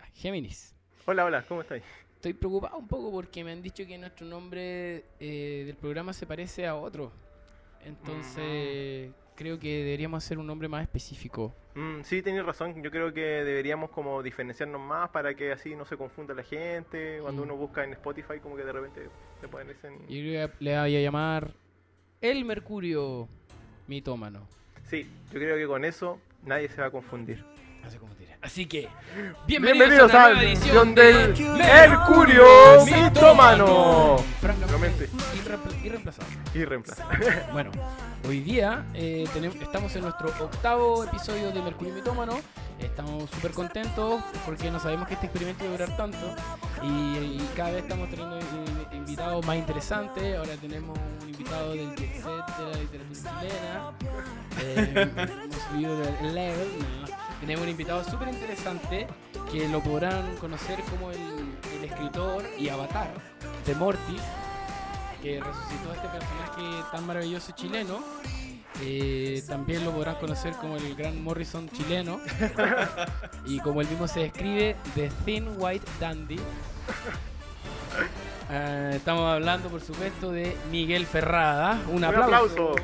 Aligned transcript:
Ya, 0.00 0.06
Géminis. 0.14 0.74
Hola, 1.06 1.24
hola, 1.24 1.44
¿cómo 1.46 1.60
estáis? 1.62 1.82
Estoy 2.16 2.34
preocupado 2.34 2.76
un 2.78 2.86
poco 2.88 3.10
porque 3.10 3.42
me 3.44 3.52
han 3.52 3.62
dicho 3.62 3.86
que 3.86 3.96
nuestro 3.98 4.26
nombre 4.26 5.04
eh, 5.18 5.64
del 5.66 5.76
programa 5.76 6.12
se 6.12 6.26
parece 6.26 6.66
a 6.66 6.74
otro. 6.76 7.12
Entonces, 7.84 9.10
creo 9.34 9.58
que 9.58 9.78
deberíamos 9.84 10.22
hacer 10.24 10.38
un 10.38 10.46
nombre 10.46 10.68
más 10.68 10.82
específico. 10.82 11.54
Mm, 11.74 12.02
sí, 12.02 12.20
tenéis 12.20 12.44
razón. 12.44 12.82
Yo 12.82 12.90
creo 12.90 13.12
que 13.14 13.20
deberíamos 13.22 13.90
como 13.90 14.22
diferenciarnos 14.22 14.80
más 14.80 15.08
para 15.10 15.34
que 15.34 15.50
así 15.52 15.74
no 15.74 15.86
se 15.86 15.96
confunda 15.96 16.34
la 16.34 16.42
gente. 16.42 17.18
Cuando 17.22 17.42
Mm. 17.42 17.44
uno 17.46 17.56
busca 17.56 17.84
en 17.84 17.92
Spotify, 17.94 18.38
como 18.42 18.56
que 18.56 18.64
de 18.64 18.72
repente 18.72 19.08
ponen 19.50 19.70
ese... 19.70 19.90
Yo 19.90 20.20
creo 20.20 20.48
que 20.50 20.54
le 20.64 20.78
voy 20.78 20.96
a 20.96 21.00
llamar 21.00 21.54
El 22.20 22.44
Mercurio 22.44 23.28
Mitómano. 23.86 24.46
Sí, 24.84 25.08
yo 25.32 25.38
creo 25.38 25.56
que 25.56 25.66
con 25.66 25.84
eso 25.86 26.20
nadie 26.44 26.68
se 26.68 26.80
va 26.82 26.88
a 26.88 26.90
confundir. 26.90 27.42
Así 28.42 28.64
que, 28.66 28.88
Bienvenidos, 29.46 29.88
bienvenidos, 29.88 30.14
a 30.14 30.30
la 30.30 30.42
edición 30.42 30.94
del 30.94 31.34
Mercurio 31.58 32.44
Mitómano. 32.86 34.16
Francamente, 34.40 35.10
irreemplazable. 35.84 36.36
Y 36.54 36.64
reemplaza. 36.64 37.06
Bueno, 37.52 37.70
hoy 38.26 38.40
día 38.40 38.86
eh, 38.94 39.24
estamos 39.60 39.94
en 39.96 40.02
nuestro 40.02 40.28
octavo 40.40 41.04
episodio 41.04 41.50
de 41.52 41.60
Mercurio 41.62 41.92
Mitómano. 41.94 42.40
Estamos 42.78 43.28
súper 43.30 43.50
contentos 43.50 44.22
porque 44.46 44.70
no 44.70 44.80
sabemos 44.80 45.06
que 45.06 45.14
este 45.14 45.26
experimento 45.26 45.64
iba 45.66 45.74
a 45.74 45.76
durar 45.78 45.96
tanto. 45.98 46.34
Y, 46.82 46.86
y 46.86 47.50
cada 47.54 47.72
vez 47.72 47.82
estamos 47.82 48.08
teniendo 48.08 48.38
i- 48.40 48.96
invitados 48.96 49.44
más 49.44 49.56
interesantes. 49.56 50.38
Ahora 50.38 50.54
tenemos 50.58 50.98
un 51.22 51.28
invitado 51.28 51.72
del 51.74 51.94
jet 51.94 52.14
set 52.14 52.24
de 52.24 52.72
la 52.72 52.78
literatura 52.78 53.20
chilena. 53.38 53.92
Eh, 54.62 55.10
hemos 55.44 55.62
subido 55.70 56.02
el 56.22 56.34
level. 56.34 56.68
no. 56.78 57.19
Tenemos 57.40 57.62
un 57.62 57.70
invitado 57.70 58.04
súper 58.04 58.28
interesante 58.28 59.06
que 59.50 59.68
lo 59.68 59.82
podrán 59.82 60.36
conocer 60.36 60.80
como 60.90 61.10
el, 61.10 61.18
el 61.78 61.84
escritor 61.84 62.44
y 62.58 62.68
avatar 62.68 63.12
de 63.66 63.74
Mortis 63.74 64.22
que 65.22 65.40
resucitó 65.40 65.90
a 65.90 65.94
este 65.94 66.08
personaje 66.08 66.84
tan 66.92 67.06
maravilloso 67.06 67.52
chileno. 67.52 68.00
Eh, 68.82 69.42
también 69.46 69.84
lo 69.84 69.92
podrán 69.92 70.14
conocer 70.16 70.54
como 70.54 70.76
el 70.76 70.94
gran 70.94 71.22
Morrison 71.22 71.68
chileno. 71.70 72.20
y 73.46 73.58
como 73.60 73.80
él 73.80 73.88
mismo 73.88 74.08
se 74.08 74.20
describe, 74.20 74.76
The 74.94 75.10
Thin 75.24 75.48
White 75.58 75.86
Dandy. 75.98 76.38
Eh, 78.50 78.92
estamos 78.96 79.32
hablando, 79.32 79.68
por 79.68 79.80
supuesto, 79.80 80.32
de 80.32 80.56
Miguel 80.70 81.06
Ferrada. 81.06 81.78
Un 81.88 81.96
Un 81.96 82.04
aplauso. 82.04 82.74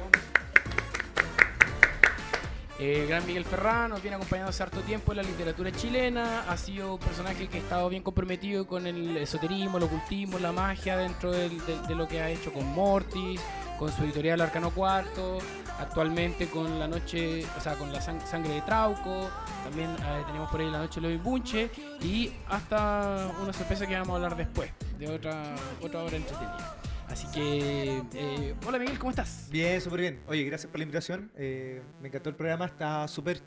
Eh, 2.79 3.01
el 3.03 3.09
gran 3.09 3.27
Miguel 3.27 3.45
Ferrada 3.47 3.89
nos 3.89 4.03
viene 4.03 4.17
acompañando 4.17 4.51
hace 4.51 4.63
harto 4.63 4.81
tiempo 4.81 5.13
en 5.13 5.17
la 5.17 5.23
literatura 5.23 5.73
chilena. 5.73 6.45
Ha 6.49 6.57
sido 6.59 6.95
un 6.95 7.01
personaje 7.01 7.49
que 7.49 7.59
ha 7.59 7.61
estado 7.61 7.89
bien 7.89 8.03
comprometido 8.03 8.67
con 8.67 8.87
el 8.87 9.17
esoterismo, 9.17 9.79
el 9.79 9.85
ocultismo, 9.85 10.39
la 10.39 10.53
magia 10.53 10.97
dentro 10.99 11.33
de, 11.33 11.51
lo 11.89 12.07
que 12.07 12.21
ha 12.21 12.29
hecho 12.29 12.53
con 12.53 12.67
Mortis, 12.75 13.41
con 13.79 13.91
su 13.91 14.05
editorial 14.05 14.43
Arcano 14.43 14.71
Cuarto, 14.71 15.39
actualmente 15.81 16.49
con 16.49 16.79
la 16.79 16.87
noche, 16.87 17.47
o 17.57 17.61
sea, 17.63 17.75
con 17.77 17.91
la 17.93 18.01
sang- 18.01 18.25
sangre 18.27 18.53
de 18.53 18.61
Trauco. 18.61 19.31
También 19.65 19.89
eh, 19.91 20.23
tenemos 20.27 20.51
por 20.51 20.61
ahí 20.61 20.71
la 20.71 20.79
noche 20.79 21.01
de 21.01 21.17
Bunche 21.17 21.71
y 22.03 22.31
hasta 22.49 23.31
una 23.43 23.55
sorpresa 23.55 23.87
que 23.87 23.95
vamos 23.95 24.11
a 24.11 24.15
hablar 24.17 24.37
después, 24.37 24.71
de 24.99 25.09
otra, 25.09 25.55
otra 25.83 26.01
obra 26.03 26.17
entretenida. 26.17 26.77
Así 27.09 27.27
que, 27.33 28.03
eh, 28.15 28.55
hola 28.67 28.79
Miguel, 28.79 28.99
¿cómo 28.99 29.11
estás? 29.11 29.49
Bien, 29.51 29.81
súper 29.81 30.01
bien. 30.01 30.21
Oye, 30.27 30.45
gracias 30.45 30.71
por 30.71 30.79
la 30.79 30.85
invitación. 30.85 31.31
Eh, 31.37 31.83
me 32.01 32.09
encantó 32.09 32.31
el 32.31 32.37
programa. 32.37 32.67
Está 32.67 33.07
súper 33.09 33.41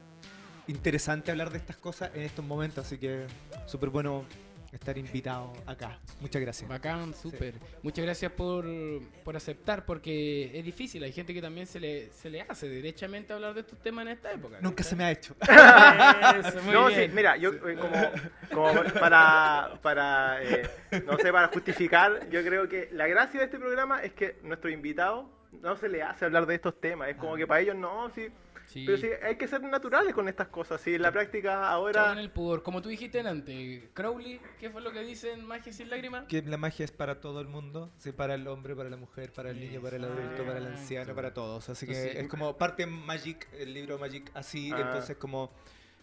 interesante 0.67 1.31
hablar 1.31 1.51
de 1.51 1.57
estas 1.57 1.77
cosas 1.77 2.11
en 2.13 2.21
estos 2.21 2.45
momentos, 2.45 2.85
así 2.85 2.97
que 2.97 3.25
súper 3.65 3.89
bueno 3.89 4.25
estar 4.71 4.97
invitado 4.97 5.53
acá. 5.65 5.99
Muchas 6.21 6.41
gracias. 6.41 6.69
Bacán, 6.69 7.13
súper. 7.13 7.55
Muchas 7.81 8.05
gracias 8.05 8.31
por, 8.31 8.65
por 9.23 9.35
aceptar, 9.35 9.85
porque 9.85 10.51
es 10.53 10.63
difícil. 10.63 11.03
Hay 11.03 11.11
gente 11.11 11.33
que 11.33 11.41
también 11.41 11.67
se 11.67 11.79
le, 11.79 12.11
se 12.11 12.29
le 12.29 12.41
hace 12.41 12.69
derechamente 12.69 13.33
hablar 13.33 13.53
de 13.53 13.61
estos 13.61 13.79
temas 13.79 14.05
en 14.05 14.11
esta 14.13 14.31
época. 14.31 14.57
Nunca 14.61 14.83
se 14.83 14.95
me 14.95 15.03
ha 15.03 15.11
hecho. 15.11 15.35
Eso, 15.41 16.61
muy 16.63 16.73
no, 16.73 16.87
bien. 16.87 17.09
sí, 17.09 17.15
mira, 17.15 17.37
yo 17.37 17.51
eh, 17.51 17.77
como, 17.79 18.71
como 18.73 18.83
para, 18.99 19.79
para 19.81 20.43
eh, 20.43 20.69
no 21.05 21.17
sé, 21.17 21.31
para 21.31 21.47
justificar, 21.47 22.29
yo 22.29 22.43
creo 22.43 22.67
que 22.67 22.89
la 22.91 23.07
gracia 23.07 23.39
de 23.39 23.45
este 23.45 23.59
programa 23.59 24.03
es 24.03 24.13
que 24.13 24.39
nuestro 24.43 24.69
invitado 24.69 25.29
no 25.61 25.75
se 25.75 25.89
le 25.89 26.03
hace 26.03 26.25
hablar 26.25 26.45
de 26.45 26.55
estos 26.55 26.79
temas. 26.79 27.09
Es 27.09 27.17
como 27.17 27.35
que 27.35 27.47
para 27.47 27.61
ellos 27.61 27.75
no, 27.75 28.09
sí. 28.13 28.27
Sí. 28.69 28.83
Pero 28.85 28.99
sí, 28.99 29.07
hay 29.23 29.35
que 29.35 29.47
ser 29.47 29.63
naturales 29.63 30.13
con 30.13 30.27
estas 30.27 30.47
cosas. 30.49 30.79
Sí, 30.79 30.93
en 30.93 31.01
la 31.01 31.11
práctica 31.11 31.67
ahora... 31.69 32.09
con 32.09 32.19
el 32.19 32.29
pudor. 32.29 32.61
Como 32.61 32.83
tú 32.83 32.89
dijiste 32.89 33.19
antes, 33.19 33.89
Crowley, 33.93 34.39
¿qué 34.59 34.69
fue 34.69 34.81
lo 34.81 34.91
que 34.91 35.01
dicen 35.01 35.43
Magia 35.43 35.73
sin 35.73 35.89
lágrimas? 35.89 36.27
Que 36.27 36.43
la 36.43 36.57
magia 36.57 36.85
es 36.85 36.91
para 36.91 37.19
todo 37.19 37.41
el 37.41 37.47
mundo, 37.47 37.91
sí, 37.97 38.11
para 38.11 38.35
el 38.35 38.47
hombre, 38.47 38.75
para 38.75 38.89
la 38.91 38.97
mujer, 38.97 39.33
para 39.33 39.49
el 39.49 39.59
niño, 39.59 39.81
para 39.81 39.95
el 39.95 40.03
adulto, 40.03 40.45
para 40.45 40.59
el 40.59 40.67
anciano, 40.67 41.15
para 41.15 41.33
todos. 41.33 41.67
Así 41.69 41.87
que 41.87 41.93
Entonces, 41.93 42.21
es 42.21 42.29
como 42.29 42.57
parte 42.57 42.85
Magic, 42.85 43.47
el 43.53 43.73
libro 43.73 43.97
Magic 43.97 44.29
así, 44.35 44.71
Ah. 44.71 44.81
entonces 44.81 45.17
como 45.17 45.51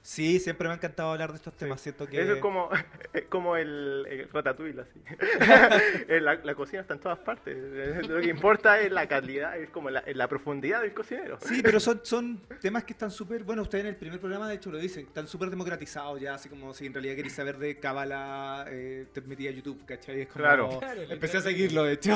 sí, 0.06 0.38
siempre 0.38 0.68
me 0.68 0.74
ha 0.74 0.76
encantado 0.76 1.10
hablar 1.10 1.30
de 1.30 1.36
estos 1.36 1.54
temas, 1.56 1.80
siento 1.80 2.06
que 2.06 2.20
Eso 2.20 2.34
es 2.34 2.40
como, 2.40 2.70
es 3.12 3.24
como 3.24 3.56
el, 3.56 4.06
el 4.08 4.28
ratatouille, 4.32 4.80
así. 4.82 5.00
Eh, 6.08 6.20
la, 6.20 6.34
la 6.36 6.54
cocina 6.54 6.82
está 6.82 6.94
en 6.94 7.00
todas 7.00 7.18
partes. 7.18 7.56
Eh, 7.56 8.00
Lo 8.08 8.20
que 8.20 8.28
importa 8.28 8.80
es 8.80 8.92
la 8.92 9.08
calidad, 9.08 9.58
es 9.58 9.68
como 9.70 9.90
la, 9.90 10.02
la 10.06 10.28
profundidad 10.28 10.82
del 10.82 10.94
cocinero. 10.94 11.38
Sí, 11.40 11.60
pero 11.62 11.80
son, 11.80 12.00
son 12.04 12.40
temas 12.60 12.84
que 12.84 12.92
están 12.92 13.10
súper, 13.10 13.42
bueno, 13.42 13.62
ustedes 13.62 13.84
en 13.84 13.88
el 13.90 13.96
primer 13.96 14.20
programa 14.20 14.48
de 14.48 14.54
hecho 14.54 14.70
lo 14.70 14.78
dicen, 14.78 15.06
están 15.06 15.26
súper 15.26 15.50
democratizados 15.50 16.20
ya, 16.20 16.34
así 16.34 16.48
como 16.48 16.72
si 16.74 16.86
en 16.86 16.94
realidad 16.94 17.16
queréis 17.16 17.34
saber 17.34 17.58
de 17.58 17.78
Kabbalah, 17.78 18.66
eh, 18.68 19.06
te 19.12 19.20
metí 19.22 19.48
a 19.48 19.50
YouTube, 19.50 19.84
¿cachai? 19.84 20.22
Es 20.22 20.28
como, 20.28 20.44
Claro. 20.44 20.78
Claro, 20.78 21.02
empecé 21.02 21.38
a 21.38 21.40
seguirlo, 21.40 21.84
de 21.84 21.94
hecho. 21.94 22.12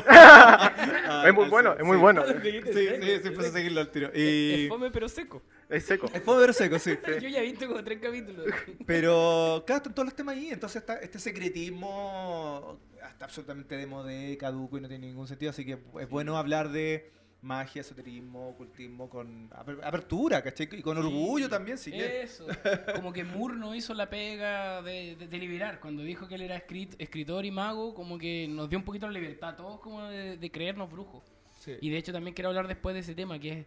es 1.27 1.35
muy 1.35 1.49
bueno, 1.49 1.75
es 1.79 1.85
muy 1.85 1.97
bueno. 1.97 2.25
Sí, 2.27 2.35
sí, 2.43 2.73
sí, 2.73 2.89
empecé 3.25 3.49
a 3.49 3.53
seguirlo 3.53 3.81
al 3.81 3.91
tiro. 3.91 4.11
Y... 4.15 4.65
Es 4.65 4.69
fome 4.69 4.91
pero 4.91 5.09
seco. 5.09 5.43
Es 5.71 5.85
seco. 5.85 6.11
Es 6.13 6.21
poder 6.21 6.53
seco, 6.53 6.79
sí. 6.79 6.93
Yo 7.23 7.29
ya 7.29 7.41
he 7.41 7.43
visto 7.43 7.67
como 7.67 7.83
tres 7.85 7.99
capítulos. 8.01 8.47
Pero, 8.87 9.63
claro, 9.67 9.79
están 9.79 9.95
todos 9.95 10.07
los 10.07 10.15
temas 10.17 10.37
ahí. 10.37 10.49
Entonces, 10.51 10.81
está, 10.83 10.97
este 10.97 11.19
secretismo 11.19 12.79
está 13.13 13.25
absolutamente 13.25 13.77
de 13.77 13.87
modé, 13.87 14.37
caduco 14.37 14.79
y 14.79 14.81
no 14.81 14.89
tiene 14.89 15.07
ningún 15.07 15.29
sentido. 15.29 15.51
Así 15.51 15.65
que 15.65 15.79
es 16.01 16.09
bueno 16.09 16.37
hablar 16.37 16.71
de 16.71 17.11
magia, 17.43 17.81
esoterismo, 17.81 18.51
ocultismo 18.51 19.09
con 19.09 19.49
aper- 19.51 19.81
apertura, 19.83 20.43
¿cachai? 20.43 20.69
Y 20.73 20.83
con 20.83 20.99
orgullo 20.99 21.49
también, 21.49 21.79
si 21.79 21.91
quieres. 21.91 22.33
Eso. 22.35 22.47
Como 22.95 23.13
que 23.13 23.25
Moore 23.25 23.57
no 23.57 23.75
hizo 23.75 23.95
la 23.95 24.11
pega 24.11 24.83
de, 24.83 25.17
de, 25.17 25.27
de 25.27 25.39
liberar. 25.39 25.81
Cuando 25.81 26.03
dijo 26.03 26.29
que 26.29 26.35
él 26.35 26.43
era 26.43 26.57
escrit- 26.57 26.97
escritor 26.99 27.45
y 27.47 27.51
mago, 27.51 27.95
como 27.95 28.19
que 28.19 28.47
nos 28.49 28.69
dio 28.69 28.79
un 28.79 28.85
poquito 28.85 29.07
la 29.07 29.13
libertad 29.13 29.51
a 29.51 29.57
todos 29.57 29.81
como 29.81 30.03
de, 30.09 30.37
de 30.37 30.51
creernos 30.51 30.91
brujos. 30.91 31.25
Sí. 31.61 31.77
Y 31.81 31.91
de 31.91 31.99
hecho 31.99 32.13
también 32.13 32.35
quiero 32.35 32.49
hablar 32.49 32.69
después 32.69 32.95
de 32.95 33.01
ese 33.01 33.15
tema, 33.15 33.39
que 33.39 33.53
es 33.61 33.67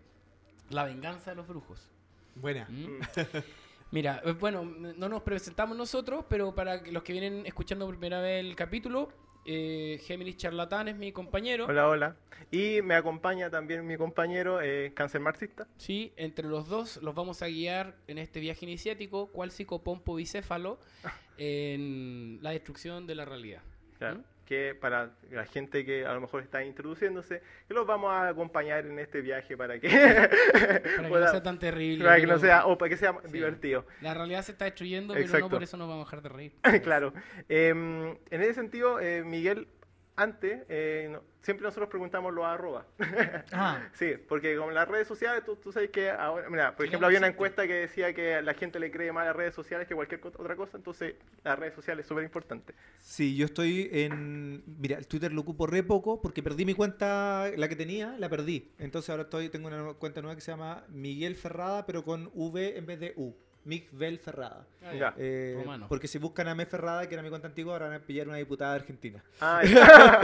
la 0.69 0.85
venganza 0.85 1.31
de 1.31 1.35
los 1.37 1.47
brujos. 1.47 1.89
Buena. 2.35 2.67
¿Mm? 2.69 2.99
Mira, 3.91 4.21
eh, 4.25 4.31
bueno, 4.31 4.63
no 4.63 5.07
nos 5.07 5.21
presentamos 5.21 5.77
nosotros, 5.77 6.25
pero 6.27 6.55
para 6.55 6.81
los 6.81 7.03
que 7.03 7.13
vienen 7.13 7.45
escuchando 7.45 7.85
por 7.85 7.95
primera 7.95 8.21
vez 8.21 8.43
el 8.43 8.55
capítulo, 8.55 9.09
eh, 9.45 9.99
Géminis 10.03 10.37
Charlatán 10.37 10.87
es 10.87 10.95
mi 10.95 11.11
compañero. 11.11 11.65
Hola, 11.67 11.87
hola. 11.87 12.15
Y 12.49 12.81
me 12.81 12.95
acompaña 12.95 13.49
también 13.49 13.85
mi 13.85 13.97
compañero, 13.97 14.61
eh, 14.61 14.93
cáncer 14.95 15.21
marxista. 15.21 15.67
Sí, 15.77 16.13
entre 16.15 16.47
los 16.47 16.67
dos 16.67 16.97
los 17.03 17.13
vamos 17.13 17.41
a 17.41 17.47
guiar 17.47 17.95
en 18.07 18.17
este 18.17 18.39
viaje 18.39 18.65
iniciático, 18.65 19.27
cual 19.27 19.51
psicopompo 19.51 20.15
bicéfalo, 20.15 20.79
en 21.37 22.39
la 22.41 22.51
destrucción 22.51 23.05
de 23.05 23.15
la 23.15 23.25
realidad. 23.25 23.61
Claro, 23.97 24.19
¿Mm? 24.19 24.23
Que 24.53 24.75
para 24.75 25.09
la 25.31 25.45
gente 25.47 25.83
que 25.83 26.05
a 26.05 26.13
lo 26.13 26.21
mejor 26.21 26.43
está 26.43 26.63
introduciéndose, 26.63 27.41
que 27.67 27.73
los 27.73 27.87
vamos 27.87 28.11
a 28.11 28.27
acompañar 28.27 28.85
en 28.85 28.99
este 28.99 29.19
viaje 29.21 29.57
para 29.57 29.79
que, 29.79 29.87
Para 30.53 30.79
que 30.79 31.09
no 31.09 31.27
sea 31.27 31.41
tan 31.41 31.57
terrible. 31.57 32.05
para 32.05 32.19
que 32.19 32.27
no 32.27 32.37
sea, 32.37 32.67
o 32.67 32.77
para 32.77 32.89
que 32.89 32.97
sea 32.97 33.13
Sí. 33.25 33.31
divertido. 33.31 33.83
La 34.01 34.13
realidad 34.13 34.43
se 34.43 34.51
está 34.51 34.65
destruyendo, 34.65 35.15
pero 35.15 35.39
no 35.39 35.49
por 35.49 35.63
eso 35.63 35.75
nos 35.75 35.87
vamos 35.87 36.03
a 36.05 36.05
dejar 36.05 36.21
de 36.21 36.29
reír. 36.29 36.53
claro. 36.83 37.13
Em, 37.49 38.09
en 38.29 38.41
ese 38.43 38.53
sentido, 38.53 38.99
eh, 38.99 39.23
Miguel, 39.23 39.67
antes, 40.15 40.63
eh, 40.69 41.09
no- 41.11 41.21
siempre 41.41 41.63
nosotros 41.65 41.89
preguntamos 41.89 42.33
los 42.33 42.45
arroba. 42.45 42.85
Ah, 43.51 43.87
sí, 43.93 44.13
porque 44.29 44.55
con 44.57 44.73
las 44.73 44.87
redes 44.87 45.07
sociales, 45.07 45.43
tú, 45.45 45.55
tú 45.55 45.71
sabes 45.71 45.89
que 45.89 46.09
ahora, 46.09 46.49
mira, 46.49 46.75
por 46.75 46.85
ejemplo, 46.85 47.07
había 47.07 47.19
una 47.19 47.27
encuesta 47.27 47.65
que 47.67 47.73
decía 47.73 48.13
que 48.13 48.41
la 48.41 48.53
gente 48.53 48.79
le 48.79 48.91
cree 48.91 49.11
más 49.11 49.23
a 49.23 49.27
las 49.27 49.35
redes 49.35 49.53
sociales 49.55 49.87
que 49.87 49.95
cualquier 49.95 50.21
otra 50.25 50.55
cosa, 50.55 50.77
entonces 50.77 51.15
las 51.43 51.57
redes 51.59 51.73
sociales 51.73 52.03
es 52.05 52.07
súper 52.07 52.23
importante. 52.23 52.73
sí, 52.99 53.35
yo 53.35 53.45
estoy 53.45 53.89
en. 53.91 54.63
Mira, 54.79 54.97
el 54.97 55.07
Twitter 55.07 55.31
lo 55.31 55.41
ocupo 55.41 55.67
re 55.67 55.83
poco 55.83 56.21
porque 56.21 56.41
perdí 56.43 56.65
mi 56.65 56.73
cuenta, 56.73 57.49
la 57.55 57.67
que 57.67 57.75
tenía, 57.75 58.15
la 58.19 58.29
perdí. 58.29 58.71
Entonces 58.79 59.09
ahora 59.09 59.23
estoy, 59.23 59.49
tengo 59.49 59.67
una 59.67 59.77
nueva- 59.77 59.93
cuenta 59.95 60.21
nueva 60.21 60.35
que 60.35 60.41
se 60.41 60.51
llama 60.51 60.83
Miguel 60.89 61.35
Ferrada, 61.35 61.85
pero 61.85 62.03
con 62.03 62.29
V 62.33 62.77
en 62.77 62.85
vez 62.85 62.99
de 62.99 63.13
U. 63.17 63.35
Miguel 63.65 64.19
Ferrada. 64.19 64.67
Ya. 64.97 65.13
Eh, 65.17 65.55
Romano. 65.59 65.87
porque 65.87 66.07
si 66.07 66.17
buscan 66.17 66.47
a 66.47 66.55
Me 66.55 66.65
Ferrada, 66.65 67.07
que 67.07 67.13
era 67.15 67.23
mi 67.23 67.29
cuenta 67.29 67.47
antigua, 67.47 67.73
ahora 67.73 67.87
van 67.87 68.01
a 68.01 68.05
pillar 68.05 68.27
una 68.27 68.37
diputada 68.37 68.73
de 68.73 68.79
Argentina. 68.81 69.23
Ah. 69.39 69.61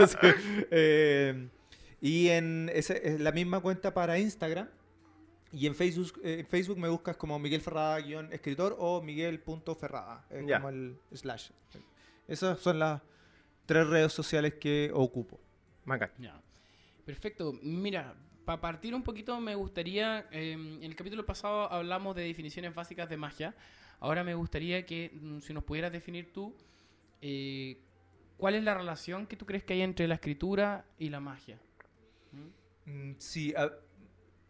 Sí. 0.06 0.16
Eh, 0.70 1.48
y 2.00 2.28
en 2.28 2.70
la 3.18 3.32
misma 3.32 3.60
cuenta 3.60 3.92
para 3.92 4.18
Instagram, 4.18 4.68
Y 5.52 5.66
en 5.66 5.74
Facebook, 5.74 6.20
eh, 6.22 6.38
en 6.40 6.46
Facebook 6.46 6.78
me 6.78 6.88
buscas 6.88 7.16
como 7.16 7.38
Miguel 7.38 7.60
Ferrada-escritor 7.60 8.76
o 8.78 9.02
Miguel.ferrada, 9.02 10.24
es 10.30 10.46
Ya. 10.46 10.56
como 10.58 10.68
el 10.70 10.96
slash. 11.12 11.50
Esas 12.28 12.58
son 12.60 12.78
las 12.78 13.02
tres 13.66 13.86
redes 13.88 14.12
sociales 14.12 14.54
que 14.54 14.90
ocupo. 14.94 15.40
Perfecto. 17.04 17.52
Mira, 17.62 18.14
para 18.44 18.60
partir 18.60 18.94
un 18.94 19.02
poquito 19.02 19.40
me 19.40 19.54
gustaría, 19.54 20.26
eh, 20.30 20.52
en 20.52 20.82
el 20.82 20.96
capítulo 20.96 21.24
pasado 21.26 21.70
hablamos 21.70 22.14
de 22.16 22.22
definiciones 22.22 22.74
básicas 22.74 23.08
de 23.08 23.16
magia. 23.16 23.54
Ahora 24.00 24.24
me 24.24 24.34
gustaría 24.34 24.84
que 24.86 25.10
mm, 25.12 25.40
si 25.40 25.52
nos 25.52 25.64
pudieras 25.64 25.92
definir 25.92 26.32
tú, 26.32 26.54
eh, 27.20 27.78
¿cuál 28.36 28.54
es 28.54 28.64
la 28.64 28.74
relación 28.74 29.26
que 29.26 29.36
tú 29.36 29.46
crees 29.46 29.62
que 29.64 29.74
hay 29.74 29.82
entre 29.82 30.08
la 30.08 30.14
escritura 30.14 30.84
y 30.98 31.10
la 31.10 31.20
magia? 31.20 31.58
¿Mm? 32.32 32.90
Mm, 32.90 33.14
Sí, 33.18 33.54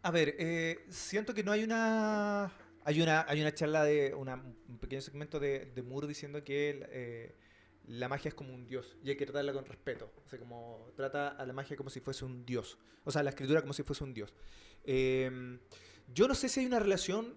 a, 0.03 0.11
ver, 0.11 0.35
eh, 0.39 0.85
siento 0.89 1.33
que 1.33 1.43
no 1.43 1.51
hay 1.51 1.63
una... 1.63 2.51
Hay 2.83 2.99
una, 2.99 3.25
hay 3.29 3.39
una 3.39 3.53
charla 3.53 3.83
de 3.83 4.15
un 4.15 4.79
pequeño 4.79 5.01
segmento 5.01 5.39
de, 5.39 5.71
de 5.75 6.07
diciendo 6.07 6.43
que 6.43 6.83
eh, 6.89 7.35
la 7.87 8.07
magia 8.07 8.29
es 8.29 8.35
como 8.35 8.53
un 8.53 8.67
dios 8.67 8.97
y 9.03 9.09
hay 9.09 9.17
que 9.17 9.25
tratarla 9.25 9.53
con 9.53 9.65
respeto. 9.65 10.11
O 10.25 10.29
sea, 10.29 10.39
como 10.39 10.87
trata 10.95 11.29
a 11.29 11.45
la 11.45 11.53
magia 11.53 11.75
como 11.75 11.89
si 11.89 11.99
fuese 11.99 12.25
un 12.25 12.45
dios. 12.45 12.77
O 13.03 13.11
sea, 13.11 13.21
a 13.21 13.23
la 13.23 13.31
escritura 13.31 13.61
como 13.61 13.73
si 13.73 13.83
fuese 13.83 14.03
un 14.03 14.13
dios. 14.13 14.33
Eh, 14.83 15.59
yo 16.13 16.27
no 16.27 16.35
sé 16.35 16.49
si 16.49 16.59
hay 16.59 16.65
una 16.65 16.79
relación 16.79 17.33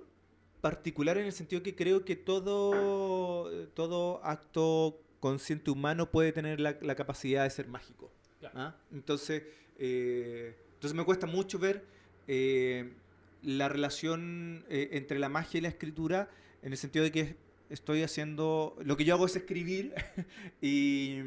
particular 0.60 1.18
en 1.18 1.26
el 1.26 1.32
sentido 1.32 1.62
que 1.62 1.74
creo 1.74 2.04
que 2.04 2.16
todo, 2.16 3.68
todo 3.74 4.24
acto 4.24 5.00
consciente 5.20 5.70
humano 5.70 6.10
puede 6.10 6.32
tener 6.32 6.60
la, 6.60 6.78
la 6.80 6.94
capacidad 6.94 7.44
de 7.44 7.50
ser 7.50 7.68
mágico. 7.68 8.10
Claro. 8.40 8.54
¿ah? 8.58 8.76
Entonces, 8.92 9.42
eh, 9.78 10.56
entonces 10.74 10.94
me 10.94 11.04
cuesta 11.04 11.26
mucho 11.26 11.58
ver 11.58 11.84
eh, 12.26 12.92
la 13.42 13.68
relación 13.68 14.64
eh, 14.68 14.90
entre 14.92 15.18
la 15.18 15.28
magia 15.28 15.58
y 15.58 15.60
la 15.62 15.68
escritura 15.68 16.30
en 16.62 16.72
el 16.72 16.78
sentido 16.78 17.04
de 17.04 17.12
que 17.12 17.36
estoy 17.70 18.02
haciendo, 18.02 18.76
lo 18.82 18.96
que 18.96 19.04
yo 19.04 19.14
hago 19.14 19.26
es 19.26 19.36
escribir 19.36 19.94
y, 20.60 21.20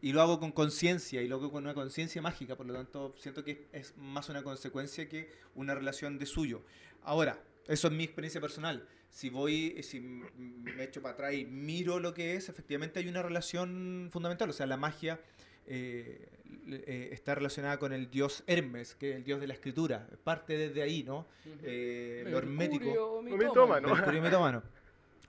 y 0.00 0.12
lo 0.12 0.22
hago 0.22 0.40
con 0.40 0.52
conciencia 0.52 1.22
y 1.22 1.28
lo 1.28 1.36
hago 1.36 1.50
con 1.50 1.64
una 1.64 1.74
conciencia 1.74 2.22
mágica, 2.22 2.56
por 2.56 2.66
lo 2.66 2.74
tanto 2.74 3.14
siento 3.18 3.44
que 3.44 3.68
es 3.72 3.96
más 3.96 4.28
una 4.28 4.42
consecuencia 4.42 5.08
que 5.08 5.30
una 5.54 5.74
relación 5.74 6.18
de 6.18 6.26
suyo. 6.26 6.62
Ahora, 7.02 7.42
eso 7.66 7.88
es 7.88 7.94
mi 7.94 8.04
experiencia 8.04 8.40
personal. 8.40 8.86
Si 9.10 9.30
voy, 9.30 9.82
si 9.82 10.00
me 10.00 10.84
echo 10.84 11.02
para 11.02 11.14
atrás 11.14 11.34
y 11.34 11.44
miro 11.44 11.98
lo 11.98 12.14
que 12.14 12.34
es, 12.34 12.48
efectivamente 12.48 12.98
hay 12.98 13.08
una 13.08 13.22
relación 13.22 14.08
fundamental. 14.12 14.50
O 14.50 14.52
sea, 14.52 14.66
la 14.66 14.76
magia 14.76 15.20
eh, 15.66 16.28
eh, 16.66 17.08
está 17.12 17.34
relacionada 17.34 17.78
con 17.78 17.92
el 17.92 18.10
dios 18.10 18.42
Hermes, 18.46 18.94
que 18.94 19.10
es 19.10 19.16
el 19.16 19.24
dios 19.24 19.40
de 19.40 19.46
la 19.46 19.54
escritura. 19.54 20.08
Parte 20.24 20.56
desde 20.56 20.82
ahí, 20.82 21.02
¿no? 21.02 21.26
Eh, 21.62 22.24
lo 22.26 22.38
hermético. 22.38 23.22
Mercurio 23.22 23.48
mitómano. 23.48 23.94
Mercurio 23.94 24.22
mitómano. 24.22 24.62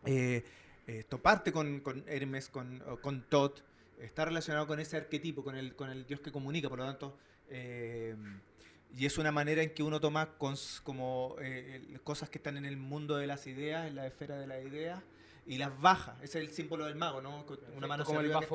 Eh, 0.06 0.44
esto 0.88 1.22
parte 1.22 1.52
con, 1.52 1.82
con 1.82 2.04
Hermes, 2.08 2.50
con, 2.50 2.80
con 3.02 3.22
Tot, 3.24 3.62
está 4.00 4.26
relacionado 4.26 4.66
con 4.66 4.80
ese 4.80 4.98
arquetipo, 4.98 5.44
con 5.44 5.56
el, 5.56 5.76
con 5.76 5.90
el 5.90 6.06
dios 6.06 6.20
que 6.22 6.32
comunica, 6.32 6.70
por 6.70 6.80
lo 6.80 6.86
tanto, 6.86 7.18
eh, 7.50 8.16
y 8.98 9.06
es 9.06 9.18
una 9.20 9.32
manera 9.32 9.62
en 9.62 9.74
que 9.74 9.84
uno 9.84 10.00
toma 10.00 10.38
cons- 10.40 10.82
como 10.82 11.36
eh, 11.42 12.00
cosas 12.04 12.30
que 12.30 12.40
están 12.40 12.58
en 12.58 12.66
el 12.66 12.78
mundo 12.78 13.18
de 13.18 13.28
las 13.28 13.46
ideas, 13.46 13.88
en 13.88 13.96
la 13.96 14.08
esfera 14.08 14.38
de 14.40 14.48
las 14.48 14.64
ideas, 14.66 15.00
y 15.46 15.58
las 15.58 15.80
baja. 15.80 16.16
Ese 16.24 16.40
es 16.42 16.48
el 16.50 16.54
símbolo 16.56 16.86
del 16.86 16.96
mago, 16.96 17.22
¿no? 17.22 17.46
Con 17.46 17.60
una 17.76 17.88
mano 17.88 18.04
como 18.06 18.20
hacia 18.20 18.26
el 18.26 18.26
arriba 18.32 18.40
que- 18.40 18.46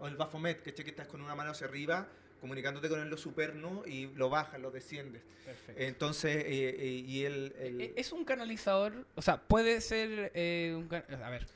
o 0.00 0.06
el 0.08 0.16
Baphomet, 0.16 0.62
que, 0.62 0.74
que 0.74 0.90
estás 0.90 1.06
con 1.06 1.20
una 1.20 1.34
mano 1.36 1.50
hacia 1.52 1.66
arriba, 1.68 2.08
comunicándote 2.40 2.88
con 2.88 3.00
el 3.00 3.08
lo 3.08 3.16
superno, 3.16 3.82
y 3.86 4.06
lo 4.14 4.28
bajas, 4.30 4.60
lo 4.60 4.70
desciendes. 4.70 5.22
Perfecto. 5.44 5.80
Entonces, 5.82 6.36
eh, 6.36 6.76
eh, 6.78 6.86
y 7.06 7.24
el... 7.24 7.54
el- 7.58 7.80
Eh, 7.80 7.92
¿Es 7.96 8.12
un 8.12 8.24
canalizador? 8.24 9.06
O 9.14 9.22
sea, 9.22 9.40
puede 9.40 9.80
ser 9.80 10.30
eh, 10.34 10.74
un 10.76 10.92
A 11.22 11.30
ver. 11.30 11.46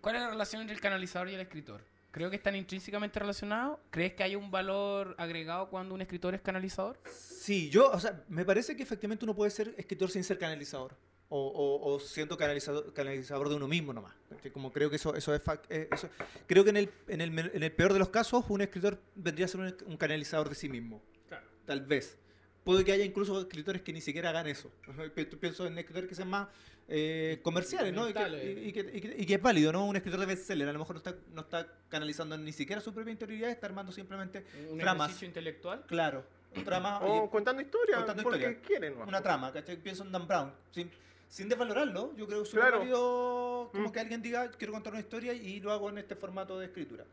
¿Cuál 0.00 0.16
es 0.16 0.22
la 0.22 0.30
relación 0.30 0.60
entre 0.62 0.74
el 0.74 0.80
canalizador 0.82 1.28
y 1.30 1.34
el 1.34 1.40
escritor? 1.40 1.80
¿Creo 2.10 2.30
que 2.30 2.36
están 2.36 2.54
intrínsecamente 2.54 3.18
relacionados? 3.18 3.78
¿Crees 3.90 4.12
que 4.12 4.22
hay 4.22 4.36
un 4.36 4.50
valor 4.50 5.14
agregado 5.18 5.68
cuando 5.68 5.94
un 5.94 6.00
escritor 6.02 6.34
es 6.34 6.40
canalizador? 6.42 6.96
Sí, 7.10 7.70
yo, 7.70 7.90
o 7.90 7.98
sea, 7.98 8.22
me 8.28 8.44
parece 8.44 8.76
que 8.76 8.82
efectivamente 8.84 9.24
uno 9.24 9.34
puede 9.34 9.50
ser 9.50 9.74
escritor 9.76 10.10
sin 10.10 10.22
ser 10.22 10.38
canalizador. 10.38 10.94
O, 11.36 11.48
o- 11.48 11.94
o 11.94 11.98
siendo 11.98 12.36
canalizador, 12.36 12.92
canalizador 12.92 13.48
de 13.48 13.56
uno 13.56 13.66
mismo 13.66 13.92
nomás. 13.92 14.14
Como 14.52 14.72
creo 14.72 14.88
que 14.88 14.96
eso, 14.96 15.16
eso 15.16 15.34
es 15.34 15.42
eh, 15.68 15.88
eso- 15.90 16.08
creo 16.46 16.62
que 16.62 16.70
en 16.70 16.76
el, 16.76 16.90
en, 17.08 17.20
el, 17.20 17.36
en 17.52 17.62
el 17.64 17.72
peor 17.72 17.92
de 17.92 17.98
los 17.98 18.10
casos, 18.10 18.44
un 18.48 18.60
escritor 18.60 19.00
vendría 19.16 19.46
a 19.46 19.48
ser 19.48 19.60
un, 19.60 19.74
un 19.86 19.96
canalizador 19.96 20.48
de 20.48 20.54
sí 20.54 20.68
mismo. 20.68 21.02
Claro. 21.26 21.44
Tal 21.66 21.80
vez. 21.80 22.16
Puede 22.62 22.84
que 22.84 22.92
haya 22.92 23.04
incluso 23.04 23.40
escritores 23.40 23.82
que 23.82 23.92
ni 23.92 24.00
siquiera 24.00 24.30
hagan 24.30 24.46
eso. 24.46 24.70
Pi- 25.16 25.24
Pienso 25.24 25.66
en 25.66 25.76
escritores 25.76 26.08
que 26.08 26.14
sean 26.14 26.30
más 26.30 26.46
eh, 26.86 27.40
comerciales, 27.42 27.92
¿no? 27.92 28.08
Y 28.08 28.12
que, 28.12 28.62
y- 28.66 28.72
que- 28.72 28.90
y 28.94 29.00
que- 29.00 29.14
y 29.18 29.26
que 29.26 29.34
es 29.34 29.42
válido, 29.42 29.72
¿no? 29.72 29.86
Un 29.86 29.96
escritor 29.96 30.20
de 30.20 30.26
bestseller 30.26 30.68
a 30.68 30.72
lo 30.72 30.78
mejor 30.78 30.94
no 30.94 30.98
está, 30.98 31.16
no 31.32 31.40
está 31.40 31.66
canalizando 31.88 32.38
ni 32.38 32.52
siquiera 32.52 32.80
su 32.80 32.94
propia 32.94 33.10
interioridad, 33.10 33.50
está 33.50 33.66
armando 33.66 33.90
simplemente, 33.90 34.44
¿Un 34.70 34.78
Tramas. 34.78 35.06
ejercicio 35.08 35.26
intelectual? 35.26 35.82
claro, 35.88 36.24
un 36.54 36.62
trama. 36.62 37.00
O 37.00 37.28
contando 37.28 37.60
historias, 37.60 37.96
Contando 37.98 38.22
porque 38.22 38.38
historias. 38.38 38.62
quieren. 38.64 38.94
una 39.00 39.20
trama, 39.20 39.52
¿cachai? 39.52 39.76
Pienso 39.82 40.04
en 40.04 40.12
Dan 40.12 40.28
Brown. 40.28 40.52
Sin, 40.70 40.88
sin 41.34 41.48
desvalorarlo, 41.48 42.14
yo 42.16 42.28
creo 42.28 42.42
que 42.44 42.48
es 42.48 42.54
Claro. 42.54 42.78
válido 42.78 43.68
como 43.72 43.88
Mm. 43.88 43.92
que 43.92 43.98
alguien 43.98 44.22
diga, 44.22 44.48
quiero 44.52 44.72
contar 44.72 44.92
una 44.92 45.00
historia 45.00 45.32
y 45.32 45.58
lo 45.58 45.72
hago 45.72 45.88
en 45.88 45.98
este 45.98 46.14
formato 46.14 46.60
de 46.60 46.66
escritura. 46.66 47.04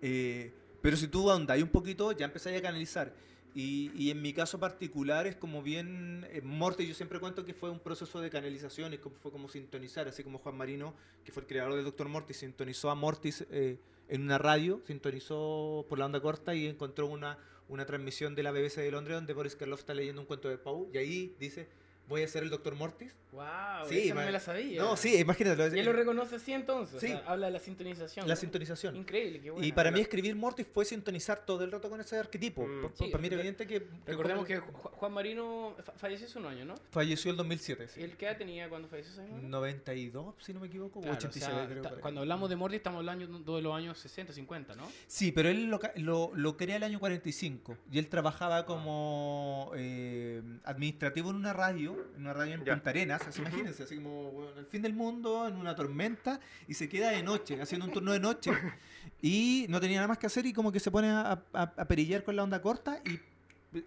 Eh, 0.00 0.50
pero 0.80 0.96
si 0.96 1.06
tú 1.08 1.30
ahondas 1.30 1.60
un 1.60 1.68
poquito, 1.68 2.12
ya 2.12 2.24
empezáis 2.24 2.58
a 2.58 2.62
canalizar. 2.62 3.12
Y, 3.54 3.90
y 3.94 4.10
en 4.10 4.22
mi 4.22 4.32
caso 4.32 4.58
particular 4.58 5.26
es 5.26 5.36
como 5.36 5.62
bien 5.62 6.26
eh, 6.30 6.40
Morty, 6.42 6.86
yo 6.88 6.94
siempre 6.94 7.20
cuento 7.20 7.44
que 7.44 7.52
fue 7.52 7.68
un 7.68 7.78
proceso 7.78 8.22
de 8.22 8.30
canalización, 8.30 8.94
y 8.94 8.98
como, 8.98 9.16
fue 9.16 9.30
como 9.30 9.48
sintonizar, 9.50 10.08
así 10.08 10.24
como 10.24 10.38
Juan 10.38 10.56
Marino, 10.56 10.94
que 11.26 11.30
fue 11.30 11.42
el 11.42 11.46
creador 11.46 11.74
del 11.74 11.84
Dr. 11.84 12.08
Morty, 12.08 12.32
sintonizó 12.32 12.88
a 12.90 12.94
Mortis 12.94 13.44
eh, 13.50 13.76
en 14.08 14.22
una 14.22 14.38
radio, 14.38 14.80
sintonizó 14.86 15.84
por 15.90 15.98
la 15.98 16.06
onda 16.06 16.20
corta 16.22 16.54
y 16.54 16.66
encontró 16.66 17.06
una, 17.06 17.36
una 17.68 17.84
transmisión 17.84 18.34
de 18.34 18.42
la 18.42 18.50
BBC 18.50 18.76
de 18.80 18.90
Londres 18.90 19.14
donde 19.16 19.34
Boris 19.34 19.56
Karloff 19.56 19.80
está 19.80 19.92
leyendo 19.92 20.22
un 20.22 20.26
cuento 20.26 20.48
de 20.48 20.56
Poe 20.56 20.88
y 20.94 20.96
ahí 20.98 21.34
dice, 21.38 21.68
voy 22.08 22.22
a 22.22 22.28
ser 22.28 22.42
el 22.42 22.50
Dr. 22.50 22.74
Mortis. 22.74 23.12
¡Wow! 23.32 23.44
Sí, 23.88 23.98
esa 24.06 24.14
no 24.14 24.20
me 24.20 24.30
la 24.30 24.38
sabía. 24.38 24.80
No, 24.80 24.96
sí, 24.96 25.16
imagínate. 25.18 25.76
¿Y 25.76 25.80
él 25.80 25.84
lo 25.86 25.92
reconoce 25.92 26.36
así 26.36 26.52
entonces? 26.52 27.00
Sí. 27.00 27.06
O 27.06 27.18
sea, 27.18 27.24
habla 27.26 27.46
de 27.46 27.52
la 27.52 27.58
sintonización. 27.58 28.28
la 28.28 28.34
¿no? 28.34 28.40
sintonización. 28.40 28.94
Increíble, 28.94 29.40
qué 29.40 29.50
bueno. 29.50 29.66
Y 29.66 29.72
para 29.72 29.90
mí 29.90 29.98
escribir 30.00 30.36
Mortis 30.36 30.66
fue 30.72 30.84
sintonizar 30.84 31.44
todo 31.44 31.64
el 31.64 31.72
rato 31.72 31.90
con 31.90 32.00
ese 32.00 32.16
arquetipo. 32.16 32.64
Mm. 32.64 32.92
Sí, 32.94 33.08
para 33.08 33.20
mí 33.20 33.26
era 33.26 33.36
evidente 33.36 33.66
que... 33.66 33.88
Recordemos 34.06 34.46
que 34.46 34.60
Ju- 34.60 34.70
Juan 34.72 35.12
Marino 35.12 35.74
fa- 35.82 35.92
falleció 35.96 36.28
hace 36.28 36.38
un 36.38 36.46
año, 36.46 36.64
¿no? 36.64 36.76
Falleció 36.92 37.32
el 37.32 37.36
2007, 37.36 37.88
sí. 37.88 38.00
¿Y 38.00 38.04
él 38.04 38.16
qué 38.16 38.26
edad 38.26 38.36
tenía 38.38 38.68
cuando 38.68 38.86
falleció 38.86 39.12
ese 39.12 39.22
año? 39.22 39.42
92, 39.48 40.34
si 40.38 40.54
no 40.54 40.60
me 40.60 40.68
equivoco, 40.68 41.00
o 41.00 41.02
Claro, 41.02 41.16
o 41.16 41.18
87 41.18 41.52
sea, 41.56 41.66
creo. 41.68 42.00
cuando 42.00 42.20
hablamos 42.20 42.48
de 42.50 42.54
Morty 42.56 42.76
estamos 42.76 42.98
hablando 43.00 43.56
de 43.56 43.62
los 43.62 43.74
años 43.74 43.98
60, 43.98 44.32
50, 44.32 44.76
¿no? 44.76 44.88
Sí, 45.08 45.32
pero 45.32 45.48
él 45.48 45.64
lo, 45.66 45.80
lo, 45.96 46.30
lo 46.36 46.56
crea 46.56 46.76
el 46.76 46.84
año 46.84 47.00
45 47.00 47.76
y 47.90 47.98
él 47.98 48.08
trabajaba 48.08 48.64
como 48.64 49.72
eh, 49.74 50.40
administrativo 50.64 51.30
en 51.30 51.36
una 51.36 51.52
radio, 51.52 51.93
en 52.14 52.20
una 52.22 52.32
radio 52.32 52.54
en 52.54 52.64
Ya. 52.64 52.74
Punta 52.74 52.90
Arenas, 52.90 53.26
así 53.26 53.40
Ujú. 53.40 53.48
imagínense, 53.50 53.82
así 53.82 53.96
como 53.96 54.30
bueno, 54.32 54.58
el 54.58 54.66
fin 54.66 54.82
del 54.82 54.92
mundo, 54.94 55.46
en 55.48 55.56
una 55.56 55.74
tormenta 55.74 56.40
y 56.68 56.74
se 56.74 56.88
queda 56.88 57.10
de 57.10 57.22
noche, 57.22 57.60
haciendo 57.60 57.86
un 57.86 57.92
turno 57.92 58.12
de 58.12 58.20
noche 58.20 58.50
y 59.22 59.66
no 59.68 59.80
tenía 59.80 59.96
nada 59.98 60.08
más 60.08 60.18
que 60.18 60.26
hacer 60.26 60.46
y 60.46 60.52
como 60.52 60.72
que 60.72 60.80
se 60.80 60.90
pone 60.90 61.08
a, 61.10 61.32
a- 61.52 61.62
a 61.76 61.84
perillar 61.86 62.24
con 62.24 62.36
la 62.36 62.42
onda 62.44 62.60
corta 62.60 63.00
y 63.04 63.20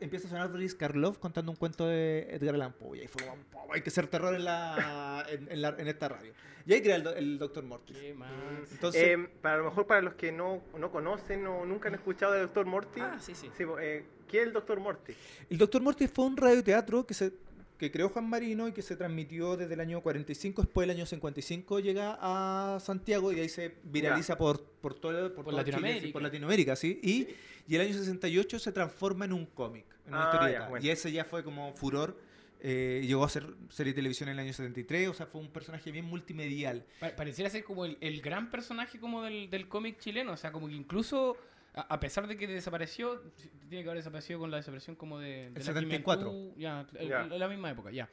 empieza 0.01 0.27
a 0.27 0.29
sonar 0.31 0.49
Boris 0.51 0.75
Karloff 0.75 1.17
contando 1.17 1.51
un 1.51 1.55
cuento 1.57 1.87
de 1.87 2.27
Edgar 2.31 2.55
Allan 2.55 2.73
Poe 2.73 2.97
y 2.97 3.01
ahí 3.01 3.07
fue 3.07 3.25
como, 3.25 3.37
"Oh, 3.53 3.73
hay 3.73 3.81
que 3.81 3.89
hacer 3.89 4.07
terror 4.07 4.35
en, 4.35 4.43
la, 4.43 5.25
en, 5.29 5.49
en 5.51 5.61
la- 5.61 5.75
en 5.77 5.87
esta 5.87 6.09
radio. 6.09 6.33
Y 6.65 6.73
ahí 6.73 6.81
crea 6.81 6.97
el, 6.97 7.07
el 7.07 7.39
Dr. 7.39 7.63
Mortis. 7.63 7.95
¿Qué 7.97 8.13
más? 8.13 8.29
Entonces, 8.73 9.01
Eh, 9.01 9.29
para 9.41 9.55
lo 9.59 9.63
mejor 9.63 9.87
para 9.87 10.01
los 10.01 10.15
que 10.15 10.33
no, 10.33 10.61
no 10.77 10.91
conocen 10.91 11.47
o 11.47 11.65
nunca 11.65 11.87
han 11.87 11.95
escuchado 11.95 12.33
del 12.33 12.47
Dr. 12.47 12.65
Morty, 12.65 12.99
Ah, 12.99 13.17
sí, 13.21 13.33
sí. 13.35 13.49
sí, 13.55 13.63
eh, 13.79 14.03
¿qué 14.27 14.41
es 14.41 14.47
el 14.47 14.51
Dr. 14.51 14.77
Morty? 14.81 15.13
El 15.49 15.57
Doctor 15.57 15.81
Mortis 15.81 16.11
fue 16.11 16.25
un 16.25 16.35
radioteatro 16.35 17.07
que 17.07 17.13
se 17.13 17.31
que 17.77 17.91
creó 17.91 18.09
Juan 18.09 18.27
Marino 18.29 18.67
y 18.67 18.71
que 18.71 18.81
se 18.81 18.95
transmitió 18.95 19.55
desde 19.57 19.73
el 19.75 19.79
año 19.79 20.01
45, 20.01 20.63
después 20.63 20.87
del 20.87 20.95
año 20.97 21.05
55 21.05 21.79
llega 21.79 22.17
a 22.19 22.79
Santiago 22.79 23.31
y 23.31 23.35
de 23.35 23.41
ahí 23.41 23.49
se 23.49 23.75
viraliza 23.83 24.37
por, 24.37 24.63
por 24.63 24.93
todo, 24.95 25.33
por, 25.33 25.45
Por 25.45 25.53
todo 25.53 25.63
Chile, 25.63 25.71
Latinoamérica. 25.71 26.05
sí, 26.07 26.11
por 26.11 26.21
Latinoamérica, 26.23 26.75
¿sí? 26.75 26.99
Y, 27.03 27.27
y 27.71 27.75
el 27.75 27.81
año 27.81 27.93
68 27.93 28.59
se 28.59 28.71
transforma 28.71 29.25
en 29.25 29.33
un 29.33 29.45
cómic, 29.45 29.85
en 30.07 30.13
una 30.13 30.23
Ah, 30.23 30.33
historieta. 30.33 30.59
ya, 30.63 30.69
bueno. 30.69 30.85
Y 30.85 30.89
ese 30.89 31.11
ya 31.11 31.23
fue 31.25 31.43
como 31.43 31.73
furor. 31.73 32.17
eh, 32.59 33.03
llegó 33.05 33.23
a 33.23 33.29
ser 33.29 33.45
serie 33.69 33.93
de 33.93 33.97
televisión 33.97 34.29
en 34.29 34.33
el 34.33 34.39
año 34.45 34.51
73, 34.53 35.09
o 35.09 35.13
sea, 35.13 35.27
fue 35.27 35.39
un 35.39 35.49
personaje 35.51 35.91
bien 35.91 36.05
multimedial. 36.05 36.83
Pa- 36.99 37.15
pareciera 37.15 37.51
ser 37.51 37.63
como 37.63 37.85
el, 37.85 37.99
el 38.01 38.19
gran 38.21 38.49
personaje 38.49 38.99
como 38.99 39.21
del, 39.21 39.51
del 39.51 39.67
cómic 39.67 39.99
chileno, 39.99 40.31
o 40.31 40.37
sea, 40.37 40.51
como 40.51 40.67
que 40.67 40.73
incluso 40.73 41.37
a, 41.77 41.81
a 41.93 41.99
pesar 41.99 42.27
de 42.27 42.35
que 42.37 42.47
desapareció, 42.47 43.21
tiene 43.69 43.83
que 43.83 43.89
haber 43.89 43.97
desaparecido 43.97 44.39
con 44.39 44.51
la 44.51 44.57
desaparición 44.57 44.95
como 44.95 45.19
de, 45.19 45.27
de 45.29 45.45
El 45.47 45.53
la 45.53 45.61
74. 45.61 46.29
Quimentú, 46.29 46.59
ya, 46.59 46.85
el- 46.99 47.07
Ya. 47.09 47.23
la 47.25 47.47
misma 47.47 47.71
época, 47.71 47.91
ya. 47.91 48.09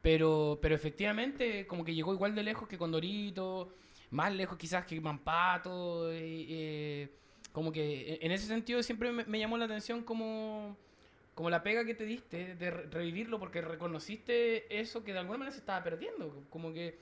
Pero, 0.00 0.58
pero 0.62 0.74
efectivamente 0.74 1.66
como 1.66 1.84
que 1.84 1.94
llegó 1.94 2.12
igual 2.14 2.34
de 2.34 2.42
lejos 2.44 2.68
que 2.68 2.78
Condorito, 2.78 3.74
más 4.10 4.32
lejos 4.32 4.56
quizás 4.56 4.86
que 4.86 5.00
Mampato, 5.00 6.10
eh, 6.12 6.46
eh, 6.48 7.08
como 7.52 7.72
que 7.72 8.18
en 8.22 8.30
ese 8.30 8.46
sentido 8.46 8.82
siempre 8.82 9.10
me, 9.12 9.24
me 9.24 9.38
llamó 9.38 9.58
la 9.58 9.64
atención 9.64 10.02
como 10.04 10.76
como 11.34 11.50
la 11.50 11.62
pega 11.62 11.84
que 11.84 11.94
te 11.94 12.04
diste 12.04 12.56
de 12.56 12.70
re- 12.70 12.86
revivirlo 12.90 13.38
porque 13.38 13.60
reconociste 13.60 14.76
eso 14.80 15.04
que 15.04 15.12
de 15.12 15.20
alguna 15.20 15.38
manera 15.38 15.52
se 15.52 15.60
estaba 15.60 15.84
perdiendo. 15.84 16.44
Como 16.50 16.72
que, 16.72 16.98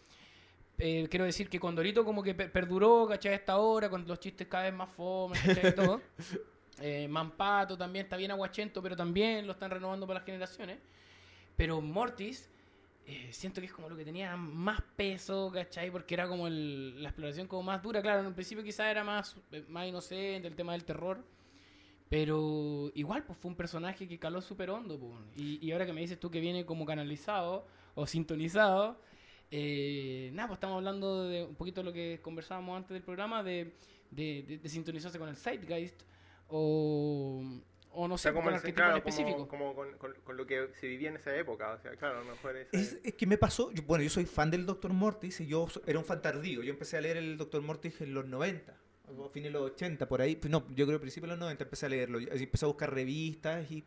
eh, 0.78 1.06
quiero 1.10 1.24
decir 1.24 1.48
que 1.48 1.58
Condorito 1.60 2.04
como 2.04 2.22
que 2.22 2.34
per- 2.34 2.52
perduró, 2.52 3.06
¿cachai? 3.08 3.34
Esta 3.34 3.58
hora, 3.58 3.88
con 3.88 4.06
los 4.06 4.20
chistes 4.20 4.46
cada 4.48 4.64
vez 4.64 4.74
más 4.74 4.90
fome, 4.90 5.38
¿cachai? 5.44 5.74
Todo. 5.74 6.00
Eh, 6.78 7.08
Mampato 7.08 7.74
también 7.78 8.04
está 8.04 8.18
bien 8.18 8.30
aguachento, 8.32 8.82
pero 8.82 8.94
también 8.94 9.46
lo 9.46 9.52
están 9.54 9.70
renovando 9.70 10.06
para 10.06 10.18
las 10.20 10.26
generaciones. 10.26 10.78
Pero 11.56 11.80
Mortis, 11.80 12.50
eh, 13.06 13.28
siento 13.32 13.62
que 13.62 13.66
es 13.66 13.72
como 13.72 13.88
lo 13.88 13.96
que 13.96 14.04
tenía 14.04 14.36
más 14.36 14.82
peso, 14.94 15.50
¿cachai? 15.50 15.90
Porque 15.90 16.12
era 16.12 16.28
como 16.28 16.46
el- 16.48 17.02
la 17.02 17.08
exploración 17.08 17.46
como 17.48 17.62
más 17.62 17.82
dura. 17.82 18.02
Claro, 18.02 18.20
en 18.20 18.26
un 18.26 18.34
principio 18.34 18.62
quizás 18.62 18.88
era 18.88 19.02
más, 19.04 19.36
eh, 19.52 19.64
más 19.68 19.86
inocente, 19.88 20.46
el 20.48 20.54
tema 20.54 20.72
del 20.72 20.84
terror. 20.84 21.24
Pero 22.08 22.90
igual, 22.94 23.24
pues 23.24 23.38
fue 23.38 23.50
un 23.50 23.56
personaje 23.56 24.06
que 24.06 24.18
caló 24.18 24.40
súper 24.40 24.70
hondo. 24.70 24.98
pues. 24.98 25.12
Y, 25.36 25.58
y 25.66 25.72
ahora 25.72 25.86
que 25.86 25.92
me 25.92 26.00
dices 26.02 26.20
tú 26.20 26.30
que 26.30 26.40
viene 26.40 26.64
como 26.64 26.84
canalizado 26.86 27.66
o 27.94 28.06
sintonizado, 28.06 29.00
eh, 29.50 30.30
nada, 30.32 30.48
pues 30.48 30.56
estamos 30.56 30.76
hablando 30.76 31.24
de 31.28 31.44
un 31.44 31.54
poquito 31.54 31.80
de 31.80 31.84
lo 31.84 31.92
que 31.92 32.20
conversábamos 32.22 32.76
antes 32.76 32.90
del 32.94 33.02
programa, 33.02 33.42
de, 33.42 33.74
de, 34.10 34.44
de- 34.46 34.58
de 34.58 34.68
sintonizarse 34.68 35.18
con 35.18 35.28
el 35.28 35.36
Zeitgeist 35.36 36.02
o, 36.48 37.42
o 37.92 38.08
no 38.08 38.14
O 38.14 38.18
sé, 38.18 38.22
sea, 38.24 38.32
como, 38.32 38.44
con 38.44 38.52
el- 38.54 38.58
arquetipos 38.58 38.76
claro, 38.76 38.92
en 38.92 38.98
específico. 38.98 39.48
como, 39.48 39.74
como 39.74 39.74
con, 39.74 39.98
con- 39.98 40.22
con 40.22 40.36
lo 40.36 40.46
que 40.46 40.68
se 40.80 40.86
vivía 40.88 41.08
en 41.10 41.16
esa 41.16 41.34
época. 41.36 41.72
O 41.72 41.78
sea, 41.80 41.92
claro, 41.96 42.18
a 42.20 42.24
lo 42.24 42.30
mejor 42.30 42.56
esa 42.56 42.76
Es, 42.76 42.98
es 43.02 43.14
que 43.14 43.26
me 43.26 43.38
pasó, 43.38 43.70
yo- 43.72 43.82
bueno, 43.84 44.04
yo 44.04 44.10
soy 44.10 44.24
fan 44.26 44.50
del 44.50 44.66
Dr. 44.66 44.92
Mortis 44.92 45.40
y 45.40 45.46
yo 45.46 45.66
era 45.86 45.98
un 45.98 46.04
fan 46.04 46.20
tardío. 46.22 46.62
Yo 46.62 46.70
empecé 46.72 46.96
a 46.96 47.00
leer 47.00 47.16
el 47.16 47.36
Dr. 47.36 47.62
Mortis 47.62 48.00
en 48.00 48.14
los 48.14 48.26
90, 48.26 48.74
o 49.16 49.26
a 49.26 49.30
fines 49.30 49.52
de 49.52 49.58
los 49.58 49.70
80, 49.70 50.08
por 50.08 50.20
ahí. 50.20 50.38
No, 50.48 50.66
yo 50.70 50.86
creo 50.86 50.88
que 50.88 50.94
a 50.96 51.00
principios 51.00 51.28
de 51.28 51.36
los 51.36 51.38
90 51.40 51.64
empecé 51.64 51.86
a 51.86 51.88
leerlo. 51.88 52.18
Empecé 52.18 52.64
a 52.64 52.68
buscar 52.68 52.92
revistas 52.92 53.70
y, 53.70 53.84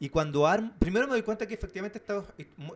y 0.00 0.08
cuando 0.08 0.46
Arm... 0.46 0.72
Primero 0.78 1.06
me 1.06 1.12
doy 1.12 1.22
cuenta 1.22 1.46
que 1.46 1.54
efectivamente 1.54 1.98
estaba, 1.98 2.24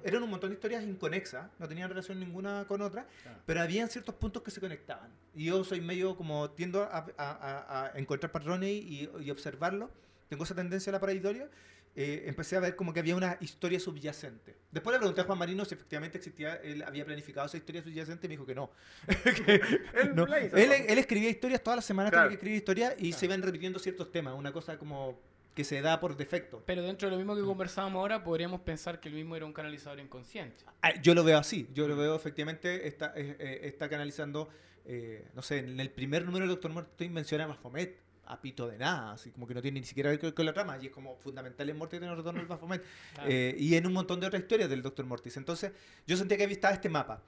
eran 0.04 0.22
un 0.22 0.30
montón 0.30 0.50
de 0.50 0.54
historias 0.54 0.84
inconexas, 0.84 1.50
no 1.58 1.66
tenían 1.66 1.88
relación 1.88 2.20
ninguna 2.20 2.64
con 2.68 2.80
otra, 2.82 3.06
Claro. 3.22 3.38
pero 3.46 3.60
habían 3.62 3.88
ciertos 3.88 4.14
puntos 4.14 4.42
que 4.42 4.50
se 4.52 4.60
conectaban. 4.60 5.10
Y 5.34 5.46
yo 5.46 5.64
soy 5.64 5.80
medio 5.80 6.16
como 6.16 6.50
tiendo 6.50 6.82
a, 6.84 7.06
a- 7.16 7.86
a- 7.86 7.98
encontrar 7.98 8.30
patrones 8.30 8.70
y, 8.70 9.08
y 9.20 9.30
observarlos. 9.30 9.90
Tengo 10.28 10.44
esa 10.44 10.54
tendencia 10.54 10.90
a 10.90 10.92
la 10.92 11.00
pareidolia. 11.00 11.48
Eh, 11.96 12.24
empecé 12.26 12.56
a 12.56 12.60
ver 12.60 12.74
como 12.74 12.92
que 12.92 12.98
había 12.98 13.14
una 13.14 13.36
historia 13.40 13.78
subyacente. 13.78 14.56
Después 14.72 14.92
le 14.92 14.98
pregunté 14.98 15.20
a 15.20 15.24
Juan 15.24 15.38
Marino 15.38 15.64
si 15.64 15.74
efectivamente 15.74 16.18
existía, 16.18 16.56
él 16.56 16.82
había 16.82 17.04
planificado 17.04 17.46
esa 17.46 17.56
historia 17.56 17.82
subyacente 17.84 18.26
y 18.26 18.28
me 18.28 18.32
dijo 18.32 18.44
que 18.44 18.54
no. 18.56 18.70
Que 19.46 19.54
Él 20.00 20.14
no. 20.14 20.26
Él, 20.26 20.72
él 20.88 20.98
escribía 20.98 21.30
historias 21.30 21.62
todas 21.62 21.76
las 21.76 21.84
semanas, 21.84 22.10
Claro. 22.10 22.24
tenía 22.24 22.30
que 22.30 22.34
escribir 22.42 22.56
historias 22.58 22.94
y 22.98 23.12
se 23.12 23.26
iban 23.26 23.40
repitiendo 23.42 23.78
ciertos 23.78 24.10
temas, 24.10 24.34
una 24.34 24.52
cosa 24.52 24.76
como 24.76 25.20
que 25.54 25.64
se 25.64 25.80
da 25.80 26.00
por 26.00 26.16
defecto. 26.16 26.62
Pero 26.66 26.82
dentro 26.82 27.08
de 27.08 27.12
lo 27.12 27.16
mismo 27.18 27.36
que 27.36 27.42
conversábamos 27.42 28.00
ahora, 28.00 28.24
podríamos 28.24 28.60
pensar 28.62 29.00
que 29.00 29.08
el 29.08 29.14
mismo 29.14 29.36
era 29.36 29.46
un 29.46 29.52
canalizador 29.52 30.00
inconsciente. 30.00 30.64
Ah, 30.82 30.92
Yo 31.00 31.14
lo 31.14 31.22
veo 31.24 31.38
así, 31.38 31.68
yo 31.72 31.86
lo 31.86 31.96
veo 31.96 32.16
efectivamente, 32.16 32.88
está, 32.88 33.12
eh, 33.16 33.36
eh, 33.38 33.60
está 33.62 33.88
canalizando, 33.88 34.48
eh, 34.84 35.28
no 35.34 35.42
sé, 35.42 35.58
en 35.58 35.78
el 35.78 35.90
primer 35.90 36.24
número 36.24 36.44
del 36.44 36.50
Doctor 36.50 36.72
Mortis 36.72 37.10
menciona 37.10 37.44
a 37.44 37.46
Baphomet, 37.48 38.02
a 38.26 38.40
pito 38.40 38.66
de 38.66 38.78
nada, 38.78 39.12
así 39.12 39.30
como 39.30 39.46
que 39.46 39.54
no 39.54 39.60
tiene 39.62 39.80
ni 39.80 39.86
siquiera 39.86 40.10
que 40.16 40.26
ver 40.26 40.34
con 40.34 40.46
la 40.46 40.54
trama, 40.54 40.78
y 40.80 40.86
es 40.86 40.92
como 40.92 41.16
fundamental 41.16 41.68
en 41.68 41.76
Mortis 41.76 42.00
tener 42.00 42.16
retorno 42.16 42.40
al 42.40 42.46
Baphomet, 42.46 42.82
Claro. 43.14 43.30
Eh, 43.30 43.54
y 43.58 43.74
en 43.76 43.86
un 43.86 43.92
montón 43.92 44.18
de 44.18 44.26
otras 44.26 44.42
historias 44.42 44.68
del 44.70 44.82
Doctor 44.82 45.04
Mortis. 45.06 45.36
Entonces, 45.36 45.72
yo 46.06 46.16
sentía 46.16 46.36
que 46.38 46.44
estaba 46.44 46.74
este 46.74 46.88
mapa, 46.88 47.22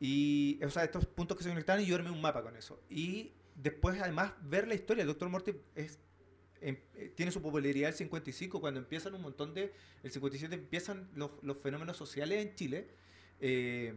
y, 0.00 0.60
o 0.62 0.70
sea, 0.70 0.84
estos 0.84 1.06
puntos 1.06 1.36
que 1.36 1.44
se 1.44 1.48
conectaban 1.48 1.82
y 1.82 1.86
yo 1.86 1.96
armé 1.96 2.10
un 2.10 2.20
mapa 2.20 2.42
con 2.42 2.56
eso. 2.56 2.78
Y 2.90 3.32
después, 3.54 3.98
además, 4.00 4.32
ver 4.42 4.68
la 4.68 4.74
historia 4.74 5.02
del 5.02 5.08
Doctor 5.08 5.28
Mortis 5.28 5.54
es 5.74 5.98
eh, 6.68 7.12
tiene 7.14 7.30
su 7.32 7.40
popularidad 7.42 7.90
el 7.90 7.94
55, 7.96 8.60
cuando 8.60 8.80
empiezan 8.80 9.14
un 9.14 9.22
montón 9.22 9.54
de... 9.54 9.72
El 10.02 10.10
57 10.10 10.54
empiezan 10.54 11.08
los, 11.14 11.30
los 11.42 11.58
fenómenos 11.58 11.96
sociales 11.96 12.44
en 12.46 12.54
Chile. 12.54 12.86
eh, 13.40 13.94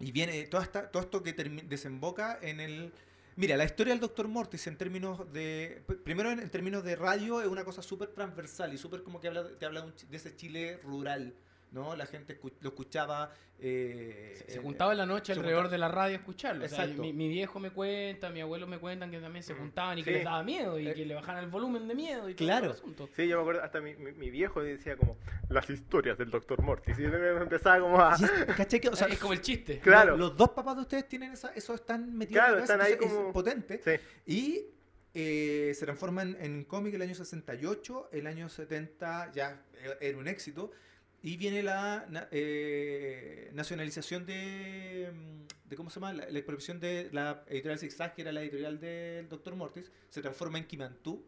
y 0.00 0.10
viene 0.10 0.42
toda 0.48 0.64
esta- 0.64 0.90
todo 0.90 1.02
esto 1.04 1.22
que 1.22 1.32
desemboca 1.32 2.38
en 2.42 2.58
el... 2.60 2.92
Mira, 3.36 3.56
la 3.56 3.64
historia 3.64 3.92
del 3.92 4.00
Doctor 4.00 4.26
Mortis 4.28 4.66
en 4.66 4.76
términos 4.76 5.32
de... 5.32 5.82
Primero 6.04 6.30
en, 6.32 6.40
en 6.40 6.50
términos 6.50 6.82
de 6.84 6.96
radio 6.96 7.40
es 7.40 7.46
una 7.46 7.64
cosa 7.64 7.82
súper 7.82 8.08
transversal 8.08 8.74
y 8.74 8.78
súper 8.78 9.02
como 9.04 9.20
que 9.20 9.28
habla, 9.28 9.48
te 9.58 9.64
habla 9.64 9.84
un 9.84 9.94
de 10.10 10.16
ese 10.16 10.34
Chile 10.34 10.78
rural, 10.82 11.34
¿no? 11.72 11.96
La 11.96 12.06
gente 12.06 12.38
escu- 12.40 12.52
lo 12.60 12.68
escuchaba... 12.70 13.32
eh, 13.58 14.34
Se, 14.36 14.50
se 14.52 14.58
eh, 14.58 14.62
juntaba 14.62 14.92
en 14.92 14.98
la 14.98 15.06
noche 15.06 15.32
alrededor 15.32 15.68
de 15.68 15.78
la 15.78 15.88
radio 15.88 16.16
a 16.16 16.18
escucharlo. 16.18 16.64
O 16.64 16.68
sea, 16.68 16.80
Exacto. 16.84 17.02
mi, 17.02 17.12
mi 17.12 17.28
viejo 17.28 17.58
me 17.60 17.70
cuenta, 17.70 18.28
mi 18.30 18.40
abuelo 18.40 18.66
me 18.66 18.78
cuentan 18.78 19.10
que 19.10 19.18
también 19.20 19.42
se 19.42 19.54
juntaban 19.54 19.98
y 19.98 20.02
que 20.02 20.10
Sí. 20.10 20.14
les 20.16 20.24
daba 20.24 20.42
miedo 20.42 20.78
y 20.78 20.88
Eh, 20.88 20.94
que 20.94 21.06
le 21.06 21.14
bajaran 21.14 21.44
el 21.44 21.50
volumen 21.50 21.86
de 21.88 21.94
miedo 21.94 22.28
y 22.28 22.34
todo 22.34 22.46
claro. 22.46 22.66
el 22.66 22.72
asunto. 22.72 23.08
Sí, 23.16 23.26
yo 23.28 23.36
me 23.36 23.42
acuerdo, 23.42 23.62
hasta 23.62 23.80
mi, 23.80 23.94
mi, 23.94 24.12
mi 24.12 24.30
viejo 24.30 24.62
decía 24.62 24.96
como, 24.96 25.16
las 25.48 25.68
historias 25.70 26.18
del 26.18 26.30
Dr. 26.30 26.60
Mortis. 26.62 26.98
Y 26.98 27.04
empezaba 27.04 27.80
como 27.80 28.00
a... 28.00 28.16
¿cachai 28.56 28.80
que, 28.80 28.88
o 28.88 28.96
sea, 28.96 29.08
es 29.08 29.18
como 29.18 29.32
el 29.32 29.40
chiste. 29.40 29.78
Claro. 29.80 30.10
Los, 30.16 30.30
los 30.30 30.36
dos 30.36 30.50
papás 30.50 30.76
de 30.76 30.82
ustedes 30.82 31.08
tienen 31.08 31.32
esa, 31.32 31.52
eso 31.54 31.74
están 31.74 32.14
metidos 32.16 32.42
Claro, 32.42 32.56
en 32.58 32.62
están 32.62 32.80
ahí 32.80 32.92
es 32.92 32.98
como- 32.98 33.32
potente. 33.32 33.80
Sí, 33.84 33.92
Y 34.26 34.66
eh, 35.14 35.72
se 35.74 35.84
transforma 35.84 36.22
en, 36.22 36.36
en 36.40 36.64
cómic 36.64 36.94
el 36.94 37.02
año 37.02 37.14
68, 37.14 38.08
el 38.12 38.26
año 38.26 38.48
70 38.48 39.30
ya 39.32 39.62
era 40.00 40.16
un 40.18 40.26
éxito. 40.26 40.70
Y 41.22 41.36
viene 41.36 41.62
la 41.62 42.28
eh, 42.32 43.50
nacionalización 43.54 44.26
de, 44.26 45.10
mm, 45.14 45.68
de. 45.70 45.76
¿Cómo 45.76 45.88
se 45.90 46.00
llama? 46.00 46.12
La, 46.12 46.28
la 46.28 46.38
expropiación 46.38 46.80
de 46.80 47.08
la 47.12 47.44
editorial 47.48 47.78
Zigzag, 47.78 48.14
que 48.14 48.22
era 48.22 48.32
la 48.32 48.42
editorial 48.42 48.80
del 48.80 49.28
Dr. 49.28 49.54
Mortis. 49.54 49.90
Se 50.08 50.20
transforma 50.20 50.58
en 50.58 50.64
Kimantú. 50.66 51.24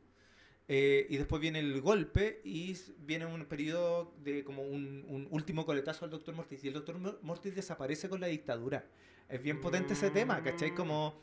eh, 0.66 1.06
y 1.10 1.16
después 1.18 1.40
viene 1.42 1.58
el 1.60 1.80
golpe 1.82 2.40
y 2.42 2.74
viene 2.98 3.26
un 3.26 3.44
periodo 3.44 4.14
de 4.24 4.42
como 4.44 4.62
un, 4.62 5.04
un 5.08 5.28
último 5.30 5.64
coletazo 5.66 6.04
al 6.06 6.10
Dr. 6.10 6.34
Mortis. 6.34 6.64
Y 6.64 6.68
el. 6.68 6.98
Mo- 6.98 7.18
Mortis 7.22 7.54
desaparece 7.54 8.08
con 8.08 8.20
la 8.20 8.26
dictadura. 8.26 8.84
Es 9.28 9.42
bien 9.42 9.60
potente 9.60 9.92
ese 9.92 10.10
tema, 10.10 10.42
¿cachai? 10.42 10.74
Como. 10.74 11.14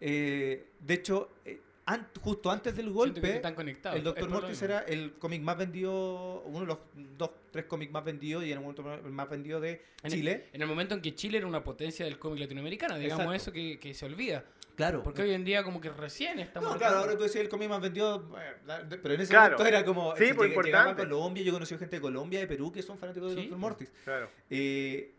eh, 0.00 0.68
de 0.78 0.94
hecho, 0.94 1.30
eh, 1.44 1.60
an- 1.86 2.08
justo 2.20 2.50
antes 2.50 2.74
del 2.76 2.90
golpe, 2.90 3.36
están 3.36 3.54
conectados. 3.54 3.98
el 3.98 4.04
Doctor 4.04 4.28
por 4.28 4.40
Mortis 4.42 4.62
era 4.62 4.80
el 4.80 5.14
cómic 5.14 5.42
más 5.42 5.56
vendido, 5.58 6.42
uno 6.46 6.60
de 6.60 6.66
los 6.66 6.78
dos, 7.18 7.30
tres 7.50 7.64
cómics 7.66 7.92
más 7.92 8.04
vendidos 8.04 8.44
y 8.44 8.52
en 8.52 8.58
un 8.58 8.64
momento 8.64 8.94
el 8.94 9.12
más 9.12 9.28
vendido 9.28 9.60
de 9.60 9.70
En 9.72 9.80
el- 10.04 10.10
Chile. 10.12 10.48
En 10.52 10.62
el 10.62 10.68
momento 10.68 10.94
en 10.94 11.00
que 11.02 11.14
Chile 11.14 11.38
era 11.38 11.46
una 11.46 11.62
potencia 11.64 12.04
del 12.04 12.18
cómic 12.18 12.40
latinoamericano, 12.40 12.96
digamos 12.96 13.24
Exacto. 13.34 13.34
eso 13.36 13.52
que, 13.52 13.78
que 13.80 13.94
se 13.94 14.06
olvida. 14.06 14.44
Claro. 14.74 15.02
Porque 15.02 15.20
hoy 15.22 15.32
en 15.32 15.44
día 15.44 15.62
como 15.64 15.80
que 15.82 15.90
recién 15.90 16.38
estamos... 16.38 16.70
No, 16.72 16.78
claro, 16.78 16.98
ahora 16.98 17.14
tú 17.16 17.24
decías 17.24 17.44
el 17.44 17.50
cómic 17.50 17.68
más 17.68 17.82
vendido, 17.82 18.30
eh, 18.40 18.54
pero 19.02 19.14
en 19.14 19.20
ese 19.20 19.30
Claro. 19.30 19.58
momento 19.58 19.66
era 19.66 19.84
como. 19.84 20.16
Sí, 20.16 20.28
se 20.28 20.34
pues, 20.34 20.48
llegaba 20.48 20.84
a 20.86 20.90
importante. 20.90 21.02
Colombia, 21.02 21.42
yo 21.42 21.50
he 21.50 21.52
conocido 21.52 21.78
gente 21.78 21.96
de 21.96 22.00
Colombia, 22.02 22.40
de 22.40 22.46
Perú, 22.46 22.72
que 22.72 22.82
son 22.82 22.96
fanáticos 22.96 23.30
de 23.30 23.34
Sí, 23.34 23.40
Doctor. 23.42 23.58
Mortis. 23.58 23.92
claro. 24.04 24.30
Eh, 24.48 25.14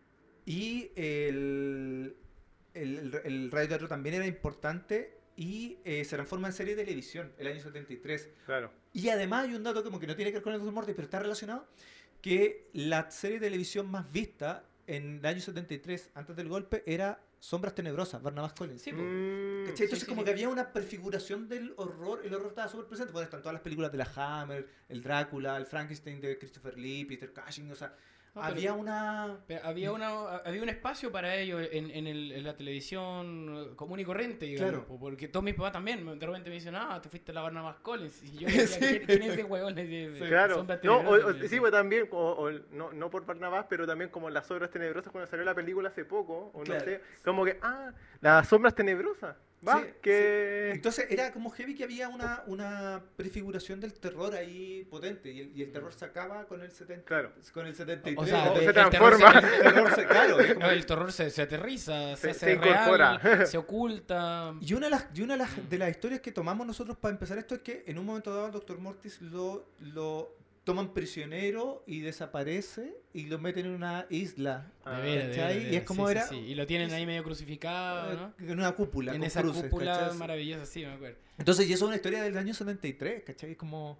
y 0.47 0.89
el, 0.95 2.15
el, 2.73 3.21
el 3.23 3.51
radio 3.51 3.67
teatro 3.69 3.87
también 3.87 4.15
era 4.15 4.25
importante 4.25 5.19
y 5.35 5.77
eh, 5.83 6.05
se 6.05 6.15
transforma 6.15 6.47
en 6.47 6.53
serie 6.53 6.75
de 6.75 6.83
televisión 6.83 7.33
el 7.37 7.47
año 7.47 7.59
73. 7.61 8.29
Claro. 8.45 8.71
Y 8.93 9.09
además 9.09 9.45
hay 9.45 9.55
un 9.55 9.63
dato 9.63 9.83
como 9.83 9.99
que 9.99 10.07
no 10.07 10.15
tiene 10.15 10.31
que 10.31 10.37
ver 10.37 10.43
con 10.43 10.53
el 10.53 10.59
Doctor 10.59 10.73
Mortis, 10.73 10.95
pero 10.95 11.05
está 11.05 11.19
relacionado, 11.19 11.67
que 12.21 12.69
la 12.73 13.09
serie 13.11 13.39
de 13.39 13.47
televisión 13.47 13.89
más 13.89 14.11
vista 14.11 14.65
en 14.87 15.19
el 15.19 15.25
año 15.25 15.39
73, 15.39 16.11
antes 16.13 16.35
del 16.35 16.47
golpe, 16.47 16.83
era 16.85 17.21
Sombras 17.39 17.75
Tenebrosas, 17.75 18.21
Barnabas 18.21 18.53
Collins. 18.53 18.81
Sí, 18.81 18.91
pues. 18.91 19.03
Mm, 19.03 19.65
¿Cachai? 19.65 19.77
sí, 19.77 19.83
Entonces 19.83 19.99
sí, 19.99 20.05
como 20.05 20.21
sí. 20.21 20.25
que 20.25 20.31
había 20.31 20.49
una 20.49 20.71
prefiguración 20.71 21.49
del 21.49 21.73
horror, 21.77 22.21
el 22.23 22.33
horror 22.33 22.49
estaba 22.49 22.69
súper 22.69 22.85
presente, 22.87 23.11
bueno, 23.11 23.25
están 23.25 23.41
todas 23.41 23.53
las 23.53 23.61
películas 23.61 23.91
de 23.91 23.97
la 23.97 24.09
Hammer, 24.15 24.67
el 24.87 25.01
Drácula, 25.01 25.57
el 25.57 25.65
Frankenstein 25.65 26.21
de 26.21 26.37
Christopher 26.37 26.77
Lee, 26.77 27.05
Peter 27.05 27.33
Cushing, 27.33 27.71
o 27.71 27.75
sea, 27.75 27.95
No, 28.35 28.41
pero- 28.41 28.53
había 28.53 28.73
una... 28.73 29.37
Pero 29.47 29.63
había, 29.63 29.91
una, 29.91 30.37
había 30.37 30.63
un 30.63 30.69
espacio 30.69 31.11
para 31.11 31.35
ello 31.35 31.59
en, 31.59 31.91
en, 31.91 32.07
el- 32.07 32.31
en 32.31 32.43
la 32.43 32.55
televisión 32.55 33.67
eh, 33.71 33.75
común 33.75 33.99
y 33.99 34.05
corriente, 34.05 34.45
digamos. 34.47 34.71
Claro. 34.71 34.87
po, 34.87 34.99
Porque 34.99 35.27
todos 35.27 35.43
mis 35.43 35.53
papás 35.53 35.73
también 35.73 36.03
de 36.19 36.25
repente 36.25 36.49
me 36.49 36.55
dicen, 36.55 36.75
ah, 36.75 36.99
te 37.01 37.09
fuiste 37.09 37.31
a 37.31 37.35
la 37.35 37.41
Barnabas 37.41 37.77
Collins. 37.81 38.23
Y 38.23 38.37
yo 38.39 38.47
decía, 38.47 38.89
Sí. 38.89 38.99
¿quién, 39.05 39.21
es 39.21 39.33
ese 39.33 39.43
huevón? 39.43 39.75
Claro, 40.27 40.55
Sombras 40.55 40.83
no, 40.83 40.97
o- 40.99 41.29
o- 41.29 41.33
sí, 41.47 41.59
pues 41.59 41.71
también, 41.71 42.07
o- 42.11 42.17
o 42.33 42.49
el- 42.49 42.65
no, 42.71 42.91
no 42.91 43.09
por 43.09 43.25
Barnabás, 43.25 43.67
pero 43.69 43.85
también 43.85 44.09
como 44.09 44.29
las 44.31 44.49
obras 44.49 44.71
tenebrosas 44.71 45.11
cuando 45.11 45.29
salió 45.29 45.45
la 45.45 45.53
película 45.53 45.89
hace 45.89 46.03
poco, 46.03 46.49
o 46.53 46.59
no 46.59 46.63
Claro. 46.63 46.85
sé, 46.85 47.01
como 47.23 47.45
que, 47.45 47.59
ah, 47.61 47.91
las 48.21 48.47
sombras 48.47 48.73
tenebrosas, 48.73 49.35
va, 49.67 49.79
Sí, 49.81 49.87
que... 50.01 50.71
Entonces 50.71 51.07
era 51.09 51.31
como 51.31 51.49
heavy 51.51 51.75
que 51.75 51.83
había 51.83 52.09
una, 52.09 52.43
una 52.47 53.03
prefiguración 53.15 53.79
del 53.79 53.93
terror 53.93 54.33
ahí 54.35 54.85
potente 54.89 55.31
y 55.31 55.39
el, 55.41 55.57
y 55.57 55.61
el 55.63 55.71
terror 55.71 55.93
se 55.93 56.05
acaba 56.05 56.45
con 56.45 56.61
el 56.61 56.71
70, 56.71 57.05
Claro. 57.05 57.31
con 57.53 57.65
el 57.67 57.75
73. 57.75 58.17
O 58.17 58.25
sea, 58.29 58.51
O 58.51 58.55
se 58.57 58.65
el 58.65 58.73
terror 58.73 58.89
transforma. 59.17 59.41
se- 59.41 59.55
el 59.55 59.61
terror 59.63 59.95
se, 59.95 60.05
claro, 60.05 60.37
como- 60.55 60.67
el 60.69 60.85
terror 60.85 61.11
se, 61.11 61.29
se 61.29 61.41
aterriza, 61.41 62.15
se, 62.15 62.21
Se- 62.21 62.29
hace 62.31 62.39
se 62.39 62.53
incorpora. 62.53 63.17
real, 63.17 63.47
se 63.47 63.57
oculta. 63.57 64.53
Y 64.61 64.73
una 64.73 64.87
de 64.87 64.91
las, 64.91 65.07
y 65.13 65.21
una 65.21 65.33
de 65.33 65.39
las, 65.39 65.69
de 65.69 65.77
las 65.77 65.89
historias 65.89 66.21
que 66.21 66.31
tomamos 66.31 66.67
nosotros 66.67 66.97
para 66.97 67.13
empezar 67.13 67.37
esto 67.37 67.55
es 67.55 67.61
que 67.61 67.83
en 67.87 67.97
un 67.99 68.05
momento 68.05 68.33
dado 68.33 68.47
el 68.47 68.51
Dr. 68.51 68.79
Mortis 68.79 69.21
lo, 69.21 69.69
lo 69.79 70.35
toman 70.63 70.93
prisionero 70.93 71.83
y 71.85 71.99
desaparece 72.01 72.95
y 73.13 73.25
lo 73.27 73.37
meten 73.39 73.65
en 73.65 73.71
una 73.73 74.05
isla. 74.09 74.71
Ah, 74.85 74.99
De 75.01 75.27
de 75.27 75.69
Y 75.71 75.75
es 75.75 75.83
como 75.83 76.07
sí, 76.07 76.11
era- 76.11 76.27
sí, 76.27 76.35
sí. 76.35 76.51
Y 76.51 76.55
lo 76.55 76.65
tienen 76.65 76.91
ahí 76.93 77.05
medio 77.05 77.23
crucificado, 77.23 78.13
¿no? 78.15 78.33
En 78.39 78.59
una 78.59 78.71
cúpula. 78.71 79.11
En 79.13 79.19
con 79.19 79.27
esa 79.27 79.41
cruces, 79.41 79.63
cúpula 79.63 79.97
¿cachai? 79.99 80.17
maravillosa, 80.17 80.65
sí, 80.65 80.85
me 80.85 80.93
acuerdo. 80.93 81.17
Entonces, 81.37 81.67
y 81.69 81.73
eso 81.73 81.85
es 81.85 81.87
una 81.87 81.95
historia 81.97 82.23
del 82.23 82.37
año 82.37 82.53
73, 82.53 83.23
¿cachai? 83.23 83.55
Como 83.55 83.99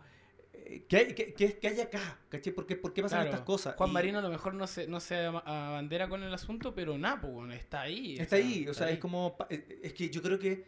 eh, 0.53 0.86
¿qué, 0.88 0.98
hay, 0.98 1.13
qué, 1.13 1.34
qué- 1.34 1.58
qué 1.60 1.67
hay 1.67 1.82
acá? 1.82 2.20
¿Cachai? 2.29 2.53
¿Por 2.53 2.65
qué, 2.65 2.77
por 2.77 2.93
qué 2.93 3.01
pasan 3.01 3.20
Claro, 3.24 3.32
estas 3.32 3.46
cosas? 3.46 3.75
Juan 3.75 3.89
Y 3.89 3.93
Marino 3.93 4.20
a 4.20 4.22
lo 4.22 4.29
mejor 4.29 4.53
no 4.53 4.65
se, 4.67 4.88
no 4.88 5.01
se 5.01 5.17
abandera 5.17 6.08
con 6.08 6.24
el 6.24 6.34
asunto, 6.34 6.74
pero 6.74 6.98
nada, 6.98 7.20
pues, 7.20 7.34
bueno, 7.34 7.51
está 7.53 7.82
ahí. 7.82 8.15
Está 8.17 8.38
ahí, 8.38 8.60
o 8.67 8.72
está 8.72 8.74
sea, 8.86 8.88
ahí. 8.88 8.93
es 8.93 9.00
como. 9.00 9.36
eh, 9.50 9.79
Es 9.84 9.93
que 9.93 10.10
yo 10.10 10.22
creo 10.22 10.39
que. 10.39 10.65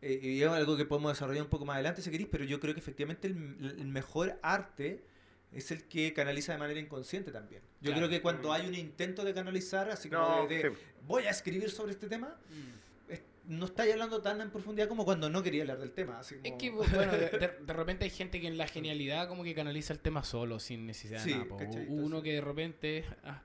eh, 0.00 0.18
y 0.20 0.42
es 0.42 0.48
algo 0.48 0.76
que 0.76 0.84
podemos 0.84 1.12
desarrollar 1.12 1.44
un 1.44 1.48
poco 1.50 1.64
más 1.64 1.74
adelante 1.74 2.02
si 2.02 2.10
queréis, 2.10 2.28
pero 2.32 2.42
yo 2.44 2.58
creo 2.58 2.74
que 2.74 2.80
efectivamente 2.80 3.28
el, 3.28 3.76
el 3.78 3.86
mejor 3.86 4.36
arte 4.42 5.04
es 5.52 5.70
el 5.70 5.84
que 5.84 6.12
canaliza 6.12 6.52
de 6.52 6.58
manera 6.58 6.80
inconsciente 6.80 7.30
también. 7.30 7.62
Yo 7.80 7.90
Claro. 7.90 7.96
creo 8.06 8.08
que 8.08 8.22
cuando 8.22 8.52
hay 8.52 8.66
un 8.66 8.74
intento 8.74 9.24
de 9.24 9.34
canalizar, 9.34 9.90
así 9.90 10.08
como 10.08 10.22
No, 10.42 10.46
de, 10.46 10.62
de, 10.62 10.70
sí. 10.70 10.76
voy 11.06 11.24
a 11.24 11.30
escribir 11.30 11.70
sobre 11.70 11.92
este 11.92 12.08
tema, 12.08 12.36
Mm. 12.50 13.12
es- 13.12 13.22
no 13.46 13.66
estáis 13.66 13.92
hablando 13.92 14.22
tan 14.22 14.40
en 14.40 14.50
profundidad 14.50 14.88
como 14.88 15.04
cuando 15.04 15.28
no 15.28 15.42
quería 15.42 15.62
hablar 15.62 15.78
del 15.78 15.92
tema. 15.92 16.18
Así 16.20 16.36
Es 16.42 16.50
como- 16.52 16.58
que, 16.58 16.70
bueno, 16.70 17.12
de, 17.12 17.28
de- 17.28 17.52
de 17.66 17.72
repente 17.72 18.04
hay 18.04 18.10
gente 18.10 18.40
que 18.40 18.46
en 18.46 18.56
la 18.56 18.66
genialidad 18.66 19.28
como 19.28 19.44
que 19.44 19.54
canaliza 19.54 19.92
el 19.92 19.98
tema 20.00 20.24
solo, 20.24 20.58
sin 20.58 20.86
necesidad 20.86 21.22
Sí, 21.22 21.32
de 21.32 21.44
nada. 21.44 21.84
Uno 21.88 22.22
que 22.22 22.32
de 22.34 22.40
repente, 22.40 23.04
ah, 23.24 23.42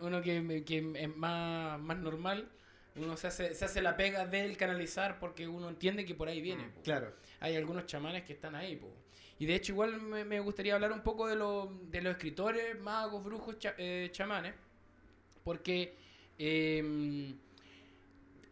uno 0.00 0.20
que, 0.22 0.62
que 0.64 0.92
es 0.96 1.16
más, 1.16 1.80
más 1.80 1.98
normal, 1.98 2.48
uno 2.96 3.16
se 3.16 3.28
hace, 3.28 3.54
se 3.54 3.64
hace 3.64 3.80
la 3.82 3.96
pega 3.96 4.26
del 4.26 4.56
canalizar 4.56 5.18
porque 5.20 5.46
uno 5.48 5.68
entiende 5.68 6.04
que 6.04 6.14
por 6.14 6.28
ahí 6.28 6.40
viene. 6.40 6.64
po. 6.64 6.82
Claro. 6.82 7.14
Hay 7.38 7.56
algunos 7.56 7.86
chamanes 7.86 8.24
que 8.24 8.32
están 8.34 8.54
ahí. 8.54 8.76
po. 8.76 8.92
Y 9.40 9.46
de 9.46 9.56
hecho 9.56 9.72
igual 9.72 10.00
me, 10.00 10.24
me 10.24 10.38
gustaría 10.38 10.74
hablar 10.76 10.92
un 10.92 11.00
poco 11.00 11.26
de, 11.26 11.34
lo- 11.34 11.72
de 11.90 12.00
los 12.02 12.12
escritores, 12.12 12.78
magos, 12.78 13.24
brujos, 13.24 13.58
cha- 13.58 13.74
eh, 13.78 14.08
chamanes, 14.12 14.54
porque... 15.42 15.96
Eh, 16.38 17.34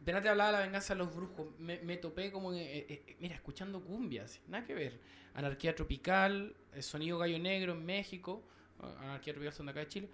Delante 0.05 0.31
hablaba 0.31 0.53
de 0.53 0.57
la 0.59 0.65
venganza 0.65 0.95
de 0.95 0.99
los 1.01 1.15
brujos. 1.15 1.49
Me, 1.59 1.81
me 1.81 1.99
topé 1.99 2.33
como, 2.33 2.55
eh, 2.55 2.87
eh, 2.89 3.17
mira, 3.21 3.35
escuchando 3.35 3.83
cumbias. 3.85 4.41
Nada 4.49 4.65
que 4.65 4.75
ver. 4.75 4.99
Anarquía 5.35 5.75
tropical, 5.75 6.57
el 6.73 6.83
sonido 6.83 7.19
gallo 7.19 7.39
negro 7.39 7.73
en 7.75 7.85
México. 7.85 8.43
ah, 8.81 8.95
Anarquía 9.01 9.35
tropical 9.35 9.53
son 9.53 9.67
de 9.67 9.73
acá 9.73 9.81
de 9.81 9.89
Chile. 9.89 10.09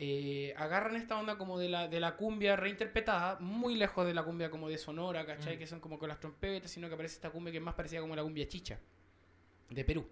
eh, 0.00 0.52
agarran 0.58 0.96
esta 0.96 1.18
onda 1.18 1.38
como 1.38 1.58
de 1.58 1.70
la, 1.70 1.88
de 1.88 1.98
la 1.98 2.14
cumbia 2.16 2.56
reinterpretada, 2.56 3.38
muy 3.40 3.74
lejos 3.76 4.06
de 4.06 4.12
la 4.12 4.22
cumbia 4.22 4.50
como 4.50 4.68
de 4.68 4.76
Sonora, 4.76 5.24
¿cachai? 5.24 5.56
Mm. 5.56 5.58
Que 5.58 5.66
son 5.66 5.80
como 5.80 5.98
con 5.98 6.08
las 6.10 6.20
trompetas, 6.20 6.70
sino 6.70 6.86
que 6.88 6.94
aparece 6.94 7.14
esta 7.14 7.30
cumbia 7.30 7.50
que 7.50 7.56
es 7.58 7.64
más 7.64 7.74
parecida 7.74 8.00
como 8.02 8.14
la 8.14 8.22
cumbia 8.22 8.46
chicha 8.46 8.78
de 9.70 9.84
Perú. 9.84 10.06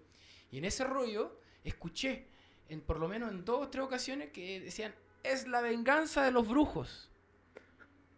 Y 0.51 0.57
en 0.59 0.65
ese 0.65 0.83
rollo 0.83 1.39
escuché, 1.63 2.25
en, 2.69 2.81
por 2.81 2.99
lo 2.99 3.07
menos 3.07 3.31
en 3.31 3.43
dos 3.45 3.65
o 3.65 3.69
tres 3.69 3.83
ocasiones, 3.83 4.29
que 4.31 4.59
decían, 4.61 4.93
es 5.23 5.47
la 5.47 5.61
venganza 5.61 6.23
de 6.23 6.31
los 6.31 6.47
brujos. 6.47 7.09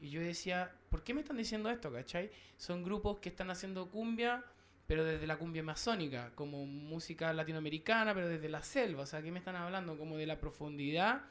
Y 0.02 0.10
yo 0.12 0.22
decía, 0.22 0.72
¿por 0.90 1.04
qué 1.04 1.14
me 1.14 1.22
están 1.22 1.38
diciendo 1.38 1.70
esto, 1.70 1.92
cachai? 1.92 2.32
Son 2.58 2.84
grupos 2.84 3.20
que 3.20 3.30
están 3.30 3.50
haciendo 3.52 3.90
cumbia, 3.90 4.44
pero 4.88 5.04
desde 5.04 5.28
la 5.28 5.38
cumbia 5.38 5.62
masónica, 5.64 6.32
como 6.36 6.66
música 6.66 7.34
latinoamericana, 7.34 8.14
pero 8.14 8.30
desde 8.30 8.50
la 8.50 8.64
selva. 8.64 9.04
O 9.04 9.06
sea, 9.06 9.22
¿qué 9.22 9.32
me 9.32 9.40
están 9.40 9.56
hablando? 9.56 9.98
Como 9.98 10.18
de 10.18 10.26
la 10.26 10.40
profundidad 10.40 11.24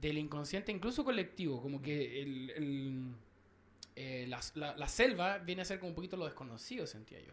del 0.00 0.18
inconsciente, 0.18 0.72
incluso 0.72 1.04
colectivo. 1.04 1.60
Como 1.60 1.82
que 1.82 2.22
el, 2.22 2.50
el- 2.50 3.14
eh, 3.96 4.26
la, 4.28 4.40
la- 4.54 4.76
la 4.76 4.88
selva 4.88 5.38
viene 5.38 5.62
a 5.62 5.64
ser 5.64 5.78
como 5.78 5.90
un 5.90 5.94
poquito 5.96 6.16
lo 6.16 6.24
desconocido, 6.26 6.86
sentía 6.86 7.20
yo. 7.20 7.32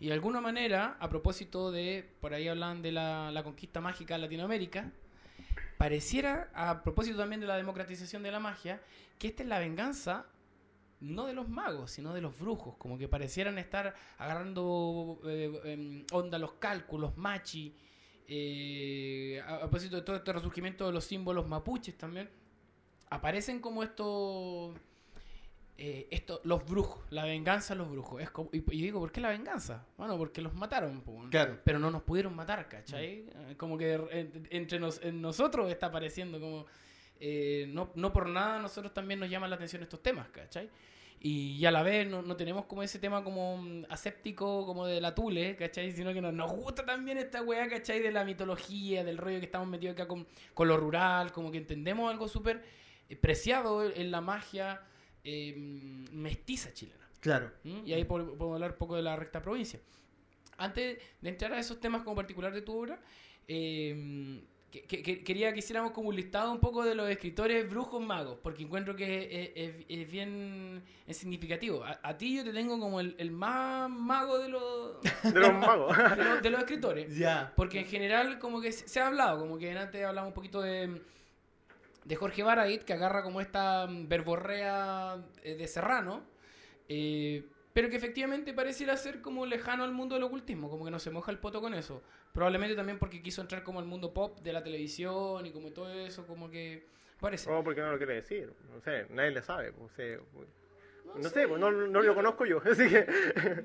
Y 0.00 0.08
de 0.08 0.12
alguna 0.12 0.40
manera, 0.40 0.96
a 1.00 1.08
propósito 1.08 1.70
de, 1.70 2.08
por 2.20 2.34
ahí 2.34 2.48
hablan 2.48 2.82
de 2.82 2.92
la, 2.92 3.30
la 3.30 3.42
conquista 3.42 3.80
mágica 3.80 4.14
de 4.14 4.20
Latinoamérica, 4.20 4.90
pareciera, 5.78 6.50
a 6.54 6.82
propósito 6.82 7.16
también 7.18 7.40
de 7.40 7.46
la 7.46 7.56
democratización 7.56 8.22
de 8.22 8.30
la 8.30 8.40
magia, 8.40 8.80
que 9.18 9.28
esta 9.28 9.42
es 9.42 9.48
la 9.48 9.58
venganza 9.58 10.26
no 11.00 11.26
de 11.26 11.34
los 11.34 11.48
magos, 11.48 11.90
sino 11.90 12.14
de 12.14 12.20
los 12.20 12.38
brujos, 12.38 12.76
como 12.76 12.98
que 12.98 13.08
parecieran 13.08 13.58
estar 13.58 13.94
agarrando 14.18 15.20
eh, 15.26 15.60
em, 15.64 16.04
onda 16.12 16.38
los 16.38 16.54
cálculos, 16.54 17.16
machi, 17.16 17.76
eh, 18.26 19.42
a, 19.46 19.56
a 19.56 19.60
propósito 19.60 19.96
de 19.96 20.02
todo 20.02 20.16
este 20.16 20.32
resurgimiento 20.32 20.86
de 20.86 20.92
los 20.92 21.04
símbolos 21.04 21.46
mapuches 21.46 21.96
también, 21.98 22.30
aparecen 23.10 23.60
como 23.60 23.82
estos, 23.82 24.74
eh, 25.76 26.06
esto, 26.10 26.40
los 26.44 26.64
brujos, 26.64 27.04
la 27.10 27.24
venganza 27.24 27.74
de 27.74 27.78
los 27.78 27.90
brujos. 27.90 28.22
Es 28.22 28.30
como, 28.30 28.48
y, 28.52 28.58
y 28.58 28.82
digo, 28.82 29.00
¿por 29.00 29.10
qué 29.10 29.20
la 29.20 29.30
venganza? 29.30 29.86
Bueno, 29.96 30.16
porque 30.16 30.40
los 30.40 30.54
mataron, 30.54 31.02
Claro. 31.30 31.58
pero 31.64 31.78
no 31.78 31.90
nos 31.90 32.02
pudieron 32.02 32.34
matar, 32.34 32.68
¿cachai? 32.68 33.26
Eh, 33.28 33.54
Como 33.56 33.76
que 33.76 33.94
en- 33.94 34.46
entre 34.50 34.78
nos, 34.78 35.02
en 35.02 35.20
nosotros 35.20 35.70
está 35.70 35.86
apareciendo 35.86 36.38
como... 36.40 36.66
eh, 37.20 37.66
no, 37.68 37.90
no 37.96 38.12
por 38.12 38.28
nada 38.28 38.58
nosotros 38.60 38.92
también 38.94 39.18
nos 39.20 39.28
llaman 39.30 39.50
la 39.50 39.56
atención 39.56 39.82
estos 39.82 40.02
temas, 40.02 40.28
¿cachai? 40.28 40.68
Y 41.20 41.64
a 41.64 41.70
la 41.70 41.82
vez 41.82 42.06
no, 42.06 42.20
no 42.22 42.36
tenemos 42.36 42.66
como 42.66 42.82
ese 42.82 42.98
tema 42.98 43.24
como 43.24 43.56
mm, 43.56 43.86
aséptico, 43.88 44.66
como 44.66 44.84
de 44.86 45.00
la 45.00 45.14
tule, 45.14 45.56
¿cachai? 45.56 45.90
Sino 45.90 46.12
que 46.12 46.20
nos, 46.20 46.34
nos 46.34 46.52
gusta 46.52 46.84
también 46.84 47.16
esta 47.18 47.42
weá, 47.42 47.66
¿cachai? 47.68 48.00
De 48.00 48.12
la 48.12 48.24
mitología, 48.24 49.02
del 49.04 49.16
rollo 49.16 49.38
que 49.40 49.46
estamos 49.46 49.66
metidos 49.66 49.94
acá 49.94 50.06
con, 50.06 50.26
con 50.52 50.68
lo 50.68 50.76
rural, 50.76 51.32
como 51.32 51.50
que 51.50 51.58
entendemos 51.58 52.10
algo 52.12 52.28
súper 52.28 52.62
eh, 53.08 53.16
preciado 53.16 53.82
en 53.90 54.10
la 54.10 54.20
magia 54.20 54.82
eh, 55.24 55.54
mestiza 56.12 56.72
chilena. 56.72 57.08
Claro. 57.20 57.50
¿Mm? 57.64 57.86
Y 57.86 57.92
ahí 57.94 58.04
po- 58.04 58.18
podemos 58.36 58.54
hablar 58.54 58.72
un 58.72 58.78
poco 58.78 58.96
de 58.96 59.02
la 59.02 59.16
recta 59.16 59.40
provincia. 59.42 59.80
Antes 60.58 60.98
de 61.20 61.28
entrar 61.28 61.52
a 61.52 61.58
esos 61.58 61.80
temas 61.80 62.02
como 62.02 62.14
particular 62.16 62.52
de 62.52 62.62
tu 62.62 62.76
obra, 62.78 63.00
eh, 63.48 64.40
que- 64.70 64.82
que- 64.82 65.02
que- 65.02 65.22
quería 65.24 65.52
que 65.52 65.60
hiciéramos 65.60 65.92
como 65.92 66.08
un 66.08 66.16
listado 66.16 66.50
un 66.50 66.58
poco 66.58 66.84
de 66.84 66.94
los 66.96 67.08
escritores 67.08 67.68
brujos 67.70 68.04
magos, 68.04 68.38
porque 68.42 68.64
encuentro 68.64 68.96
que 68.96 69.52
es, 69.54 69.68
es- 69.70 69.84
es 69.88 70.10
bien 70.10 70.82
es 71.06 71.16
significativo. 71.16 71.84
A, 71.84 71.98
a 72.02 72.16
ti 72.18 72.36
yo 72.36 72.44
te 72.44 72.52
tengo 72.52 72.78
como 72.80 72.98
el, 73.00 73.14
el 73.18 73.30
más 73.30 73.88
mago 73.88 74.38
de 74.38 74.48
los, 74.48 75.00
De 75.34 75.40
los 75.40 75.54
magos. 75.54 75.96
de 76.16 76.24
los, 76.24 76.42
de 76.42 76.50
los 76.50 76.60
escritores. 76.60 77.16
Ya. 77.16 77.52
Porque 77.56 77.80
en 77.80 77.86
general 77.86 78.38
como 78.38 78.60
que 78.60 78.72
se 78.72 78.88
se 78.88 79.00
ha 79.00 79.06
hablado, 79.06 79.38
como 79.38 79.58
que 79.58 79.70
antes 79.78 80.04
hablamos 80.04 80.28
un 80.28 80.34
poquito 80.34 80.60
de, 80.60 81.00
de 82.04 82.16
Jorge 82.16 82.42
Baradit, 82.42 82.82
que 82.82 82.92
agarra 82.92 83.22
como 83.22 83.40
esta 83.40 83.86
mm, 83.86 84.08
verborrea 84.08 85.24
eh, 85.42 85.56
de 85.56 85.66
Serrano, 85.66 86.22
eh, 86.88 87.44
pero 87.72 87.90
que 87.90 87.96
efectivamente 87.96 88.52
pareciera 88.52 88.96
ser 88.96 89.20
como 89.20 89.46
lejano 89.46 89.84
al 89.84 89.92
mundo 89.92 90.14
del 90.14 90.24
ocultismo, 90.24 90.70
como 90.70 90.84
que 90.84 90.90
no 90.90 90.98
se 90.98 91.10
moja 91.10 91.32
el 91.32 91.38
poto 91.38 91.60
con 91.60 91.74
eso. 91.74 92.02
Probablemente 92.32 92.76
también 92.76 92.98
porque 92.98 93.22
quiso 93.22 93.40
entrar 93.40 93.62
como 93.62 93.80
al 93.80 93.86
mundo 93.86 94.12
pop 94.12 94.40
de 94.40 94.52
la 94.52 94.62
televisión 94.62 95.44
y 95.46 95.50
como 95.50 95.72
todo 95.72 95.90
eso, 95.92 96.26
como 96.26 96.50
que 96.50 96.86
parece. 97.20 97.50
O 97.50 97.64
porque 97.64 97.80
no 97.80 97.90
lo 97.90 97.98
quiere 97.98 98.14
decir. 98.14 98.52
No 98.72 98.80
sé, 98.80 99.06
nadie 99.10 99.32
le 99.32 99.42
sabe. 99.42 99.72
No 101.04 101.14
No 101.18 101.28
sé, 101.28 101.30
sé, 101.30 101.48
pues 101.48 101.60
no, 101.60 101.70
no 101.70 102.02
lo 102.02 102.14
conozco 102.14 102.44
yo. 102.46 102.60
Así 102.64 102.88
que. 102.88 103.06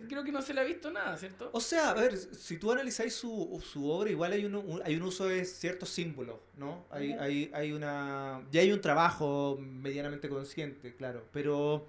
Creo 0.07 0.23
que 0.23 0.31
no 0.31 0.41
se 0.41 0.53
le 0.53 0.61
ha 0.61 0.63
visto 0.63 0.91
nada, 0.91 1.17
¿cierto? 1.17 1.49
O 1.53 1.61
sea, 1.61 1.91
a 1.91 1.93
ver, 1.95 2.17
si 2.17 2.57
tú 2.57 2.71
analizáis 2.71 3.13
su, 3.15 3.61
su 3.65 3.89
obra, 3.89 4.09
igual 4.09 4.33
hay 4.33 4.45
un, 4.45 4.55
un- 4.55 4.81
hay 4.83 4.95
un 4.95 5.03
uso 5.03 5.27
de 5.27 5.45
ciertos 5.45 5.89
símbolos, 5.89 6.37
¿no? 6.57 6.85
Hay, 6.89 7.13
hay, 7.13 7.49
hay 7.53 7.71
una... 7.71 8.41
Ya 8.51 8.61
hay 8.61 8.71
un 8.71 8.81
trabajo 8.81 9.57
medianamente 9.59 10.29
consciente, 10.29 10.95
claro, 10.95 11.25
pero... 11.31 11.87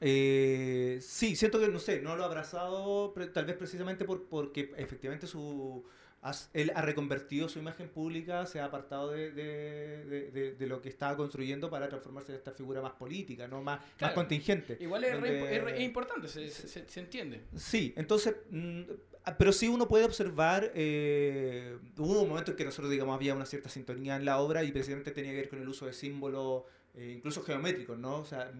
eh, 0.00 0.98
sí, 1.02 1.36
siento 1.36 1.58
que, 1.60 1.68
no 1.68 1.78
sé, 1.78 2.00
no 2.00 2.16
lo 2.16 2.22
ha 2.24 2.26
abrazado 2.26 3.12
tal 3.32 3.44
vez 3.46 3.56
precisamente 3.56 4.04
por, 4.04 4.24
porque 4.28 4.72
efectivamente 4.76 5.26
su... 5.26 5.84
has- 6.22 6.50
él 6.52 6.70
ha 6.74 6.82
reconvertido 6.82 7.48
su 7.48 7.58
imagen 7.58 7.88
pública, 7.88 8.44
se 8.46 8.60
ha 8.60 8.66
apartado 8.66 9.10
de, 9.10 9.30
de- 9.32 10.30
de- 10.30 10.52
de- 10.54 10.66
lo 10.66 10.82
que 10.82 10.88
estaba 10.88 11.16
construyendo 11.16 11.70
para 11.70 11.88
transformarse 11.88 12.32
en 12.32 12.38
esta 12.38 12.52
figura 12.52 12.82
más 12.82 12.92
política, 12.92 13.48
¿no? 13.48 13.62
Más, 13.62 13.80
más 13.80 13.90
Claro. 13.96 14.14
contingente. 14.14 14.76
Igual 14.80 15.04
es, 15.04 15.12
re- 15.20 15.38
donde- 15.38 15.56
es 15.56 15.64
re- 15.64 15.74
es 15.76 15.80
importante, 15.82 16.28
se, 16.28 16.48
se- 16.50 16.68
se- 16.68 16.88
se 16.88 17.00
entiende. 17.00 17.40
Sí, 17.56 17.94
entonces, 17.96 18.36
mm, 18.50 18.82
ah, 19.24 19.36
pero 19.38 19.50
sí 19.52 19.66
uno 19.68 19.88
puede 19.88 20.04
observar, 20.04 20.70
eh, 20.74 21.78
hubo 21.96 22.20
un 22.22 22.28
momento 22.28 22.50
en 22.50 22.56
que 22.56 22.64
nosotros, 22.64 22.90
digamos, 22.90 23.14
había 23.14 23.34
una 23.34 23.46
cierta 23.46 23.68
sintonía 23.70 24.16
en 24.16 24.24
la 24.26 24.38
obra 24.40 24.62
y 24.62 24.72
precisamente 24.72 25.12
tenía 25.12 25.30
que 25.32 25.38
ver 25.38 25.48
con 25.48 25.60
el 25.62 25.68
uso 25.68 25.86
de 25.86 25.92
símbolos, 25.94 26.64
eh, 26.94 27.12
incluso 27.16 27.42
geométricos, 27.42 27.98
¿no? 27.98 28.16
O 28.18 28.24
sea, 28.26 28.52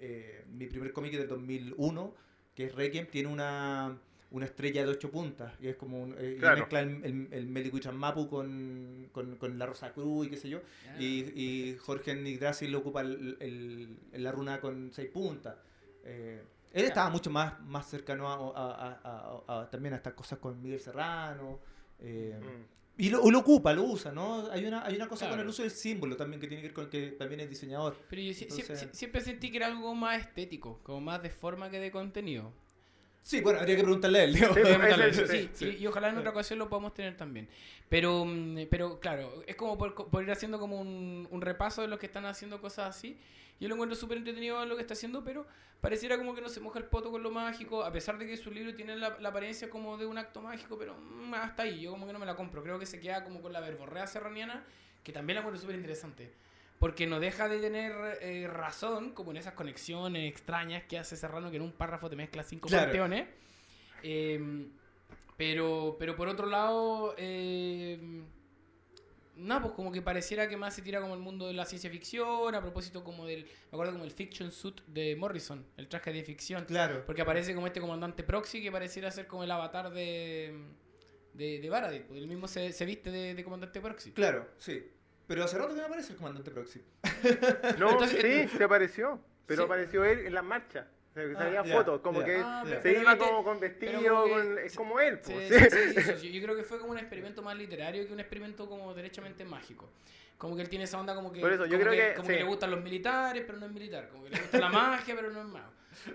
eh, 0.00 0.44
mi 0.48 0.66
primer 0.66 0.92
cómic 0.92 1.12
del 1.14 1.26
2001, 1.26 2.14
que 2.54 2.66
es 2.66 2.74
Requiem, 2.74 3.06
tiene 3.06 3.28
una, 3.28 3.98
una 4.30 4.44
estrella 4.44 4.82
de 4.84 4.90
ocho 4.90 5.10
puntas 5.10 5.54
y 5.60 5.68
es 5.68 5.76
como 5.76 6.02
un, 6.02 6.14
eh, 6.18 6.36
y 6.36 6.40
mezcla 6.40 6.80
el, 6.80 7.02
el, 7.04 7.28
el 7.32 7.46
Melicuichan 7.46 7.96
Mapu 7.96 8.28
con, 8.28 9.08
con, 9.12 9.36
con 9.36 9.58
la 9.58 9.64
Rosa 9.66 9.92
Cruz 9.92 10.26
y 10.26 10.30
qué 10.30 10.36
sé 10.36 10.48
yo. 10.50 10.60
Y, 10.98 11.20
y 11.34 11.76
Jorge 11.78 12.14
Yggdrasil 12.14 12.70
lo 12.70 12.78
ocupa 12.80 13.00
el, 13.00 13.96
la 14.12 14.30
runa 14.32 14.60
con 14.60 14.90
seis 14.92 15.08
puntas. 15.10 15.56
Eh, 16.04 16.42
él 16.72 16.84
estaba 16.84 17.08
mucho 17.10 17.30
más, 17.30 17.58
más 17.62 17.88
cercano 17.88 18.28
a, 18.28 18.34
a- 18.34 19.00
a- 19.02 19.42
a- 19.48 19.60
a- 19.62 19.70
también 19.70 19.94
a 19.94 19.96
estas 19.96 20.12
cosas 20.12 20.38
con 20.38 20.60
Miguel 20.62 20.80
Serrano. 20.80 21.58
eh, 22.00 22.38
Mm. 22.38 23.00
y 23.00 23.08
lo, 23.10 23.30
lo 23.30 23.38
ocupa, 23.38 23.72
lo 23.72 23.84
usa, 23.84 24.12
¿no? 24.12 24.50
Hay 24.50 24.66
una, 24.66 24.84
hay 24.84 24.96
una 24.96 25.08
cosa 25.08 25.28
con 25.30 25.38
el 25.40 25.46
uso 25.48 25.62
del 25.62 25.70
símbolo 25.70 26.16
también 26.16 26.40
que 26.40 26.48
tiene 26.48 26.60
que 26.62 26.68
ver 26.68 26.74
con 26.74 26.90
que 26.90 27.12
también 27.12 27.40
es 27.40 27.48
diseñador. 27.48 27.96
Pero 28.10 28.22
yo 28.22 28.32
sie- 28.32 28.48
sie- 28.50 28.60
Entonces- 28.60 28.80
sie- 28.90 28.94
siempre 28.94 29.20
sentí 29.20 29.50
que 29.50 29.56
era 29.56 29.66
algo 29.68 29.94
más 29.94 30.20
estético, 30.20 30.80
como 30.82 31.00
más 31.00 31.22
de 31.22 31.30
forma 31.30 31.70
que 31.70 31.80
de 31.80 31.90
contenido. 31.90 32.52
Sí, 33.22 33.40
bueno, 33.42 33.60
habría 33.60 33.76
que 33.76 33.82
preguntarle 33.82 34.20
a 34.20 34.24
él. 34.24 34.34
digo. 34.34 34.54
Sí, 34.54 34.60
ese- 34.60 34.78
darle- 34.78 35.08
ese- 35.10 35.48
sí, 35.54 35.64
Y, 35.78 35.82
y 35.82 35.86
ojalá 35.86 36.08
en 36.08 36.18
otra 36.18 36.30
ocasión 36.30 36.58
lo 36.58 36.68
podamos 36.68 36.94
tener 36.94 37.16
también. 37.16 37.48
Pero, 37.88 38.24
mm, 38.24 38.66
pero 38.70 39.00
claro, 39.00 39.42
es 39.46 39.56
como 39.56 39.76
por, 39.76 39.94
por 39.94 40.22
ir 40.22 40.30
haciendo 40.30 40.58
como 40.58 40.80
un, 40.80 41.28
un 41.30 41.40
repaso 41.40 41.82
de 41.82 41.88
los 41.88 41.98
que 41.98 42.06
están 42.06 42.24
haciendo 42.26 42.60
cosas 42.60 42.96
así. 42.96 43.18
Yo 43.60 43.68
lo 43.68 43.74
encuentro 43.74 43.96
súper 43.96 44.18
entretenido 44.18 44.64
lo 44.66 44.76
que 44.76 44.82
está 44.82 44.94
haciendo, 44.94 45.24
pero 45.24 45.44
pareciera 45.80 46.16
como 46.16 46.34
que 46.34 46.40
no 46.40 46.48
se 46.48 46.60
moja 46.60 46.78
el 46.78 46.84
poto 46.86 47.10
con 47.10 47.22
lo 47.22 47.30
mágico, 47.30 47.82
a 47.84 47.92
pesar 47.92 48.16
de 48.18 48.26
que 48.26 48.36
su 48.36 48.50
libro 48.52 48.74
tiene 48.74 48.96
la, 48.96 49.18
la 49.20 49.28
apariencia 49.30 49.68
como 49.68 49.96
de 49.98 50.06
un 50.06 50.16
acto 50.16 50.40
mágico, 50.40 50.78
pero 50.78 50.94
mm, 50.96 51.34
hasta 51.34 51.64
ahí, 51.64 51.80
yo 51.80 51.90
como 51.90 52.06
que 52.06 52.12
no 52.12 52.18
me 52.20 52.26
la 52.26 52.36
compro. 52.36 52.62
Creo 52.62 52.78
que 52.78 52.86
se 52.86 53.00
queda 53.00 53.24
como 53.24 53.42
con 53.42 53.52
la 53.52 53.60
verborrea 53.60 54.06
serraniana, 54.06 54.64
que 55.02 55.12
también 55.12 55.34
la 55.34 55.40
encuentro 55.40 55.60
súper 55.60 55.76
interesante. 55.76 56.32
Porque 56.78 57.06
no 57.06 57.18
deja 57.18 57.48
de 57.48 57.58
tener 57.58 57.92
eh, 58.20 58.46
razón, 58.46 59.10
como 59.12 59.32
en 59.32 59.38
esas 59.38 59.54
conexiones 59.54 60.30
extrañas 60.30 60.84
que 60.84 60.98
hace 60.98 61.16
Serrano, 61.16 61.50
que 61.50 61.56
en 61.56 61.62
un 61.62 61.72
párrafo 61.72 62.08
te 62.08 62.16
mezcla 62.16 62.42
cinco 62.44 62.68
Claro. 62.68 62.86
Eh, 64.02 64.68
pero, 65.36 65.96
pero 65.98 66.14
por 66.16 66.28
otro 66.28 66.46
lado, 66.46 67.14
eh, 67.16 68.22
nada, 69.36 69.62
pues 69.62 69.74
como 69.74 69.92
que 69.92 70.02
pareciera 70.02 70.48
que 70.48 70.56
más 70.56 70.74
se 70.74 70.82
tira 70.82 71.00
como 71.00 71.14
el 71.14 71.20
mundo 71.20 71.46
de 71.46 71.54
la 71.54 71.64
ciencia 71.64 71.90
ficción, 71.90 72.54
a 72.54 72.60
propósito 72.60 73.04
como 73.04 73.26
del, 73.26 73.44
me 73.44 73.68
acuerdo 73.70 73.92
como 73.92 74.04
el 74.04 74.10
fiction 74.10 74.50
suit 74.50 74.80
de 74.86 75.16
Morrison, 75.16 75.64
el 75.76 75.88
traje 75.88 76.12
de 76.12 76.22
ficción. 76.22 76.64
Claro. 76.64 77.04
Porque 77.06 77.22
aparece 77.22 77.54
como 77.54 77.66
este 77.66 77.80
comandante 77.80 78.22
Proxy 78.22 78.62
que 78.62 78.70
pareciera 78.72 79.10
ser 79.10 79.26
como 79.26 79.44
el 79.44 79.50
avatar 79.50 79.90
de, 79.90 80.56
de, 81.34 81.60
de 81.60 81.70
Baradit. 81.70 82.02
pues, 82.06 82.20
El 82.20 82.28
mismo 82.28 82.48
se, 82.48 82.72
se 82.72 82.84
viste 82.84 83.10
de, 83.10 83.34
de 83.34 83.44
comandante 83.44 83.80
Proxy. 83.80 84.12
Claro, 84.12 84.48
sí. 84.58 84.84
Pero 85.28 85.44
hace 85.44 85.56
rato 85.58 85.74
que 85.74 85.80
no 85.80 85.86
aparece 85.86 86.12
el 86.12 86.18
comandante 86.18 86.50
Proxy. 86.50 86.82
No, 87.78 87.90
Entonces, 87.92 88.20
sí, 88.50 88.56
se 88.58 88.64
apareció. 88.64 89.20
Pero 89.46 89.62
Sí. 89.62 89.66
apareció 89.66 90.04
él 90.04 90.26
en 90.26 90.34
las 90.34 90.42
marchas. 90.44 90.86
Se 91.14 91.22
Ah, 91.22 91.34
salían 91.38 91.64
ya, 91.64 91.74
fotos, 91.76 92.00
como 92.00 92.22
que 92.24 92.36
Ah, 92.42 92.64
se 92.68 92.76
pero 92.76 93.00
iba 93.00 93.16
como 93.16 93.42
con 93.44 93.58
vestido, 93.60 93.92
como 94.02 94.24
que- 94.24 94.30
con- 94.30 94.58
es 94.58 94.74
como 94.76 95.00
él. 95.00 95.18
Sí, 95.22 95.32
pues. 95.32 95.48
sí, 95.72 95.78
sí, 95.94 96.00
sí, 96.02 96.12
sí, 96.20 96.32
Yo 96.32 96.42
creo 96.42 96.56
que 96.56 96.62
fue 96.64 96.78
como 96.78 96.92
un 96.92 96.98
experimento 96.98 97.42
más 97.42 97.56
literario 97.56 98.06
que 98.06 98.12
un 98.12 98.20
experimento 98.20 98.68
como 98.68 98.92
derechamente 98.94 99.44
mágico. 99.44 99.88
Como 100.36 100.54
que 100.54 100.62
él 100.62 100.68
tiene 100.68 100.84
esa 100.84 101.00
onda 101.00 101.14
como 101.14 101.32
que, 101.32 101.40
Por 101.40 101.52
eso, 101.52 101.64
yo 101.66 101.78
como 101.78 101.90
creo 101.90 102.08
que- 102.10 102.14
como 102.16 102.28
sí. 102.28 102.34
le 102.36 102.42
gustan 102.44 102.70
los 102.70 102.82
militares, 102.82 103.42
pero 103.46 103.58
no 103.58 103.66
es 103.66 103.72
militar. 103.72 104.08
Como 104.10 104.24
que 104.24 104.30
le 104.30 104.40
gusta 104.40 104.58
la 104.58 104.68
magia, 104.68 105.14
pero 105.16 105.30
no 105.30 105.40
es 105.40 105.46
mago. 105.46 105.70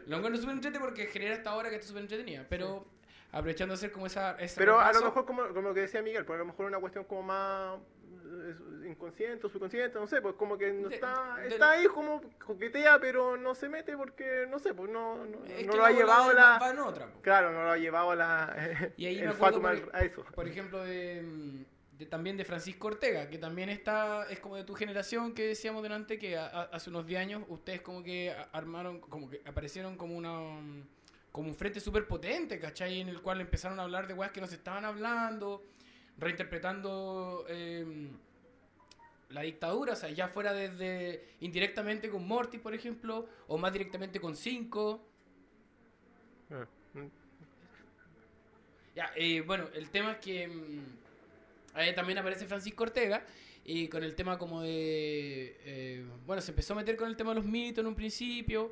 Lo 0.08 0.18
encuentro 0.18 0.40
súper 0.42 0.56
entretenido 0.56 0.88
porque 0.88 1.08
genera 1.08 1.34
esta 1.36 1.54
hora 1.56 1.70
que 1.70 1.76
está 1.76 1.88
súper 1.88 2.04
entretenida. 2.04 2.46
Pero 2.50 2.88
aprovechando 3.32 3.74
de 3.74 3.78
hacer 3.78 3.92
como 3.92 4.06
esa... 4.08 4.38
Pero 4.56 4.80
a 4.80 4.94
lo 4.94 5.02
mejor, 5.02 5.26
como, 5.26 5.46
como 5.50 5.70
lo 5.70 5.74
que 5.74 5.82
decía 5.82 6.02
Miguel, 6.02 6.24
pues 6.24 6.36
a 6.38 6.40
lo 6.40 6.46
mejor 6.46 6.68
una 6.68 6.80
cuestión 6.80 7.04
como 7.04 7.24
más 7.24 7.80
eh, 8.34 8.90
inconsciente 8.90 9.46
o 9.46 9.50
subconsciente, 9.50 10.00
no 10.00 10.08
sé, 10.08 10.22
pues 10.22 10.36
como 10.36 10.58
que 10.58 10.72
no 10.74 10.90
De- 10.90 10.96
está, 10.96 11.36
de- 11.38 11.48
está 11.48 11.72
ahí 11.72 11.86
como 11.86 12.22
coquetea, 12.46 13.00
pero 13.00 13.38
no 13.38 13.54
se 13.56 13.70
mete 13.70 13.96
porque, 13.98 14.46
no 14.50 14.60
sé, 14.60 14.74
pues 14.74 14.90
no, 14.92 15.24
no, 15.26 15.46
es 15.46 15.66
no 15.68 15.76
lo 15.76 15.86
ha 15.86 15.92
llevado 15.92 16.28
va- 16.28 16.34
la... 16.34 16.58
va 16.60 16.70
en 16.72 16.80
otra. 16.80 17.08
po. 17.08 17.22
Claro, 17.22 17.52
no 17.52 17.64
lo 17.64 17.72
ha 17.72 17.78
llevado 17.78 18.16
la... 18.16 18.56
Y 18.98 19.06
ahí 19.06 19.16
me 19.18 19.22
el 19.24 19.28
acuerdo 19.30 19.62
fatum 19.62 19.82
por- 19.82 19.96
al- 19.96 20.02
a 20.02 20.06
eso. 20.06 20.26
Por 20.36 20.48
ejemplo, 20.48 20.84
de, 20.84 21.66
de- 21.98 22.06
también 22.08 22.36
de 22.38 22.46
Francisco 22.46 22.88
Ortega, 22.88 23.30
que 23.30 23.38
también 23.38 23.70
está, 23.70 24.26
es 24.30 24.40
como 24.40 24.56
de 24.56 24.64
tu 24.64 24.74
generación 24.74 25.34
que 25.34 25.48
decíamos 25.48 25.84
delante 25.84 26.18
que 26.18 26.38
a- 26.38 26.48
a- 26.48 26.64
hace 26.64 26.90
unos 26.90 27.06
10 27.06 27.20
años 27.22 27.44
ustedes 27.48 27.82
como 27.82 28.04
que 28.04 28.32
a- 28.32 28.50
armaron, 28.54 29.00
como 29.00 29.30
que 29.30 29.42
aparecieron 29.46 29.96
como 29.98 30.16
una 30.18 30.84
como 31.32 31.48
un 31.50 31.56
frente 31.56 31.80
súper 31.80 32.08
potente, 32.08 32.60
¿cachai? 32.60 33.02
En 33.02 33.10
el 33.10 33.20
cual 33.20 33.42
empezaron 33.42 33.80
a 33.80 33.84
hablar 33.84 34.06
de 34.06 34.14
weas 34.14 34.32
que 34.32 34.40
nos 34.40 34.54
estaban 34.54 34.86
hablando, 34.86 35.64
reinterpretando 36.18 37.46
eh, 37.50 38.10
la 39.30 39.42
dictadura, 39.42 39.94
o 39.94 39.96
sea, 39.96 40.10
ya 40.10 40.28
fuera 40.28 40.54
desde 40.54 41.24
indirectamente 41.40 42.10
con 42.10 42.28
Morty, 42.28 42.60
por 42.60 42.74
ejemplo, 42.74 43.28
o 43.48 43.58
más 43.58 43.74
directamente 43.74 44.20
con 44.20 44.36
Cinco. 44.36 45.02
Ah, 46.52 46.68
mm. 46.94 47.08
Ya, 48.96 49.12
eh, 49.16 49.42
bueno, 49.42 49.68
el 49.74 49.90
tema 49.90 50.12
es 50.12 50.18
que 50.20 50.50
ahí 51.74 51.96
también 51.96 52.20
aparece 52.20 52.46
Francisco 52.46 52.84
Ortega 52.84 53.26
y 53.66 53.88
con 53.88 54.04
el 54.04 54.14
tema 54.14 54.38
como 54.38 54.62
de... 54.62 55.58
eh, 55.66 56.06
bueno, 56.28 56.42
se 56.42 56.52
empezó 56.52 56.74
a 56.74 56.76
meter 56.76 56.96
con 56.96 57.08
el 57.08 57.16
tema 57.16 57.32
de 57.32 57.36
los 57.36 57.46
mitos 57.46 57.82
en 57.82 57.88
un 57.88 57.96
principio. 57.96 58.72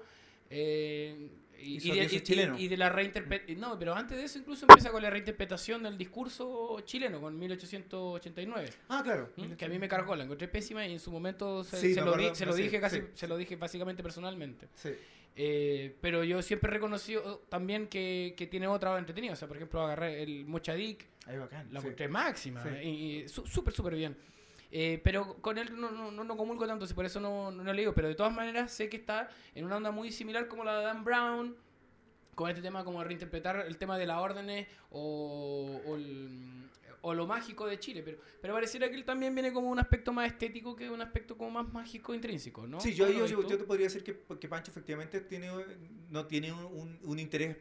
eh, 0.49 1.29
y, 1.63 1.77
y 1.77 1.91
de, 1.91 2.53
y- 2.57 2.67
de 2.67 2.77
la 2.77 2.89
reinterpretación... 2.89 3.59
No, 3.59 3.77
pero 3.77 3.93
antes 3.93 4.17
de 4.17 4.23
eso 4.25 4.39
incluso 4.39 4.65
empieza 4.67 4.91
con 4.91 5.01
la 5.01 5.09
reinterpretación 5.09 5.83
del 5.83 5.97
discurso 5.97 6.79
chileno, 6.85 7.19
con 7.21 7.37
1889. 7.37 8.69
Ah, 8.89 9.01
claro. 9.03 9.29
¿Mm? 9.35 9.53
Que 9.53 9.65
a 9.65 9.69
mí 9.69 9.77
me 9.79 9.87
cargó, 9.87 10.15
la 10.15 10.23
encontré 10.23 10.47
pésima 10.47 10.85
y 10.87 10.93
en 10.93 10.99
su 10.99 11.11
momento 11.11 11.63
se, 11.63 11.77
Sí, 11.77 11.93
se 11.93 11.99
me 12.01 12.05
lo, 12.05 12.11
acuerdo, 12.13 12.29
di- 12.31 12.35
se 12.35 12.45
lo 12.45 12.53
sí, 12.53 12.63
dije 12.63 12.79
casi, 12.79 12.97
sí. 12.97 13.03
se 13.13 13.27
lo 13.27 13.37
dije 13.37 13.55
básicamente 13.55 14.01
personalmente. 14.03 14.67
Sí. 14.75 14.89
Eh, 15.35 15.95
pero 16.01 16.23
yo 16.23 16.41
siempre 16.41 16.69
he 16.69 16.73
reconocido 16.73 17.43
también 17.49 17.87
que, 17.87 18.33
que 18.37 18.47
tiene 18.47 18.67
otra 18.67 18.97
entretenida. 18.97 19.33
O 19.33 19.35
sea, 19.35 19.47
por 19.47 19.57
ejemplo, 19.57 19.81
agarré 19.81 20.21
el 20.23 20.45
Mochadic, 20.45 21.05
Ahí 21.25 21.37
bacán. 21.37 21.67
la 21.71 21.79
encontré 21.79 22.07
máxima. 22.09 22.63
Y, 22.83 23.25
súper, 23.29 23.73
súper 23.73 23.95
bien. 23.95 24.17
Eh, 24.71 25.01
pero 25.03 25.35
con 25.41 25.57
él 25.57 25.69
no, 25.79 25.91
no, 25.91 26.11
no, 26.23 26.37
comulgo 26.37 26.65
tanto, 26.65 26.87
si 26.87 26.93
por 26.93 27.05
eso 27.05 27.19
no, 27.19 27.51
no, 27.51 27.63
lo 27.63 27.73
digo. 27.73 27.93
Pero 27.93 28.07
de 28.07 28.15
todas 28.15 28.33
maneras 28.33 28.71
sé 28.71 28.89
que 28.89 28.97
está 28.97 29.29
en 29.53 29.65
una 29.65 29.77
onda 29.77 29.91
muy 29.91 30.11
similar 30.11 30.47
como 30.47 30.63
la 30.63 30.79
de 30.79 30.85
Dan 30.85 31.03
Brown. 31.03 31.55
Con 32.35 32.49
este 32.49 32.61
tema 32.61 32.83
como 32.85 32.99
de 32.99 33.05
reinterpretar 33.05 33.65
el 33.67 33.77
tema 33.77 33.97
de 33.97 34.05
las 34.05 34.17
órdenes 34.19 34.67
o, 34.89 35.81
o, 35.85 35.95
el- 35.97 36.69
o 37.01 37.13
lo 37.13 37.27
mágico 37.27 37.67
de 37.67 37.77
Chile. 37.77 38.01
Pero, 38.03 38.19
pero 38.41 38.53
pareciera 38.53 38.89
que 38.89 38.95
él 38.95 39.03
también 39.03 39.33
viene 39.35 39.51
como 39.51 39.69
un 39.69 39.79
aspecto 39.79 40.13
más 40.13 40.27
estético 40.27 40.75
que 40.75 40.89
un 40.89 41.01
aspecto 41.01 41.37
como 41.37 41.51
más 41.61 41.71
mágico 41.73 42.13
intrínseco, 42.15 42.65
¿no? 42.67 42.79
Sí, 42.79 42.93
yo, 42.95 43.07
¿Cómo 43.07 43.25
yo, 43.25 43.47
yo 43.47 43.57
te 43.57 43.65
podría 43.65 43.87
decir 43.87 44.03
que, 44.03 44.23
que 44.39 44.47
Pancho 44.47 44.71
efectivamente 44.71 45.19
tiene, 45.21 45.49
no 46.09 46.25
tiene 46.25 46.53
un, 46.53 46.63
un- 46.65 46.99
un 47.03 47.19
interés 47.19 47.57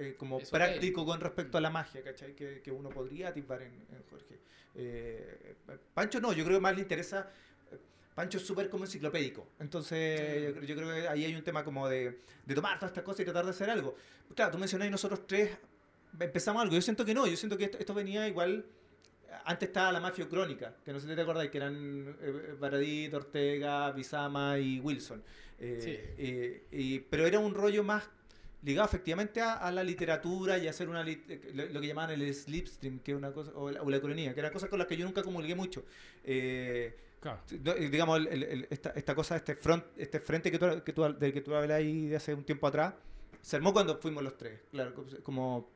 eh, 0.00 0.14
como 0.18 0.38
Esotérico. 0.38 0.56
práctico 0.70 1.04
con 1.06 1.20
respecto 1.20 1.58
a 1.58 1.60
la 1.60 1.70
magia, 1.70 2.02
¿cachai? 2.02 2.34
Que, 2.34 2.60
que 2.62 2.70
uno 2.70 2.88
podría 2.90 3.28
atisbar 3.28 3.62
en, 3.62 3.72
en 3.74 4.02
Jorge. 4.10 4.38
Eh, 4.74 5.54
Pancho 5.94 6.20
no, 6.20 6.32
yo 6.32 6.44
creo 6.44 6.58
que 6.58 6.62
más 6.62 6.74
le 6.74 6.82
interesa... 6.82 7.28
eh, 7.72 7.76
Pancho 8.14 8.38
es 8.38 8.46
súper 8.46 8.68
como 8.70 8.84
enciclopédico, 8.84 9.46
entonces 9.60 10.42
yo, 10.44 10.52
creo- 10.54 10.64
yo 10.64 10.76
creo 10.76 10.88
que 10.94 11.08
ahí 11.08 11.24
hay 11.24 11.34
un 11.34 11.42
tema 11.44 11.62
como 11.64 11.88
de, 11.88 12.18
de 12.46 12.54
tomar 12.54 12.78
todas 12.78 12.90
estas 12.90 13.04
cosas 13.04 13.20
y 13.20 13.24
tratar 13.24 13.44
de 13.44 13.50
hacer 13.50 13.70
algo. 13.70 13.94
Claro, 14.34 14.50
tú 14.52 14.58
mencionás 14.58 14.90
nosotros 14.90 15.26
tres 15.26 15.50
empezamos 16.18 16.62
algo, 16.62 16.74
yo 16.74 16.82
siento 16.82 17.04
que 17.04 17.14
no, 17.14 17.26
yo 17.26 17.36
siento 17.36 17.56
que 17.56 17.64
esto, 17.64 17.78
esto 17.78 17.94
venía 17.94 18.26
igual... 18.28 18.64
Antes 19.44 19.68
estaba 19.68 19.92
la 19.92 20.00
mafia 20.00 20.28
crónica, 20.28 20.74
que 20.84 20.92
no 20.92 20.98
sé 20.98 21.06
si 21.08 21.14
te 21.14 21.20
acordáis, 21.22 21.50
que 21.52 21.58
eran 21.58 22.16
eh, 22.20 22.56
Baradit, 22.58 23.14
Ortega, 23.14 23.92
Bizama 23.92 24.58
y 24.58 24.80
Wilson. 24.80 25.22
Eh, 25.60 25.78
Sí. 25.80 26.64
eh, 26.72 27.06
pero 27.08 27.26
era 27.26 27.38
un 27.38 27.54
rollo 27.54 27.84
más 27.84 28.02
ligado 28.62 28.86
efectivamente 28.86 29.40
a, 29.40 29.54
a 29.54 29.72
la 29.72 29.82
literatura 29.82 30.58
y 30.58 30.66
a 30.66 30.70
hacer 30.70 30.88
una 30.88 31.02
eh, 31.06 31.50
lo, 31.72 31.80
que 31.80 31.86
llamaban 31.86 32.10
el 32.10 32.34
slipstream, 32.34 32.98
que 33.00 33.12
es 33.12 33.16
una 33.16 33.32
cosa, 33.32 33.52
o 33.54 33.70
la, 33.70 33.82
o 33.82 33.88
la 33.90 34.00
cronía, 34.00 34.34
que 34.34 34.40
eran 34.40 34.52
cosas 34.52 34.68
con 34.68 34.78
las 34.78 34.86
que 34.88 34.96
yo 34.96 35.04
nunca 35.06 35.22
comulgué 35.22 35.54
mucho. 35.54 35.84
Eh, 36.24 36.94
Claro. 37.20 37.38
eh, 37.50 37.88
digamos, 37.90 38.18
el- 38.18 38.28
el- 38.28 38.42
el- 38.44 38.66
esta, 38.70 38.90
esta 38.90 39.14
cosa, 39.14 39.36
este, 39.36 39.54
front, 39.54 39.84
este 39.96 40.20
frente 40.20 40.50
que 40.50 40.58
tú, 40.58 40.66
que 40.84 40.92
tú, 40.94 41.02
del 41.02 41.32
que 41.34 41.40
tú 41.42 41.54
hablas 41.54 41.76
ahí 41.78 42.06
de 42.06 42.16
hace 42.16 42.32
un 42.34 42.44
tiempo 42.44 42.66
atrás, 42.66 42.94
se 43.42 43.56
armó 43.56 43.72
cuando 43.72 43.98
fuimos 43.98 44.22
los 44.22 44.36
tres, 44.38 44.60
claro, 44.70 44.94
como 45.22 45.68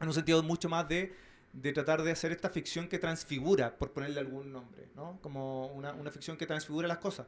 en 0.00 0.06
un 0.08 0.14
sentido 0.14 0.42
mucho 0.44 0.68
más 0.68 0.88
de, 0.88 1.12
de 1.52 1.72
tratar 1.72 2.02
de 2.02 2.10
hacer 2.12 2.30
esta 2.32 2.48
ficción 2.50 2.88
que 2.88 2.98
transfigura, 2.98 3.76
por 3.76 3.92
ponerle 3.92 4.20
algún 4.20 4.52
nombre, 4.52 4.88
¿no? 4.96 5.18
Como 5.20 5.68
una, 5.68 5.92
una 5.94 6.10
ficción 6.10 6.36
que 6.36 6.46
transfigura 6.46 6.86
las 6.88 6.98
cosas. 6.98 7.26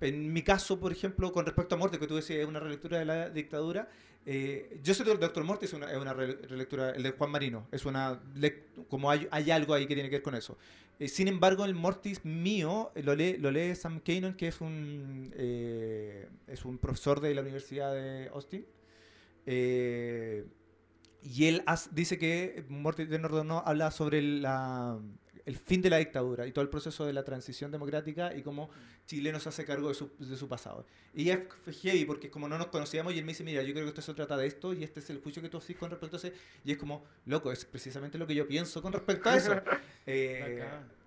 En 0.00 0.30
mi 0.32 0.42
caso, 0.42 0.78
por 0.78 0.92
ejemplo, 0.92 1.32
con 1.32 1.46
respecto 1.46 1.74
a 1.74 1.78
Morte, 1.78 1.98
que 1.98 2.06
tú 2.06 2.16
decías 2.16 2.40
es 2.40 2.46
una 2.46 2.60
relectura 2.60 2.98
de 2.98 3.04
la 3.06 3.30
dictadura, 3.30 3.88
eh, 4.28 4.80
yo 4.82 4.92
sé 4.92 5.04
que 5.04 5.12
el 5.12 5.20
Doctor 5.20 5.44
Morte 5.44 5.66
es 5.66 5.72
una, 5.72 5.86
relectura, 6.12 6.90
el 6.90 7.04
de 7.04 7.12
Juan 7.12 7.30
Marino, 7.30 7.68
es 7.70 7.86
una, 7.86 8.20
como 8.88 9.08
hay, 9.08 9.28
algo 9.52 9.72
ahí 9.72 9.86
que 9.86 9.94
tiene 9.94 10.10
que 10.10 10.16
ver 10.16 10.22
con 10.22 10.34
eso. 10.34 10.58
Eh, 10.98 11.06
sin 11.06 11.28
embargo, 11.28 11.64
el 11.64 11.74
Mortis 11.74 12.24
mío 12.24 12.90
eh, 12.96 13.04
lo 13.04 13.14
lee, 13.14 13.36
lo 13.38 13.52
lee 13.52 13.76
Sam 13.76 14.00
Kanon, 14.00 14.34
que 14.34 14.48
es 14.48 14.60
un, 14.60 15.32
es 15.36 16.64
un 16.64 16.78
profesor 16.78 17.20
de 17.20 17.34
la 17.34 17.42
Universidad 17.42 17.94
de 17.94 18.28
Austin. 18.34 18.66
Y 21.22 21.46
él 21.46 21.62
dice 21.92 22.18
que 22.18 22.64
Mortis 22.68 23.08
de 23.08 23.20
Nordano 23.20 23.62
habla 23.64 23.92
sobre 23.92 24.22
la, 24.22 24.98
el 25.46 25.56
fin 25.56 25.80
de 25.80 25.88
la 25.88 25.98
dictadura 25.98 26.46
y 26.46 26.52
todo 26.52 26.62
el 26.62 26.68
proceso 26.68 27.06
de 27.06 27.12
la 27.12 27.22
transición 27.24 27.70
democrática 27.70 28.34
y 28.34 28.42
cómo 28.42 28.68
Chile 29.06 29.38
se 29.38 29.48
hace 29.48 29.64
cargo 29.64 29.88
de 29.88 29.94
su, 29.94 30.10
de 30.18 30.36
su 30.36 30.48
pasado. 30.48 30.84
Y 31.14 31.30
es 31.30 31.38
heavy 31.82 32.04
porque 32.04 32.26
es 32.26 32.32
como 32.32 32.48
no 32.48 32.58
nos 32.58 32.66
conocíamos 32.66 33.14
y 33.14 33.18
él 33.18 33.24
me 33.24 33.32
dice, 33.32 33.44
mira, 33.44 33.62
yo 33.62 33.72
creo 33.72 33.84
que 33.84 33.90
esto 33.90 34.02
se 34.02 34.12
trata 34.14 34.36
de 34.36 34.48
esto 34.48 34.74
y 34.74 34.82
este 34.82 35.00
es 35.00 35.08
el 35.08 35.20
juicio 35.20 35.40
que 35.40 35.48
tú 35.48 35.58
haces 35.58 35.76
con 35.76 35.88
respecto 35.88 36.16
a 36.16 36.18
ese. 36.18 36.32
Y 36.64 36.72
es 36.72 36.78
como, 36.78 37.04
loco, 37.26 37.52
es 37.52 37.64
precisamente 37.64 38.18
lo 38.18 38.26
que 38.26 38.34
yo 38.34 38.46
pienso 38.46 38.82
con 38.82 38.92
respecto 38.92 39.30
a 39.30 39.36
eso. 39.36 39.54
Eh. 40.08 40.64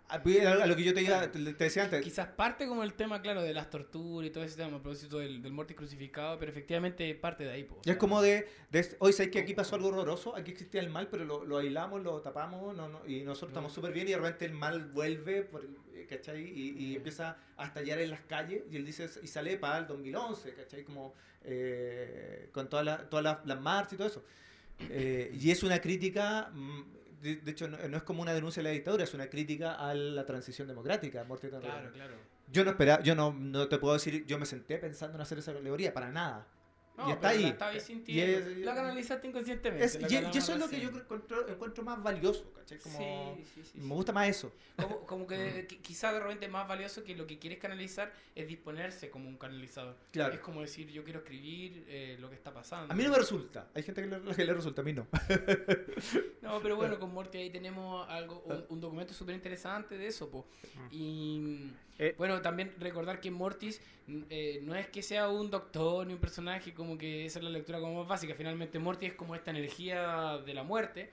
A, 0.09 0.65
lo 0.65 0.75
que 0.75 0.83
yo 0.83 0.93
te, 0.93 1.01
diga- 1.01 1.29
te, 1.31 1.39
decía 1.39 1.83
antes. 1.83 2.01
Quizás 2.03 2.27
parte 2.29 2.67
como 2.67 2.83
el 2.83 2.93
tema, 2.93 3.21
claro, 3.21 3.41
de 3.43 3.53
las 3.53 3.69
torturas 3.69 4.27
y 4.27 4.31
todo 4.31 4.43
ese 4.43 4.55
tema, 4.57 4.77
a 4.77 4.81
propósito 4.81 5.19
del, 5.19 5.41
del 5.41 5.51
muerte 5.51 5.75
crucificado, 5.75 6.39
pero 6.39 6.51
efectivamente 6.51 7.13
parte 7.15 7.43
de 7.43 7.51
ahí. 7.51 7.63
po, 7.63 7.75
o 7.75 7.83
sea, 7.83 7.93
es 7.93 7.99
como 7.99 8.21
de, 8.21 8.47
de 8.71 8.95
hoy 8.99 9.13
sabes 9.13 9.31
que 9.31 9.39
aquí 9.39 9.53
pasó 9.53 9.75
algo 9.75 9.89
horroroso, 9.89 10.35
aquí 10.35 10.51
existía 10.51 10.81
el 10.81 10.89
mal, 10.89 11.07
pero 11.09 11.25
lo, 11.25 11.45
lo 11.45 11.57
aislamos, 11.59 12.01
lo 12.01 12.19
tapamos, 12.21 12.75
no, 12.75 12.89
no, 12.89 13.05
y 13.07 13.21
nosotros 13.21 13.51
estamos 13.51 13.71
súper 13.71 13.93
bien 13.93 14.07
y 14.07 14.11
de 14.11 14.17
repente 14.17 14.45
el 14.45 14.53
mal 14.53 14.85
vuelve, 14.87 15.43
por, 15.43 15.63
eh, 15.93 16.07
¿cachai? 16.09 16.41
Y, 16.43 16.75
y 16.77 16.95
empieza 16.95 17.37
a 17.57 17.65
estallar 17.65 17.99
en 17.99 18.09
las 18.09 18.21
calles 18.21 18.63
y 18.71 18.75
él 18.77 18.85
dice, 18.85 19.07
y 19.21 19.27
sale 19.27 19.57
para 19.57 19.77
el 19.79 19.87
2011, 19.87 20.53
¿cachai? 20.55 20.83
Como 20.83 21.13
eh, 21.43 22.49
con 22.51 22.67
todas 22.69 22.85
las 22.85 23.09
todas 23.09 23.23
las- 23.23 23.45
las 23.45 23.59
marchas 23.61 23.93
y 23.93 23.97
todo 23.97 24.07
eso. 24.07 24.23
Eh, 24.89 25.35
y 25.39 25.51
es 25.51 25.61
una 25.63 25.79
crítica, 25.81 26.49
mm, 26.53 26.81
de, 27.21 27.37
de 27.37 27.51
hecho 27.51 27.67
no, 27.67 27.77
no 27.77 27.97
es 27.97 28.03
como 28.03 28.21
una 28.21 28.33
denuncia 28.33 28.61
de 28.61 28.69
la 28.69 28.73
dictadura, 28.73 29.03
es 29.03 29.13
una 29.13 29.29
crítica 29.29 29.73
a 29.73 29.93
la 29.93 30.25
transición 30.25 30.67
democrática. 30.67 31.25
Tancredo. 31.59 31.61
Claro, 31.61 31.91
claro. 31.91 32.15
Yo 32.51 32.63
no 32.63 32.71
esperaba, 32.71 33.03
yo 33.03 33.15
no, 33.15 33.33
no 33.33 33.67
te 33.67 33.77
puedo 33.77 33.93
decir, 33.93 34.25
yo 34.25 34.39
me 34.39 34.45
senté 34.45 34.77
pensando 34.77 35.15
en 35.17 35.21
hacer 35.21 35.37
esa 35.37 35.51
alegoría, 35.51 35.93
para 35.93 36.11
nada. 36.11 36.47
No, 36.99 37.09
y 37.09 37.11
está 37.13 37.29
pero 37.29 37.39
la 37.41 37.45
ahí. 37.45 37.51
estabas 37.51 37.89
Y 38.07 38.19
es- 38.19 38.57
la 38.59 38.75
canalizaste 38.75 39.27
inconscientemente. 39.27 39.85
Es- 39.85 40.01
la 40.01 40.07
y, 40.11 40.37
eso 40.37 40.53
es 40.53 40.59
lo 40.59 40.67
que 40.69 40.79
yo 40.81 40.89
encuentro, 40.89 41.47
encuentro 41.47 41.83
más 41.83 42.03
valioso, 42.03 42.51
¿cachai? 42.53 42.77
Como, 42.79 43.35
Sí, 43.37 43.43
sí, 43.55 43.63
sí, 43.71 43.79
me 43.79 43.93
gusta 43.95 44.11
más 44.11 44.27
eso. 44.29 44.51
Como, 44.75 45.05
como 45.05 45.27
que 45.27 45.67
qui- 45.67 45.81
quizá 45.81 46.11
de 46.13 46.19
repente 46.19 46.47
más 46.47 46.67
valioso 46.67 47.03
que 47.03 47.15
lo 47.15 47.25
que 47.25 47.39
quieres 47.39 47.59
canalizar 47.59 48.11
es 48.35 48.47
disponerse 48.47 49.09
como 49.09 49.27
un 49.29 49.37
canalizador. 49.37 49.97
Claro. 50.11 50.33
Es 50.33 50.39
como 50.41 50.61
decir, 50.61 50.89
yo 50.89 51.03
quiero 51.03 51.19
escribir 51.19 51.85
eh, 51.87 52.17
lo 52.19 52.29
que 52.29 52.35
está 52.35 52.53
pasando. 52.53 52.91
A 52.93 52.95
mí 52.95 53.03
no 53.03 53.09
me 53.11 53.17
resulta. 53.17 53.69
Hay 53.73 53.83
gente 53.83 54.01
que 54.01 54.07
le, 54.07 54.21
que 54.35 54.45
le 54.45 54.53
resulta, 54.53 54.81
a 54.81 54.83
mí 54.85 54.93
no. 54.93 55.07
No, 56.41 56.59
pero 56.61 56.75
bueno, 56.77 56.99
con 56.99 57.13
Morty 57.13 57.37
ahí 57.37 57.49
tenemos 57.49 58.07
algo, 58.09 58.41
un, 58.45 58.65
un 58.69 58.81
documento 58.81 59.13
súper 59.13 59.35
interesante 59.35 59.97
de 59.97 60.07
eso, 60.07 60.29
po. 60.29 60.47
Y 60.91 61.69
Eh. 61.99 62.15
bueno, 62.17 62.41
también 62.41 62.73
recordar 62.79 63.19
que 63.19 63.29
Mortis 63.29 63.79
mm, 63.79 63.98
eh, 64.29 64.59
no 64.63 64.75
es 64.75 64.87
que 64.87 65.01
sea 65.01 65.29
un 65.29 65.49
doctor 65.49 66.05
ni 66.07 66.13
un 66.13 66.19
personaje, 66.19 66.73
como 66.73 66.97
que 66.97 67.25
esa 67.25 67.39
es 67.39 67.45
la 67.45 67.51
lectura 67.51 67.79
como 67.79 67.99
más 67.99 68.07
básica. 68.07 68.33
Finalmente 68.35 68.79
Mortis 68.79 69.09
es 69.11 69.15
como 69.15 69.35
esta 69.35 69.51
energía 69.51 70.39
de 70.45 70.53
la 70.53 70.63
muerte, 70.63 71.11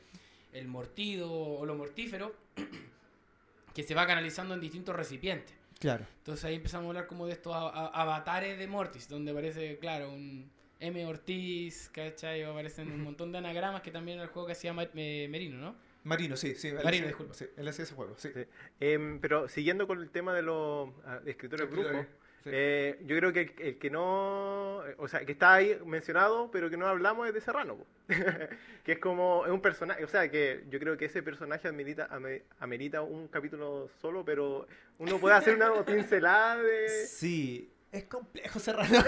el 0.52 0.68
mortido 0.68 1.30
o 1.30 1.66
lo 1.66 1.74
mortífero, 1.74 2.34
que 3.74 3.82
se 3.82 3.94
va 3.94 4.06
canalizando 4.06 4.54
en 4.54 4.60
distintos 4.60 4.94
recipientes. 4.96 5.54
Claro. 5.78 6.06
Entonces 6.18 6.44
ahí 6.44 6.54
empezamos 6.54 6.86
a 6.86 6.88
hablar 6.88 7.06
como 7.06 7.26
de 7.26 7.32
estos 7.32 7.54
avatares 7.54 8.58
de 8.58 8.66
Mortis, 8.66 9.08
donde 9.08 9.32
aparece, 9.32 9.78
claro, 9.78 10.10
un 10.10 10.50
M. 10.80 11.06
Ortiz, 11.06 11.90
¿cachai? 11.92 12.44
O 12.44 12.52
aparecen 12.52 12.90
un 12.90 13.02
montón 13.02 13.32
de 13.32 13.38
anagramas 13.38 13.82
que 13.82 13.90
también 13.90 14.16
era 14.16 14.24
el 14.24 14.30
juego 14.30 14.46
que 14.46 14.52
hacía 14.52 14.74
eh, 14.94 15.28
Merino, 15.30 15.58
¿no? 15.58 15.76
Marino, 16.04 16.36
sí, 16.36 16.54
sí. 16.54 16.72
Marino, 16.84 17.08
disculpa. 17.08 17.34
Sí, 17.34 17.46
él 17.56 17.66
hacía 17.66 17.84
ese 17.84 17.94
juego, 17.94 18.14
sí. 18.16 18.30
Sí. 18.32 18.44
Em, 18.78 19.18
pero 19.20 19.48
siguiendo 19.48 19.86
con 19.86 20.00
el 20.00 20.10
tema 20.10 20.32
de 20.34 20.42
los 20.42 20.90
ah, 21.04 21.20
escritores 21.26 21.68
brujos, 21.68 22.06
Sí. 22.46 22.50
eh, 22.54 22.98
yo 23.04 23.16
creo 23.16 23.32
que 23.32 23.40
el, 23.40 23.52
el 23.58 23.78
que 23.78 23.90
no, 23.90 24.80
eh, 24.86 24.94
o 24.98 25.08
sea, 25.08 25.24
que 25.26 25.32
está 25.32 25.54
ahí 25.54 25.76
mencionado, 25.84 26.48
pero 26.50 26.70
que 26.70 26.76
no 26.76 26.86
hablamos 26.86 27.26
es 27.26 27.34
de 27.34 27.40
Serrano, 27.40 27.76
que 28.84 28.92
es 28.92 28.98
como, 29.00 29.44
es 29.46 29.50
un 29.52 29.60
personaje, 29.60 30.04
o 30.04 30.08
sea, 30.08 30.30
que 30.30 30.64
yo 30.70 30.78
creo 30.78 30.96
que 30.96 31.06
ese 31.06 31.22
personaje 31.22 31.66
amerita, 31.68 32.06
ame- 32.10 32.42
amerita 32.60 33.02
un 33.02 33.26
capítulo 33.28 33.90
solo, 34.00 34.24
pero 34.24 34.66
uno 34.98 35.18
puede 35.18 35.34
hacer 35.34 35.56
una 35.56 35.72
pincelada 35.84 36.62
de... 36.62 36.88
Sí, 37.06 37.68
es 37.90 38.04
complejo 38.04 38.58
Serrano. 38.60 38.94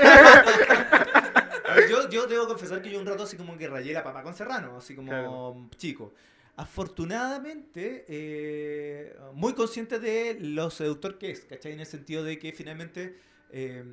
Yo, 1.89 2.09
yo 2.09 2.27
debo 2.27 2.49
confesar 2.49 2.81
que 2.83 2.91
yo 2.91 2.99
un 2.99 3.07
rato 3.07 3.23
así 3.25 3.37
como 3.37 3.57
que 3.57 3.69
rayé 3.69 3.93
la 3.93 4.03
papa 4.03 4.23
con 4.23 4.35
Serrano, 4.35 4.79
así 4.79 4.97
como 4.97 5.11
Claro. 5.11 5.69
chico. 5.77 6.13
Afortunadamente, 6.59 8.05
eh, 8.09 9.17
muy 9.35 9.55
consciente 9.55 9.99
de 10.01 10.37
lo 10.41 10.71
seductor 10.71 11.17
que 11.19 11.31
es, 11.31 11.41
¿cachai? 11.45 11.73
En 11.73 11.81
el 11.81 11.87
sentido 11.87 12.25
de 12.25 12.39
que 12.39 12.53
finalmente 12.53 13.17
eh, 13.53 13.85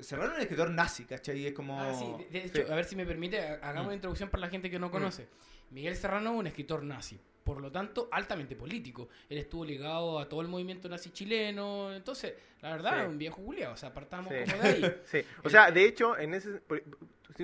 Serrano 0.00 0.32
es 0.32 0.36
un 0.36 0.42
escritor 0.42 0.70
nazi, 0.70 1.04
¿cachai? 1.04 1.46
Es 1.46 1.52
como... 1.52 1.80
Ah, 1.80 1.94
sí, 1.94 2.04
de, 2.24 2.40
de 2.40 2.46
hecho, 2.46 2.66
Sí. 2.66 2.72
a 2.72 2.74
ver 2.74 2.84
si 2.86 2.96
me 2.96 3.06
permite, 3.06 3.38
ha- 3.40 3.54
hagamos 3.62 3.84
Mm. 3.84 3.86
una 3.86 3.94
introducción 3.94 4.28
para 4.30 4.40
la 4.40 4.48
gente 4.48 4.68
que 4.70 4.78
no 4.80 4.90
conoce. 4.90 5.28
Miguel 5.70 5.94
Serrano 5.96 6.32
es 6.32 6.38
un 6.40 6.46
escritor 6.48 6.82
nazi, 6.82 7.20
por 7.46 7.60
lo 7.60 7.70
tanto, 7.70 8.08
altamente 8.10 8.56
político. 8.56 9.08
Él 9.30 9.38
estuvo 9.38 9.64
ligado 9.64 10.18
a 10.18 10.28
todo 10.28 10.40
el 10.40 10.48
movimiento 10.48 10.88
nazi 10.88 11.10
chileno, 11.12 11.94
entonces, 11.94 12.34
la 12.60 12.70
verdad, 12.72 13.04
Sí. 13.04 13.06
un 13.08 13.18
viejo 13.18 13.40
Julián, 13.40 13.70
o 13.72 13.76
sea, 13.76 13.94
partamos 13.94 14.34
Sí. 14.34 14.50
como 14.50 14.62
de 14.64 14.68
ahí. 14.68 14.82
Sí, 15.04 15.22
o 15.44 15.48
sea, 15.48 15.70
de 15.70 15.84
hecho, 15.84 16.18
en 16.18 16.34
ese, 16.34 16.60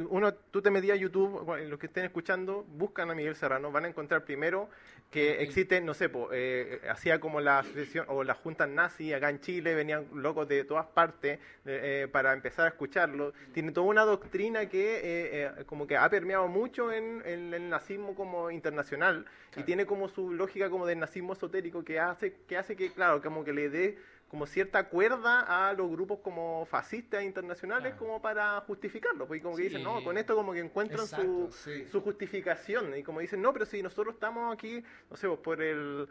uno, 0.09 0.35
tú 0.35 0.61
te 0.61 0.71
metías 0.71 0.97
a 0.99 1.01
YouTube, 1.01 1.47
los 1.69 1.79
que 1.79 1.87
estén 1.87 2.05
escuchando, 2.05 2.65
buscan 2.65 3.11
a 3.11 3.15
Miguel 3.15 3.37
Serrano, 3.37 3.71
van 3.71 3.85
a 3.85 3.89
encontrar 3.89 4.25
primero 4.25 4.69
que 5.13 5.35
Ok. 5.35 5.41
existen, 5.43 5.85
no 5.85 5.93
sé, 5.95 6.09
po, 6.09 6.31
eh, 6.33 6.81
hacía 6.91 7.21
como 7.21 7.41
la 7.41 7.59
asociación 7.61 8.07
o 8.09 8.25
las 8.25 8.39
juntas 8.39 8.69
nazi 8.69 9.13
acá 9.13 9.29
en 9.29 9.41
Chile, 9.41 9.75
venían 9.75 10.07
locos 10.15 10.49
de 10.49 10.65
todas 10.65 10.87
partes 10.87 11.39
eh, 11.67 12.03
eh, 12.05 12.09
para 12.11 12.33
empezar 12.33 12.65
a 12.65 12.69
escucharlo. 12.69 13.35
Tiene 13.53 13.73
toda 13.73 13.87
una 13.87 14.05
doctrina 14.05 14.69
que 14.71 14.97
eh, 14.97 15.53
eh, 15.59 15.65
como 15.67 15.87
que 15.87 15.99
ha 15.99 16.09
permeado 16.09 16.49
mucho 16.49 16.91
en, 16.91 17.23
en 17.27 17.53
el 17.53 17.69
nazismo 17.69 18.15
como 18.15 18.51
internacional 18.51 19.27
y 19.55 19.63
tiene 19.65 19.85
como 19.85 20.09
su 20.09 20.33
lógica 20.33 20.71
como 20.71 20.87
del 20.87 20.99
nazismo 20.99 21.35
esotérico 21.35 21.85
que 21.85 22.01
hace 22.01 22.33
que, 22.49 22.57
hace 22.57 22.75
que 22.75 22.91
claro, 22.91 23.21
como 23.21 23.45
que 23.45 23.53
le 23.53 23.69
dé 23.69 23.99
como 24.33 24.47
cierta 24.47 24.89
cuerda 24.89 25.69
a 25.69 25.75
los 25.75 25.91
grupos 25.91 26.21
como 26.21 26.65
fascistas 26.65 27.23
internacionales 27.23 27.93
Claro. 27.93 27.99
como 27.99 28.23
para 28.23 28.59
justificarlo, 28.63 29.27
porque 29.27 29.43
como 29.43 29.57
que 29.57 29.65
dicen, 29.65 29.83
no, 29.83 30.03
con 30.03 30.17
esto 30.17 30.35
como 30.35 30.55
que 30.55 30.61
encuentran 30.61 31.03
Exacto, 31.03 31.51
su, 31.51 31.71
sí. 31.71 31.85
su 31.93 32.01
justificación 32.01 32.97
y 32.97 33.03
como 33.03 33.21
dicen, 33.21 33.43
no, 33.43 33.53
pero 33.53 33.67
si 33.67 33.83
nosotros 33.83 34.15
estamos 34.15 34.51
aquí, 34.51 34.83
no 35.11 35.17
sé, 35.19 35.29
por 35.29 35.61
el 35.61 36.09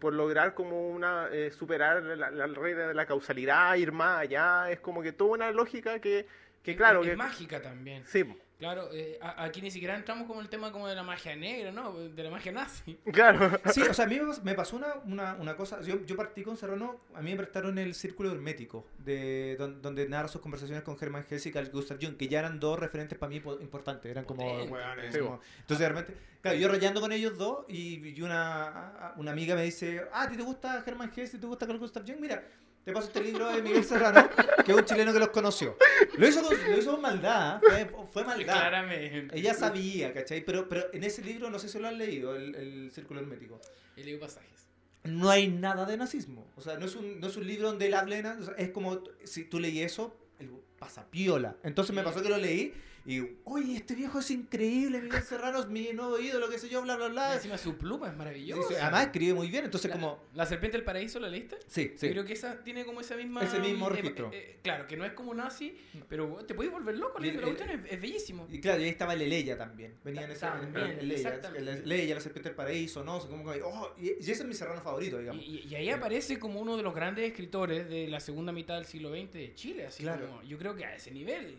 por 0.00 0.14
lograr 0.14 0.54
como 0.54 0.88
una 0.88 1.28
eh, 1.32 1.50
superar 1.50 2.00
la, 2.02 2.30
la 2.30 2.46
regla 2.46 2.88
de 2.88 2.94
la 2.94 3.06
causalidad, 3.06 3.74
ir 3.74 3.90
más 3.92 4.20
allá, 4.20 4.70
es 4.70 4.78
como 4.78 5.02
que 5.02 5.12
toda 5.12 5.32
una 5.32 5.50
lógica 5.50 5.98
que, 5.98 6.26
que 6.64 6.72
Es- 6.72 6.76
claro, 6.76 7.02
es, 7.04 7.10
que 7.10 7.16
mágica 7.16 7.62
también. 7.62 8.02
sí, 8.06 8.24
Claro, 8.56 8.88
eh, 8.92 9.18
aquí 9.20 9.60
ni 9.60 9.70
siquiera 9.70 9.96
entramos 9.96 10.28
como 10.28 10.40
el 10.40 10.48
tema 10.48 10.70
como 10.70 10.86
de 10.86 10.94
la 10.94 11.02
magia 11.02 11.34
negra, 11.34 11.72
¿no? 11.72 11.92
De 11.98 12.22
la 12.22 12.30
magia 12.30 12.52
nazi. 12.52 12.96
claro, 13.12 13.58
Sí, 13.72 13.82
o 13.82 13.92
sea, 13.92 14.04
a 14.04 14.08
mí 14.08 14.14
me 14.18 14.22
pas- 14.26 14.42
me 14.42 14.54
pasó 14.54 14.76
una, 14.76 14.94
una, 15.04 15.34
una 15.34 15.56
cosa. 15.56 15.80
Yo, 15.82 16.02
yo 16.06 16.16
partí 16.16 16.44
con 16.44 16.56
Serrano, 16.56 17.00
a 17.14 17.20
mí 17.20 17.32
me 17.32 17.36
prestaron 17.36 17.76
el 17.78 17.94
Círculo 17.94 18.30
Hermético, 18.30 18.86
de, 18.98 19.56
don- 19.58 19.82
donde 19.82 20.08
narra 20.08 20.28
sus 20.28 20.40
conversaciones 20.40 20.84
con 20.84 20.96
Germán 20.96 21.26
Hesse 21.28 21.46
y 21.46 21.52
Carl 21.52 21.68
Gustav 21.70 21.98
Jung, 22.00 22.16
que 22.16 22.28
ya 22.28 22.38
eran 22.38 22.58
dos 22.60 22.78
referentes 22.78 23.18
para 23.18 23.28
mí 23.28 23.40
po- 23.40 23.60
importantes. 23.60 24.08
Eran 24.10 24.24
como. 24.24 24.44
Potente. 24.46 24.72
weones, 24.72 25.12
Sí, 25.12 25.18
como- 25.20 25.40
Entonces, 25.60 25.88
realmente, 25.88 26.16
claro, 26.40 26.56
yo 26.56 26.68
rayando 26.68 27.00
con 27.00 27.10
ellos 27.12 27.36
dos 27.36 27.66
y, 27.68 28.06
y 28.08 28.22
una, 28.22 29.14
una 29.16 29.32
amiga 29.32 29.56
me 29.56 29.64
dice: 29.64 30.02
Ah, 30.12 30.22
¿a 30.22 30.28
ti 30.28 30.36
te 30.36 30.42
gusta 30.44 30.80
Germán 30.82 31.10
Hesse 31.14 31.34
y 31.34 31.38
te 31.38 31.46
gusta 31.46 31.66
Carl 31.66 31.80
Gustav 31.80 32.04
Jung? 32.06 32.20
Mira. 32.20 32.42
Te 32.84 32.92
paso 32.92 33.06
este 33.06 33.22
libro 33.22 33.50
de 33.50 33.62
Miguel 33.62 33.82
Serrano, 33.82 34.28
que 34.64 34.72
es 34.72 34.76
un 34.76 34.84
chileno 34.84 35.12
que 35.12 35.18
los 35.18 35.28
conoció. 35.28 35.76
Lo 36.18 36.28
hizo 36.28 36.42
con, 36.42 36.54
lo 36.70 36.78
hizo 36.78 36.92
con 36.92 37.00
maldad, 37.00 37.62
¿eh? 37.72 37.86
fue, 37.90 38.06
fue 38.12 38.24
maldad. 38.24 38.52
Claramente. 38.54 39.38
Ella 39.38 39.54
sabía, 39.54 40.12
¿cachai? 40.12 40.44
Pero, 40.44 40.68
pero 40.68 40.92
en 40.92 41.02
ese 41.02 41.22
libro, 41.22 41.48
no 41.48 41.58
sé 41.58 41.70
si 41.70 41.78
lo 41.78 41.88
han 41.88 41.96
leído, 41.96 42.36
el, 42.36 42.54
el 42.54 42.90
Círculo 42.92 43.20
Hermético. 43.20 43.58
Y 43.96 44.02
leo 44.02 44.20
pasajes. 44.20 44.68
No 45.04 45.30
hay 45.30 45.48
nada 45.48 45.86
de 45.86 45.96
nazismo. 45.96 46.46
O 46.56 46.60
sea, 46.60 46.78
no 46.78 46.84
es 46.84 46.94
un, 46.94 47.20
no 47.20 47.26
es 47.26 47.36
un 47.36 47.46
libro 47.46 47.68
donde 47.68 47.86
él 47.86 47.92
de 47.92 48.44
sea, 48.44 48.54
es 48.58 48.70
como, 48.70 49.02
si 49.24 49.44
tú 49.44 49.60
leí 49.60 49.80
eso, 49.80 50.14
el 50.38 50.50
pasa 50.78 51.06
piola. 51.10 51.56
Entonces 51.62 51.94
me 51.94 52.02
pasó 52.02 52.22
que 52.22 52.28
lo 52.28 52.36
leí 52.36 52.74
y, 53.06 53.20
oye, 53.44 53.76
este 53.76 53.94
viejo 53.94 54.18
es 54.20 54.30
increíble, 54.30 55.00
Miguel 55.00 55.22
Serrano 55.28 55.60
es 55.60 55.66
mi 55.66 55.92
nuevo 55.92 56.18
ídolo, 56.18 56.48
qué 56.48 56.58
sé 56.58 56.68
yo, 56.68 56.80
bla, 56.82 56.96
bla, 56.96 57.06
Y 57.08 57.10
bla. 57.10 57.34
encima 57.34 57.58
su 57.58 57.76
pluma 57.76 58.08
es 58.08 58.16
maravillosa. 58.16 58.74
Además 58.82 59.06
escribe 59.06 59.34
muy 59.34 59.48
bien, 59.48 59.64
entonces 59.66 59.90
la, 59.90 59.94
como... 59.96 60.22
¿La 60.34 60.46
serpiente 60.46 60.78
del 60.78 60.84
paraíso 60.84 61.20
la 61.20 61.28
leíste? 61.28 61.58
Sí, 61.66 61.92
sí. 61.96 62.08
creo 62.10 62.24
que 62.24 62.32
esa 62.32 62.64
tiene 62.64 62.84
como 62.84 63.00
esa 63.02 63.16
misma... 63.16 63.42
Ese 63.42 63.58
mismo 63.58 63.88
eh, 63.88 63.92
registro. 63.92 64.30
eh, 64.32 64.58
claro, 64.62 64.86
que 64.86 64.96
no 64.96 65.04
es 65.04 65.12
como 65.12 65.34
nazi, 65.34 65.76
pero 66.08 66.44
te 66.46 66.54
puedes 66.54 66.72
volver 66.72 66.96
loco 66.96 67.18
Y- 67.18 67.22
leyendo 67.22 67.42
la 67.42 67.48
y- 67.48 67.54
cuestión, 67.56 67.80
es, 67.84 67.92
es 67.92 68.00
bellísimo. 68.00 68.46
Y 68.50 68.60
claro, 68.60 68.80
y 68.80 68.84
ahí 68.84 68.90
estaba 68.90 69.12
el 69.14 69.22
Eleya 69.22 69.58
también. 69.58 69.94
Venía 70.02 70.22
en 70.22 70.30
ese 70.30 70.40
También, 70.40 70.86
el 70.86 70.98
Eleya, 71.00 71.28
exactamente. 71.28 71.70
el 71.72 71.78
Eleya, 71.92 72.14
la 72.14 72.20
serpiente 72.22 72.48
del 72.48 72.56
paraíso, 72.56 73.04
¿no? 73.04 73.16
O 73.16 73.20
sea, 73.20 73.28
como 73.30 73.52
que, 73.52 73.60
oh, 73.62 73.94
y, 73.98 74.06
y 74.12 74.18
ese 74.20 74.32
es 74.32 74.44
mi 74.46 74.54
serrano 74.54 74.80
favorito, 74.80 75.16
Y, 75.16 75.20
digamos. 75.20 75.44
y- 75.44 75.66
y 75.68 75.74
ahí 75.74 75.90
aparece 75.90 76.38
como 76.38 76.58
uno 76.60 76.76
de 76.76 76.82
los 76.82 76.94
grandes 76.94 77.26
escritores 77.28 77.88
de 77.88 78.08
la 78.08 78.20
segunda 78.20 78.50
mitad 78.52 78.76
del 78.76 78.86
siglo 78.86 79.10
XX 79.14 79.32
de 79.32 79.54
Chile, 79.54 79.86
así 79.86 80.02
Claro. 80.04 80.26
como, 80.28 80.42
yo 80.42 80.56
creo 80.58 80.74
que 80.74 80.84
a 80.86 80.96
ese 80.96 81.10
nivel. 81.10 81.58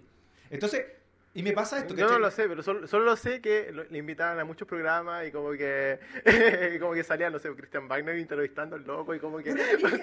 Entonces, 0.50 0.86
y 1.36 1.44
me 1.44 1.52
pasa 1.52 1.78
esto, 1.78 1.94
Yo 1.94 2.02
no 2.06 2.08
¿cachai? 2.08 2.22
lo 2.22 2.32
sé, 2.32 2.48
pero 2.48 2.64
solo, 2.64 2.88
solo 2.88 3.06
lo 3.06 3.16
sé 3.16 3.42
que 3.42 3.72
lo- 3.72 3.84
le 3.84 3.98
invitaban 4.00 4.40
a 4.40 4.46
muchos 4.46 4.68
programas 4.68 5.28
y 5.28 5.32
como 5.32 5.52
que 5.52 6.00
y 6.76 6.80
como 6.80 6.94
que 6.94 7.04
salía, 7.04 7.30
no 7.30 7.38
sé, 7.38 7.50
Christian 7.54 7.88
Wagner 7.88 8.16
entrevistando 8.18 8.76
al 8.78 8.84
loco 8.84 9.14
y 9.14 9.20
como 9.20 9.38
que 9.40 9.54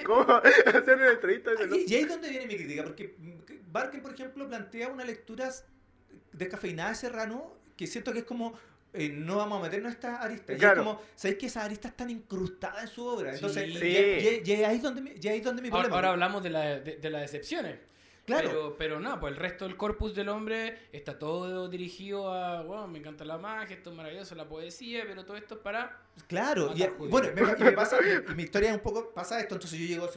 ¿cómo 0.04 0.20
hacer 0.66 0.94
una 0.96 1.10
entrevista 1.10 1.50
loco? 1.52 1.74
Y, 1.74 1.90
y 1.90 1.94
ahí 1.96 2.02
es 2.02 2.08
donde 2.08 2.28
viene 2.28 2.46
mi 2.46 2.54
crítica, 2.56 2.84
porque 2.84 3.14
mm, 3.18 3.72
Barker, 3.72 4.00
por 4.02 4.14
ejemplo, 4.14 4.46
plantea 4.46 4.88
una 4.88 5.04
lectura 5.04 5.50
descafeinada 6.32 6.90
de 6.90 6.94
Serrano 6.96 7.54
que 7.76 7.86
siento 7.86 8.12
que 8.12 8.20
es 8.20 8.24
como. 8.24 8.52
eh, 8.94 9.08
no 9.08 9.36
vamos 9.38 9.58
a 9.58 9.62
meternos 9.62 9.90
a 9.90 9.94
esta 9.94 10.16
arista. 10.22 10.52
Y 10.52 10.58
Claro. 10.58 10.82
es 10.82 10.86
como, 10.86 11.02
¿sabéis 11.16 11.38
que 11.38 11.46
esas 11.46 11.64
aristas 11.64 11.92
están 11.92 12.10
incrustadas 12.10 12.82
en 12.82 12.88
su 12.88 13.06
obra? 13.06 13.32
Entonces, 13.34 13.64
Sí. 13.64 13.70
y- 13.70 13.78
Sí. 13.78 13.86
y- 13.86 14.50
y- 14.50 14.54
y 14.60 14.64
ahí 14.64 14.76
es 14.76 14.82
donde 14.82 15.00
mi, 15.00 15.12
y 15.18 15.28
ahí 15.28 15.38
es 15.38 15.44
donde 15.44 15.62
mi 15.62 15.68
Ahora, 15.68 15.84
problema. 15.84 15.96
ahora 15.96 16.08
hablamos 16.10 16.42
de, 16.42 16.50
la, 16.50 16.78
de, 16.80 16.96
de 16.98 17.10
las 17.10 17.22
excepciones. 17.22 17.76
Claro. 18.24 18.48
Pero, 18.48 18.76
pero 18.76 19.00
no, 19.00 19.18
pues 19.20 19.32
el 19.32 19.38
resto 19.38 19.64
del 19.66 19.76
corpus 19.76 20.14
del 20.14 20.28
hombre 20.28 20.88
está 20.92 21.18
todo 21.18 21.68
dirigido 21.68 22.32
a, 22.32 22.62
bueno, 22.62 22.88
me 22.88 22.98
encanta 22.98 23.24
la 23.24 23.38
magia, 23.38 23.76
esto 23.76 23.90
es 23.90 23.96
maravilloso, 23.96 24.34
la 24.34 24.48
poesía, 24.48 25.04
pero 25.06 25.24
todo 25.24 25.36
esto 25.36 25.54
es 25.54 25.60
para... 25.60 26.00
Claro, 26.26 26.72
y, 26.74 26.86
bueno, 27.08 27.28
me, 27.34 27.42
y 27.42 27.62
me 27.64 27.72
pasa, 27.72 27.98
y 28.00 28.34
mi 28.34 28.44
historia 28.44 28.72
un 28.72 28.80
poco 28.80 29.10
pasa 29.10 29.40
esto, 29.40 29.54
entonces 29.54 29.78
yo 29.78 29.86
llego, 29.86 30.08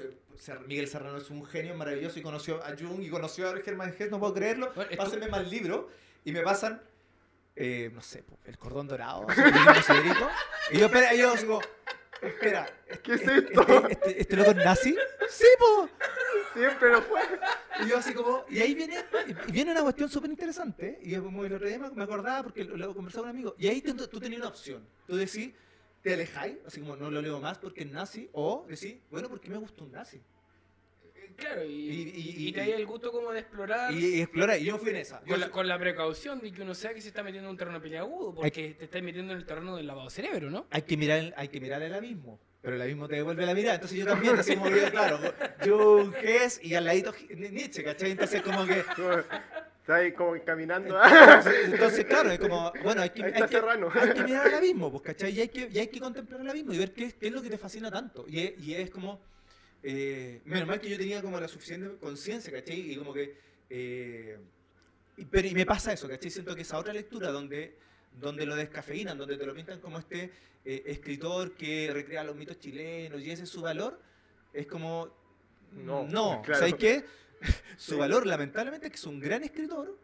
Miguel 0.67 0.87
Serrano 0.87 1.17
es 1.17 1.29
un 1.29 1.45
genio 1.45 1.75
maravilloso 1.75 2.19
y 2.19 2.21
conoció 2.21 2.63
a 2.63 2.75
Jung 2.77 3.01
y 3.01 3.09
conoció 3.09 3.49
a 3.49 3.57
Germán 3.57 3.95
Hess, 3.97 4.11
no 4.11 4.19
puedo 4.19 4.33
creerlo, 4.33 4.71
Bueno, 4.75 4.91
pásenme 4.97 5.27
más 5.27 5.49
libros 5.49 5.85
y 6.23 6.31
me 6.31 6.41
pasan, 6.41 6.81
eh, 7.55 7.91
no 7.93 8.01
sé, 8.01 8.23
po, 8.23 8.37
el 8.45 8.57
cordón 8.57 8.87
dorado, 8.87 9.25
libro 10.03 10.29
y 10.71 10.79
yo, 10.79 10.87
espera, 10.87 11.13
y 11.13 11.19
yo 11.19 11.35
digo, 11.35 11.61
espera, 12.21 12.67
¿Qué 13.03 13.13
es 13.13 13.21
esto? 13.21 13.61
este, 13.61 13.91
este, 13.91 14.21
este 14.21 14.35
loco 14.35 14.51
es 14.51 14.57
nazi? 14.57 14.95
Sí, 15.29 15.47
po. 15.59 15.89
Siempre 16.55 16.91
lo 16.91 17.01
fue. 17.01 17.21
Y 17.83 17.89
yo 17.89 17.97
así 17.97 18.13
como, 18.13 18.45
y 18.49 18.59
ahí 18.59 18.73
viene, 18.73 18.97
y 19.47 19.51
viene 19.51 19.71
una 19.71 19.81
cuestión 19.83 20.09
súper 20.09 20.29
interesante, 20.31 20.97
y 21.01 21.15
como 21.17 21.43
el 21.43 21.53
otro 21.53 21.67
día 21.67 21.77
me 21.77 22.03
acordaba 22.03 22.43
porque 22.43 22.63
lo, 22.63 22.77
lo 22.77 22.93
conversaba 22.95 23.23
con 23.27 23.29
un 23.31 23.35
amigo, 23.37 23.55
y 23.59 23.67
ahí 23.67 23.81
tú, 23.81 23.93
tú 24.07 24.19
tenías 24.19 24.39
una 24.41 24.49
opción, 24.49 24.87
tú 25.05 25.15
decís, 25.17 25.51
te 26.01 26.13
alejáis, 26.13 26.57
así 26.65 26.79
como 26.79 26.95
no 26.95 27.11
lo 27.11 27.21
leo 27.21 27.39
más 27.41 27.57
porque 27.57 27.81
es 27.81 27.91
nazi, 27.91 28.29
o 28.31 28.65
decís, 28.69 28.95
bueno, 29.11 29.27
porque 29.29 29.49
me 29.49 29.57
gusta 29.57 29.83
un 29.83 29.91
nazi, 29.91 30.21
Claro, 31.37 31.65
y, 31.65 31.67
Y- 31.73 32.13
y- 32.15 32.47
y 32.47 32.51
te 32.53 32.59
da 32.61 32.77
el 32.77 32.85
gusto 32.85 33.11
como 33.11 33.33
de 33.33 33.39
explorar. 33.41 33.93
y, 33.93 34.05
y 34.19 34.21
explora, 34.21 34.57
y 34.57 34.63
yo 34.63 34.77
fui 34.77 34.91
en 34.91 34.95
esa. 34.97 35.19
Yo 35.25 35.31
Con 35.31 35.39
la, 35.41 35.51
con 35.51 35.67
la 35.67 35.77
precaución 35.77 36.39
de 36.39 36.49
que 36.53 36.61
uno 36.61 36.73
sea 36.73 36.93
que 36.93 37.01
se 37.01 37.09
está 37.09 37.23
metiendo 37.23 37.49
en 37.49 37.51
un 37.51 37.57
terreno 37.57 37.81
peleagudo, 37.81 38.33
porque 38.33 38.75
te 38.75 38.85
estás 38.85 39.01
metiendo 39.03 39.33
en 39.33 39.39
el 39.39 39.45
terreno 39.45 39.75
del 39.75 39.85
lavado 39.85 40.09
cerebro, 40.09 40.49
¿no? 40.49 40.65
hay 40.69 40.83
que 40.83 40.95
mirar, 40.95 41.33
hay 41.35 41.49
que 41.49 41.59
mirar 41.59 41.81
el 41.81 41.93
abismo. 41.93 42.39
Pero 42.65 42.75
el 42.77 42.81
abismo 42.81 43.07
te 43.07 43.15
devuelve 43.15 43.45
la 43.45 43.53
mirada. 43.53 43.75
Entonces 43.75 43.97
yo 43.99 44.05
también, 44.07 44.35
así 44.39 44.55
como 44.55 44.71
que, 44.71 44.89
claro, 44.89 45.19
Jung 45.63 46.13
Hess 46.21 46.59
y 46.63 46.73
al 46.73 46.85
ladito 46.85 47.13
Nietzsche, 47.29 47.83
¿cachai? 47.83 48.11
Entonces 48.11 48.41
como 48.41 48.65
que, 48.65 48.79
Está 48.79 49.95
ahí 49.97 50.13
como 50.13 50.33
caminando. 50.43 50.97
entonces, 50.99 51.53
entonces, 51.65 52.05
claro, 52.05 52.31
es 52.31 52.39
como, 52.39 52.73
bueno, 52.83 53.03
hay 53.03 53.11
que, 53.11 53.23
hay 53.23 53.33
que- 53.33 53.39
hay 53.99 54.13
que 54.15 54.23
mirar 54.23 54.47
el 54.47 54.53
abismo, 54.55 54.89
pues, 54.89 55.03
¿cachai? 55.03 55.31
Y 55.37 55.41
hay 55.41 55.49
que, 55.49 55.69
y 55.71 55.77
hay 55.77 55.87
que 55.87 55.99
contemplar 55.99 56.41
el 56.41 56.49
abismo 56.49 56.73
y 56.73 56.79
ver 56.79 56.91
qué, 56.91 57.03
es- 57.05 57.13
qué 57.13 57.27
es 57.27 57.31
lo 57.33 57.43
que 57.43 57.51
te 57.51 57.57
fascina 57.59 57.91
tanto. 57.91 58.25
Y 58.27 58.39
es, 58.39 58.53
y 58.63 58.73
es 58.73 58.89
como, 58.89 59.21
eh, 59.83 60.41
menos 60.45 60.67
mal 60.67 60.79
que 60.81 60.89
yo 60.89 60.97
tenía 60.97 61.21
como 61.21 61.39
la 61.39 61.47
suficiente 61.47 61.97
conciencia, 61.99 62.51
¿cachai? 62.51 62.79
Y 62.93 62.95
como 62.95 63.13
que, 63.13 63.37
eh, 63.69 64.39
y, 65.17 65.25
pero, 65.25 65.47
y 65.47 65.53
me 65.53 65.67
pasa 65.67 65.93
eso, 65.93 66.09
¿cachai? 66.09 66.31
Siento 66.31 66.55
que 66.55 66.63
esa 66.63 66.79
otra 66.79 66.91
lectura 66.91 67.29
donde, 67.29 67.77
donde 68.19 68.45
lo 68.45 68.55
descafeinan, 68.55 69.17
donde 69.17 69.37
te 69.37 69.45
lo 69.45 69.53
pintan 69.53 69.79
como 69.79 69.99
este 69.99 70.31
eh, 70.63 70.83
escritor 70.87 71.53
que 71.53 71.91
recrea 71.93 72.23
los 72.23 72.35
mitos 72.35 72.59
chilenos 72.59 73.21
y 73.21 73.31
ese 73.31 73.43
es 73.43 73.49
su 73.49 73.61
valor, 73.61 73.99
es 74.53 74.65
como, 74.67 75.09
No, 75.73 76.05
no, 76.07 76.41
claro. 76.41 76.59
¿sabes 76.59 76.75
qué? 76.75 77.05
su 77.77 77.97
valor, 77.97 78.25
lamentablemente, 78.25 78.87
es 78.87 78.91
que 78.91 78.97
es 78.97 79.05
un 79.05 79.19
gran 79.19 79.43
escritor, 79.43 79.97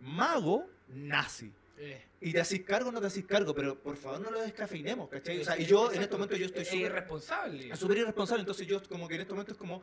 mago, 0.00 0.68
nazi. 0.88 1.52
Eh, 1.78 2.02
Y 2.22 2.32
te 2.32 2.40
haces 2.40 2.62
cargo 2.62 2.88
o 2.88 2.92
no 2.92 3.00
te 3.00 3.08
haces 3.08 3.26
cargo, 3.26 3.54
pero 3.54 3.78
por 3.78 3.96
favor 3.96 4.20
no 4.20 4.30
lo 4.30 4.40
descafeinemos, 4.40 5.10
¿cachai? 5.10 5.40
O 5.40 5.44
sea, 5.44 5.58
y 5.58 5.66
yo 5.66 5.92
en 5.92 6.00
este 6.00 6.14
momento 6.14 6.34
yo 6.36 6.46
estoy 6.46 6.62
es 6.62 6.68
súper 6.68 6.86
irresponsable. 6.86 7.76
súper 7.76 7.98
irresponsable, 7.98 8.40
entonces 8.40 8.66
yo 8.66 8.82
como 8.88 9.06
que 9.06 9.16
en 9.16 9.20
este 9.22 9.32
momento 9.34 9.52
es 9.52 9.58
como, 9.58 9.82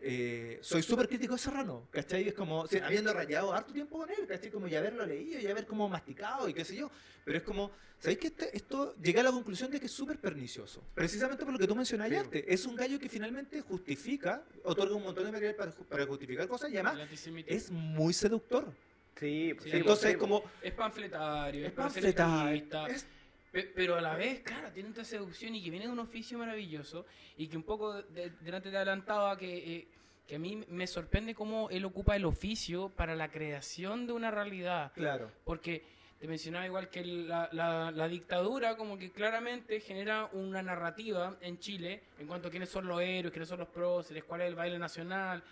eh, 0.00 0.58
soy 0.62 0.82
súper 0.82 1.08
crítico 1.08 1.34
de 1.34 1.38
Serrano, 1.40 1.88
¿cachai? 1.90 2.28
Es 2.28 2.34
como, 2.34 2.66
sí, 2.66 2.78
habiendo 2.78 3.12
rayado 3.12 3.52
harto 3.52 3.72
tiempo 3.72 3.98
con 3.98 4.10
él, 4.10 4.26
¿cachai? 4.26 4.50
Como 4.50 4.68
ya 4.68 4.78
haberlo 4.78 5.04
leído, 5.06 5.40
ya 5.40 5.50
haber 5.50 5.66
como 5.66 5.88
masticado 5.88 6.48
y 6.48 6.54
qué 6.54 6.64
sé 6.64 6.76
yo, 6.76 6.90
pero 7.24 7.38
es 7.38 7.44
como, 7.44 7.70
¿sabéis 7.98 8.18
que 8.18 8.26
este- 8.28 8.56
esto 8.56 8.94
llegué 9.02 9.20
a 9.20 9.24
la 9.24 9.32
conclusión 9.32 9.70
de 9.70 9.80
que 9.80 9.86
es 9.86 9.92
súper 9.92 10.18
pernicioso? 10.18 10.82
Precisamente 10.94 11.44
por 11.44 11.52
lo 11.52 11.58
que 11.58 11.66
tú 11.66 11.74
mencionabas 11.74 12.12
Sí. 12.12 12.18
antes, 12.18 12.44
es 12.46 12.64
un 12.66 12.76
gallo 12.76 12.98
que 12.98 13.08
finalmente 13.08 13.60
justifica, 13.60 14.44
otorga 14.64 14.94
un 14.94 15.02
montón 15.02 15.24
de 15.24 15.32
material 15.32 15.54
para, 15.56 15.72
para 15.72 16.06
justificar 16.06 16.46
cosas 16.48 16.70
y 16.70 16.76
además 16.76 16.98
es 17.46 17.70
muy 17.70 18.12
seductor. 18.12 18.72
Sí, 19.18 19.52
Sí, 19.64 19.70
sí, 19.70 19.76
Entonces 19.78 20.10
es 20.12 20.16
como, 20.16 20.44
Es 20.62 20.72
panfletario, 20.74 21.62
es, 21.62 21.68
es 21.70 21.72
panfletar, 21.74 22.40
proselitista, 22.40 22.86
es 22.86 23.04
pero 23.52 23.96
a 23.96 24.00
la 24.00 24.14
vez, 24.14 24.40
claro, 24.40 24.70
tiene 24.72 24.90
esta 24.90 25.04
seducción 25.04 25.54
y 25.54 25.62
que 25.62 25.70
viene 25.70 25.86
de 25.86 25.92
un 25.92 25.98
oficio 25.98 26.38
maravilloso 26.38 27.06
y 27.36 27.46
que 27.48 27.56
un 27.56 27.62
poco 27.62 28.02
de- 28.02 28.30
delante 28.40 28.70
te 28.70 28.76
adelantaba 28.76 29.36
que, 29.36 29.76
eh, 29.76 29.88
que 30.26 30.36
a 30.36 30.38
mí 30.38 30.62
me 30.68 30.86
sorprende 30.86 31.34
cómo 31.34 31.70
él 31.70 31.84
ocupa 31.86 32.14
el 32.16 32.24
oficio 32.26 32.90
para 32.90 33.14
la 33.16 33.30
creación 33.30 34.06
de 34.06 34.12
una 34.12 34.30
realidad. 34.30 34.92
Claro. 34.94 35.30
Porque 35.44 35.82
te 36.20 36.28
mencionaba 36.28 36.66
igual 36.66 36.90
que 36.90 37.04
la, 37.04 37.48
la- 37.52 37.90
la 37.90 38.08
dictadura 38.08 38.76
como 38.76 38.98
que 38.98 39.10
claramente 39.10 39.80
genera 39.80 40.26
una 40.32 40.62
narrativa 40.62 41.36
en 41.40 41.58
Chile 41.58 42.02
en 42.18 42.26
cuanto 42.26 42.48
a 42.48 42.50
quiénes 42.50 42.68
son 42.68 42.86
los 42.86 43.00
héroes, 43.00 43.32
quiénes 43.32 43.48
son 43.48 43.60
los 43.60 43.68
próceres, 43.68 44.24
cuál 44.24 44.42
es 44.42 44.48
el 44.48 44.54
baile 44.56 44.78
nacional, 44.78 45.42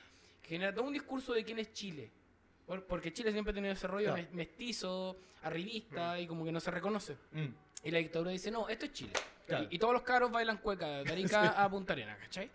genera 0.42 0.74
todo 0.74 0.84
un 0.84 0.92
discurso 0.92 1.32
de 1.32 1.44
quién 1.44 1.58
es 1.58 1.72
Chile. 1.72 2.10
Por- 2.66 2.84
Porque 2.84 3.12
Chile 3.12 3.30
siempre 3.32 3.52
ha 3.52 3.54
tenido 3.54 3.72
ese 3.72 3.86
rollo 3.86 4.12
Claro. 4.12 4.28
mestizo, 4.32 5.16
arribista 5.42 6.18
y 6.20 6.26
como 6.26 6.44
que 6.44 6.52
no 6.52 6.60
se 6.60 6.70
reconoce. 6.72 7.16
Mm. 7.32 7.46
Y 7.86 7.90
la 7.92 7.98
dictadura 7.98 8.30
dice, 8.32 8.50
no, 8.50 8.68
esto 8.68 8.86
es 8.86 8.92
Chile. 8.92 9.12
Claro. 9.46 9.66
Y, 9.70 9.76
y 9.76 9.78
todos 9.78 9.92
los 9.94 10.02
caros 10.02 10.30
bailan 10.30 10.58
cueca, 10.58 10.86
de 11.04 11.12
Arica 11.12 11.50
a 11.62 11.70
Punta 11.70 11.92
Arena, 11.92 12.16
¿cachai? 12.20 12.50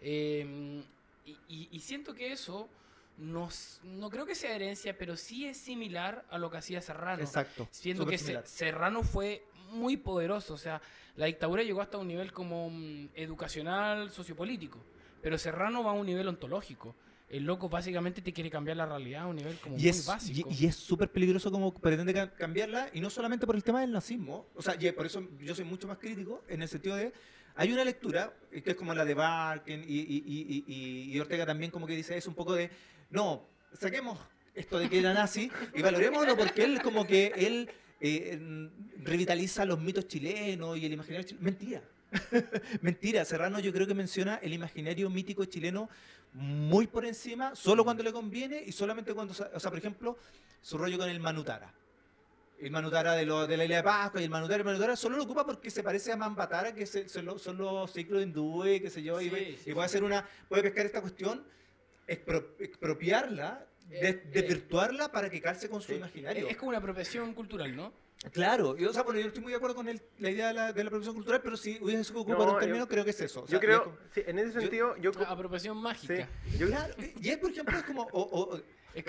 Eh, 0.00 0.82
y, 1.24 1.30
y- 1.48 1.68
y 1.72 1.80
siento 1.80 2.12
que 2.14 2.32
eso 2.32 2.68
no, 3.16 3.48
s- 3.48 3.80
no 3.84 4.10
creo 4.10 4.26
que 4.26 4.34
sea 4.34 4.54
herencia, 4.54 4.96
pero 4.98 5.16
sí 5.16 5.46
es 5.46 5.56
similar 5.56 6.24
a 6.28 6.36
lo 6.36 6.50
que 6.50 6.58
hacía 6.58 6.80
Serrano. 6.82 7.22
Exacto. 7.22 7.66
Siendo 7.70 8.04
que 8.04 8.18
similar. 8.18 8.46
Serrano 8.46 9.02
fue 9.02 9.42
muy 9.70 9.96
poderoso, 9.96 10.54
o 10.54 10.58
sea, 10.58 10.82
la 11.16 11.26
dictadura 11.26 11.62
llegó 11.62 11.80
hasta 11.80 11.96
un 11.96 12.08
nivel 12.08 12.32
como 12.32 12.68
mm, 12.70 13.08
educacional, 13.14 14.10
sociopolítico, 14.10 14.78
pero 15.22 15.38
Serrano 15.38 15.82
va 15.82 15.92
a 15.92 15.94
un 15.94 16.04
nivel 16.06 16.28
ontológico. 16.28 16.94
El 17.34 17.44
loco 17.44 17.68
básicamente 17.68 18.22
te 18.22 18.32
quiere 18.32 18.48
cambiar 18.48 18.76
la 18.76 18.86
realidad 18.86 19.22
a 19.22 19.26
un 19.26 19.34
nivel 19.36 19.56
como 19.58 19.76
Y 19.76 19.80
muy 19.80 19.88
es, 19.88 20.06
básico. 20.06 20.48
y 20.56 20.66
es 20.66 20.76
súper 20.76 21.10
peligroso 21.10 21.50
como 21.50 21.74
pretende 21.74 22.14
ca- 22.14 22.30
cambiarla, 22.32 22.90
y 22.92 23.00
no 23.00 23.10
solamente 23.10 23.44
por 23.44 23.56
el 23.56 23.64
tema 23.64 23.80
del 23.80 23.90
nazismo, 23.90 24.46
o 24.54 24.62
sea, 24.62 24.76
y 24.78 24.92
por 24.92 25.04
eso 25.06 25.20
yo 25.40 25.52
soy 25.54 25.64
mucho 25.64 25.88
más 25.88 25.98
crítico, 25.98 26.44
en 26.48 26.62
el 26.62 26.68
sentido 26.68 26.94
de, 26.94 27.12
hay 27.56 27.72
una 27.72 27.84
lectura, 27.84 28.32
eh, 28.52 28.62
que 28.62 28.70
es 28.70 28.76
como 28.76 28.94
la 28.94 29.04
de 29.04 29.14
Barken 29.14 29.82
y, 29.84 29.96
y- 29.98 30.22
y- 30.26 30.64
y- 30.68 31.12
y 31.12 31.20
Ortega 31.20 31.44
también 31.44 31.72
como 31.72 31.86
que 31.88 31.96
dice, 31.96 32.16
es 32.16 32.26
un 32.28 32.34
poco 32.34 32.54
de, 32.54 32.70
no, 33.10 33.48
saquemos 33.72 34.16
esto 34.54 34.78
de 34.78 34.88
que 34.88 35.00
era 35.00 35.12
nazi 35.12 35.50
y 35.74 35.82
valorémoslo 35.82 36.36
porque 36.36 36.62
él 36.62 36.80
como 36.82 37.04
que 37.04 37.32
él 37.36 37.68
eh, 38.00 38.38
revitaliza 39.02 39.64
los 39.64 39.80
mitos 39.80 40.06
chilenos 40.06 40.78
y 40.78 40.86
el 40.86 40.92
imaginario 40.92 41.26
chileno. 41.26 41.44
Mentira. 41.44 41.82
Mentira, 42.80 43.24
Serrano 43.24 43.58
yo 43.58 43.72
creo 43.72 43.88
que 43.88 43.94
menciona 43.94 44.36
el 44.36 44.52
imaginario 44.52 45.10
mítico 45.10 45.44
chileno 45.46 45.88
muy 46.34 46.86
por 46.86 47.04
encima, 47.06 47.54
solo 47.54 47.84
cuando 47.84 48.02
le 48.02 48.12
conviene 48.12 48.62
y 48.66 48.72
solamente 48.72 49.14
cuando, 49.14 49.32
o 49.32 49.60
sea, 49.60 49.70
por 49.70 49.78
ejemplo, 49.78 50.16
su 50.60 50.76
rollo 50.78 50.98
con 50.98 51.08
el 51.08 51.20
Manutara. 51.20 51.72
El 52.58 52.70
Manutara 52.70 53.14
de, 53.14 53.26
lo, 53.26 53.46
de 53.46 53.56
la 53.56 53.64
isla 53.64 53.76
de 53.76 53.82
Pascua 53.82 54.20
y 54.20 54.24
el 54.24 54.30
Manutara, 54.30 54.58
el 54.58 54.64
Manutara 54.64 54.96
solo 54.96 55.16
lo 55.16 55.24
ocupa 55.24 55.44
porque 55.44 55.70
se 55.70 55.82
parece 55.82 56.12
a 56.12 56.16
Mambatara, 56.16 56.74
que 56.74 56.86
se- 56.86 57.08
son, 57.08 57.24
los, 57.26 57.42
son 57.42 57.58
los 57.58 57.90
ciclos 57.92 58.22
hindúes, 58.22 58.80
qué 58.80 58.90
sé 58.90 59.02
yo, 59.02 59.20
y, 59.20 59.28
Sí, 59.30 59.58
y 59.70 59.72
puede 59.74 59.86
hacer 59.86 60.02
una, 60.04 60.26
puede 60.48 60.62
pescar 60.62 60.86
esta 60.86 61.00
cuestión, 61.00 61.44
expro- 62.08 62.54
expropiarla, 62.58 63.66
Eh, 63.90 63.98
eh. 64.08 64.30
desvirtuarla 64.32 65.12
para 65.12 65.28
que 65.28 65.40
calce 65.40 65.68
con 65.68 65.82
su 65.82 65.92
imaginario. 65.92 66.48
Es 66.48 66.56
como 66.56 66.70
una 66.70 66.78
apropiación 66.78 67.34
cultural, 67.34 67.74
¿no? 67.76 67.92
Claro, 68.32 68.74
y, 68.78 68.84
o 68.84 68.92
sea, 68.92 69.02
bueno, 69.02 69.20
yo 69.20 69.26
estoy 69.28 69.42
muy 69.42 69.52
de 69.52 69.56
acuerdo 69.56 69.76
con 69.76 69.88
el- 69.88 70.00
la 70.18 70.30
idea 70.30 70.48
de 70.48 70.54
la, 70.54 70.72
de 70.72 70.84
la 70.84 70.90
cultural, 70.90 71.40
pero 71.42 71.56
si 71.56 71.78
hubiese 71.80 72.12
ocupar 72.12 72.38
No, 72.46 72.54
un 72.54 72.58
término, 72.60 72.84
yo- 72.84 72.88
creo 72.88 73.04
que 73.04 73.10
es 73.10 73.20
eso. 73.20 73.40
o 73.40 73.42
Yo 73.44 73.48
sea, 73.48 73.58
es 73.58 73.64
creo, 73.64 73.84
como- 73.84 73.96
sí, 74.14 74.22
en 74.26 74.38
ese 74.38 74.52
yo- 74.54 74.60
sentido, 74.60 74.96
yo... 74.96 75.10
Una 75.14 75.24
apropiación 75.30 75.76
mágica. 75.76 76.28
sí, 76.48 76.58
yo- 76.58 76.66
Claro, 76.68 76.94
y 77.20 77.28
él, 77.30 77.38
por 77.38 77.50
ejemplo, 77.50 77.76
es 77.78 77.84
como. 77.84 78.02
o- 78.12 78.40
o- 78.54 78.60
Es 78.94 79.04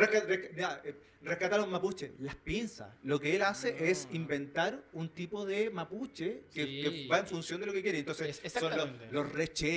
ya, 0.55 0.81
eh, 0.83 0.95
rescatar 1.21 1.59
a 1.59 1.63
un 1.63 1.69
mapuche, 1.69 2.13
las 2.19 2.33
pinzas. 2.35 2.89
Lo 3.03 3.19
que 3.19 3.35
él 3.35 3.43
hace 3.43 3.71
No. 3.71 3.85
es 3.85 4.07
inventar 4.11 4.81
un 4.93 5.09
tipo 5.09 5.45
de 5.45 5.69
mapuche 5.69 6.41
que, 6.51 6.65
Sí. 6.65 6.81
que 6.81 7.07
va 7.07 7.19
en 7.19 7.27
función 7.27 7.59
de 7.61 7.67
lo 7.67 7.73
que 7.73 7.83
quiere. 7.83 7.99
Entonces, 7.99 8.41
Es- 8.43 8.53
son 8.53 8.73
los, 9.11 9.31
reche, 9.31 9.67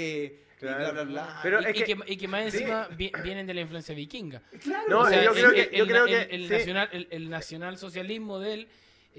y 0.61 0.65
bla, 0.65 0.77
Claro. 0.79 0.93
bla, 0.95 1.03
bla. 1.05 1.41
Pero 1.43 1.61
y, 1.61 1.65
es 1.67 1.71
y 1.71 1.79
que- 1.81 1.85
que, 1.85 2.13
y 2.13 2.17
que 2.17 2.27
más 2.27 2.43
encima 2.55 2.89
vi- 2.89 3.13
vienen 3.23 3.47
de 3.47 3.53
la 3.53 3.61
influencia 3.61 3.95
vikinga. 3.95 4.41
Claro, 4.63 4.89
No, 4.89 5.01
O 5.01 5.09
sea, 5.11 5.23
yo 5.23 5.31
el- 5.33 5.37
creo 5.37 5.51
que- 5.53 5.63
el- 5.65 5.77
yo 5.77 5.87
creo 5.87 6.07
el- 6.07 6.11
que 6.29 6.35
el 6.35 6.45
sí. 6.49 6.53
nacional, 6.55 6.89
el, 6.93 7.09
el 7.11 7.29
nacionalsocialismo 7.29 8.39
de 8.41 8.55
él, 8.55 8.69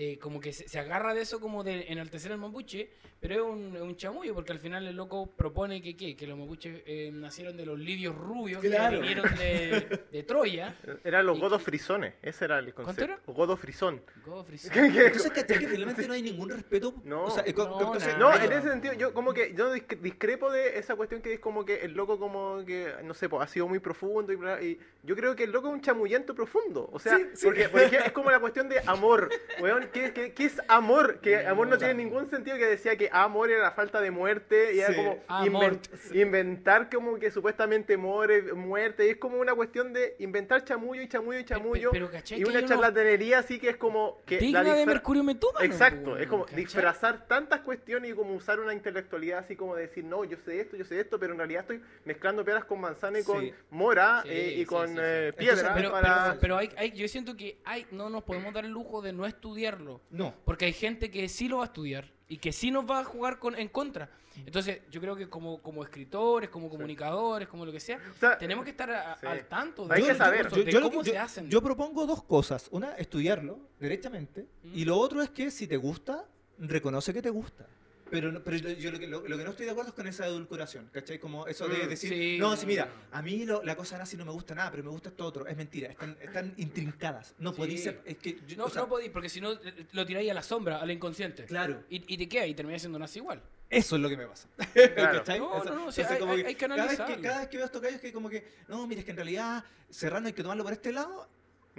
eh, 0.01 0.17
como 0.17 0.39
que 0.39 0.53
se, 0.53 0.79
agarra 0.79 1.13
de 1.13 1.19
eso 1.19 1.41
como 1.41 1.61
de 1.61 1.91
enaltecer 1.91 2.31
al 2.31 2.37
mapuche, 2.37 2.89
pero 3.19 3.35
es 3.35 3.41
un, 3.41 3.75
es 3.75 3.81
un 3.81 3.95
chamullo 3.97 4.33
porque 4.33 4.51
al 4.51 4.59
final 4.59 4.87
el 4.87 4.95
loco 4.95 5.27
propone 5.35 5.81
que, 5.81 5.95
¿qué? 5.97 6.15
que 6.15 6.25
los 6.27 6.37
mapuches 6.37 6.81
eh, 6.85 7.09
nacieron 7.13 7.57
de 7.57 7.65
los 7.65 7.77
libios 7.77 8.15
rubios 8.15 8.61
Claro. 8.61 8.95
que 9.01 9.07
vinieron 9.07 9.35
de, 9.35 9.99
de 10.11 10.23
Troya. 10.23 10.75
Eran 11.03 11.25
los 11.25 11.39
godos 11.39 11.61
frisones, 11.61 12.13
ese 12.21 12.45
era 12.45 12.59
el 12.59 12.73
¿Cuánto 12.73 12.83
concepto. 12.93 13.13
era? 13.13 13.21
Godo 13.33 13.57
frisón. 13.57 14.01
Gofris. 14.25 14.69
Entonces, 14.75 15.31
¿cachai? 15.31 15.59
Que 15.59 15.67
finalmente 15.67 16.07
no 16.07 16.13
hay 16.13 16.21
ningún 16.21 16.49
respeto. 16.49 16.93
No. 17.03 17.25
O 17.25 17.29
sea, 17.31 17.43
No, 17.43 17.49
entonces-. 17.49 18.17
No, 18.17 18.33
en 18.33 18.51
ese 18.51 18.69
sentido, 18.69 18.93
yo 18.93 19.13
como 19.13 19.33
que 19.33 19.53
yo 19.55 19.73
disc- 19.75 19.99
discrepo 19.99 20.51
de 20.51 20.77
esa 20.77 20.95
cuestión 20.95 21.21
que 21.21 21.33
es 21.33 21.39
como 21.39 21.65
que 21.65 21.81
el 21.81 21.93
loco 21.93 22.19
como 22.19 22.63
que, 22.65 22.93
no 23.03 23.13
sé, 23.13 23.27
pues 23.29 23.43
ha 23.43 23.47
sido 23.47 23.67
muy 23.67 23.79
profundo 23.79 24.31
y, 24.33 24.65
y 24.65 24.79
yo 25.03 25.15
creo 25.15 25.35
que 25.35 25.43
el 25.45 25.51
loco 25.51 25.67
es 25.67 25.73
un 25.73 25.81
chamullento 25.81 26.33
profundo. 26.35 26.89
O 26.91 26.99
sea, 26.99 27.17
Sí, 27.17 27.25
sí. 27.33 27.45
porque, 27.45 27.69
porque 27.69 27.97
es 27.97 28.11
como 28.11 28.29
la 28.31 28.39
cuestión 28.39 28.69
de 28.69 28.79
amor. 28.85 29.29
Weón, 29.61 29.89
¿qué, 29.91 30.13
qué, 30.13 30.33
qué 30.33 30.45
es 30.45 30.61
amor? 30.67 31.19
Que 31.21 31.37
amor 31.47 31.67
no 31.67 31.77
tiene 31.77 31.93
ningún 31.95 32.29
sentido 32.29 32.57
que 32.57 32.65
decía 32.65 32.95
que 32.95 33.08
amor 33.11 33.49
era 33.51 33.63
la 33.63 33.71
falta 33.71 34.01
de 34.01 34.11
muerte 34.11 34.73
y 34.75 34.79
era 34.79 34.89
Sí. 34.89 34.95
como 34.95 35.23
Amor. 35.27 35.63
inven- 35.73 36.15
inventar 36.15 36.89
como 36.89 37.17
que 37.19 37.31
supuestamente 37.31 37.97
more, 37.97 38.53
muerte. 38.53 39.07
Y 39.07 39.09
es 39.11 39.17
como 39.17 39.37
una 39.37 39.53
cuestión 39.55 39.93
de 39.93 40.15
inventar 40.19 40.63
chamullo 40.63 41.01
y 41.01 41.07
chamullo 41.07 41.39
y 41.39 41.45
chamullo. 41.45 41.89
pero, 41.91 42.09
¿cachai 42.11 42.39
y 42.39 42.43
una 42.43 42.65
charlatanería 42.65 43.39
así 43.39 43.59
que 43.59 43.69
es 43.69 43.77
como 43.77 44.21
que 44.25 44.37
Digna 44.37 44.63
la 44.63 44.73
de 44.75 44.85
Mercurio 44.85 45.23
Metómano. 45.23 45.65
Exacto, 45.65 46.11
po, 46.11 46.17
es 46.17 46.27
como 46.27 46.45
¿cachai? 46.45 46.59
disfrazar 46.63 47.27
tantas 47.27 47.61
cuestiones 47.61 48.11
y 48.11 48.13
como 48.13 48.33
usar 48.33 48.59
una 48.59 48.73
intelectualidad 48.73 49.39
así 49.39 49.55
como 49.55 49.75
decir, 49.75 50.03
no, 50.05 50.23
yo 50.23 50.37
sé 50.45 50.61
esto, 50.61 50.77
yo 50.77 50.85
sé 50.85 50.99
esto, 50.99 51.19
pero 51.19 51.33
en 51.33 51.39
realidad 51.39 51.61
estoy 51.61 51.81
mezclando 52.05 52.43
peras 52.45 52.65
con 52.65 52.79
manzana 52.81 53.19
y 53.19 53.23
con 53.23 53.41
Sí. 53.41 53.53
mora 53.69 54.21
Sí, 54.23 54.29
eh, 54.31 54.53
y 54.53 54.59
sí, 54.59 54.65
con 54.65 54.87
sí, 54.87 54.93
sí. 54.93 54.99
eh, 55.01 55.27
Entonces, 55.29 55.55
piedra 55.55 55.73
Pero, 55.75 55.91
para... 55.91 56.23
pero, 56.29 56.39
pero 56.41 56.57
hay, 56.57 56.69
hay- 56.77 56.91
yo 56.91 57.07
siento 57.07 57.35
que 57.35 57.59
hay, 57.65 57.85
no 57.91 58.09
nos 58.09 58.23
podemos 58.23 58.53
dar 58.53 58.65
el 58.65 58.71
lujo 58.71 59.01
de 59.01 59.13
no 59.13 59.25
estudiarlo. 59.25 60.01
No. 60.09 60.33
Porque 60.45 60.65
hay 60.65 60.73
gente 60.73 61.11
que 61.11 61.27
sí 61.29 61.47
lo 61.47 61.57
va 61.57 61.63
a 61.63 61.67
estudiar 61.67 62.11
y 62.29 62.37
que 62.37 62.51
sí 62.53 62.71
nos 62.71 62.89
va 62.89 62.99
a 62.99 63.03
jugar 63.03 63.39
con, 63.39 63.55
en 63.57 63.67
contra. 63.67 64.09
Entonces, 64.45 64.79
yo 64.89 65.01
creo 65.01 65.15
que 65.17 65.27
como, 65.27 65.61
como 65.61 65.83
escritores, 65.83 66.49
como 66.49 66.69
comunicadores, 66.69 67.47
como 67.49 67.65
lo 67.65 67.71
que 67.73 67.79
sea, 67.81 67.97
O 67.97 68.19
sea, 68.19 68.37
tenemos 68.37 68.63
que 68.63 68.71
estar 68.71 68.89
a- 68.89 69.17
sí. 69.19 69.25
al 69.25 69.45
tanto 69.47 69.85
Hay 69.91 70.01
que 70.03 70.09
de, 70.13 70.15
saber. 70.15 70.49
de 70.49 70.63
Yo- 70.71 70.79
yo- 70.79 70.81
cómo 70.89 71.03
yo- 71.03 71.11
se 71.11 71.17
hacen. 71.17 71.49
Yo 71.49 71.61
propongo 71.61 72.05
dos 72.05 72.23
cosas. 72.23 72.69
Una, 72.71 72.93
estudiarlo 72.93 73.59
derechamente. 73.79 74.47
Mm. 74.63 74.75
Y 74.75 74.85
lo 74.85 74.97
otro 74.97 75.21
es 75.21 75.29
que 75.31 75.51
si 75.51 75.67
te 75.67 75.75
gusta, 75.75 76.23
reconoce 76.59 77.13
que 77.13 77.21
te 77.21 77.29
gusta. 77.31 77.65
Pero, 78.11 78.31
no- 78.31 78.43
pero 78.43 78.57
yo, 78.57 78.69
yo 78.71 78.91
lo, 78.91 78.99
que, 78.99 79.07
lo, 79.07 79.27
lo 79.27 79.37
que 79.37 79.43
no 79.43 79.51
estoy 79.51 79.65
de 79.65 79.71
acuerdo 79.71 79.89
es 79.89 79.95
con 79.95 80.07
esa 80.07 80.25
edulcoración, 80.25 80.89
¿cachai? 80.91 81.19
Como 81.19 81.47
eso 81.47 81.67
de 81.67 81.85
Mm, 81.85 81.89
decir, 81.89 82.09
sí, 82.09 82.37
no, 82.39 82.55
sí, 82.55 82.65
mira, 82.65 82.89
a 83.11 83.21
mí 83.21 83.45
lo- 83.45 83.63
la 83.63 83.75
cosa 83.75 83.97
nazi 83.97 84.17
no 84.17 84.25
me 84.25 84.31
gusta 84.31 84.55
nada, 84.55 84.71
pero 84.71 84.83
me 84.83 84.89
gusta 84.89 85.09
esto 85.09 85.25
otro. 85.25 85.47
Es 85.47 85.55
mentira, 85.57 85.89
están, 85.91 86.17
están 86.21 86.53
intrincadas. 86.57 87.35
No 87.39 87.51
Sí. 87.51 87.57
podéis 87.57 87.83
ser, 87.83 88.01
es 88.05 88.17
que, 88.17 88.39
yo- 88.47 88.57
no, 88.57 88.65
o 88.65 88.69
sea, 88.69 88.81
no 88.83 88.89
podéis, 88.89 89.11
porque 89.11 89.29
si 89.29 89.39
no 89.41 89.51
lo 89.91 90.05
tiráis 90.05 90.29
a 90.31 90.33
la 90.33 90.43
sombra, 90.43 90.77
al 90.77 90.91
inconsciente. 90.91 91.45
Claro, 91.45 91.83
Y, 91.89 92.13
y 92.13 92.17
te 92.17 92.27
queda 92.27 92.45
y 92.47 92.53
terminas 92.53 92.81
siendo 92.81 92.97
nazi 92.99 93.19
igual. 93.19 93.41
eso 93.69 93.95
es 93.95 94.01
lo 94.01 94.09
que 94.09 94.17
me 94.17 94.25
pasa. 94.27 94.47
No, 94.57 95.57
Eso- 95.61 95.65
no, 95.65 95.75
no, 95.75 95.91
hay- 95.91 96.19
como 96.19 96.33
hay- 96.33 96.41
hay 96.43 96.55
que 96.55 96.67
cada 96.67 96.85
vez 96.87 96.99
que, 96.99 97.21
cada 97.21 97.39
vez 97.39 97.47
que 97.49 97.57
veo 97.57 97.65
estos 97.65 97.81
gallos 97.81 98.01
que 98.01 98.11
como 98.11 98.29
que, 98.29 98.45
no, 98.67 98.87
mira, 98.87 98.99
es 98.99 99.05
que 99.05 99.11
en 99.11 99.17
realidad 99.17 99.63
Serrano 99.89 100.27
hay 100.27 100.33
que 100.33 100.41
tomarlo 100.43 100.63
por 100.63 100.73
este 100.73 100.91
lado. 100.91 101.27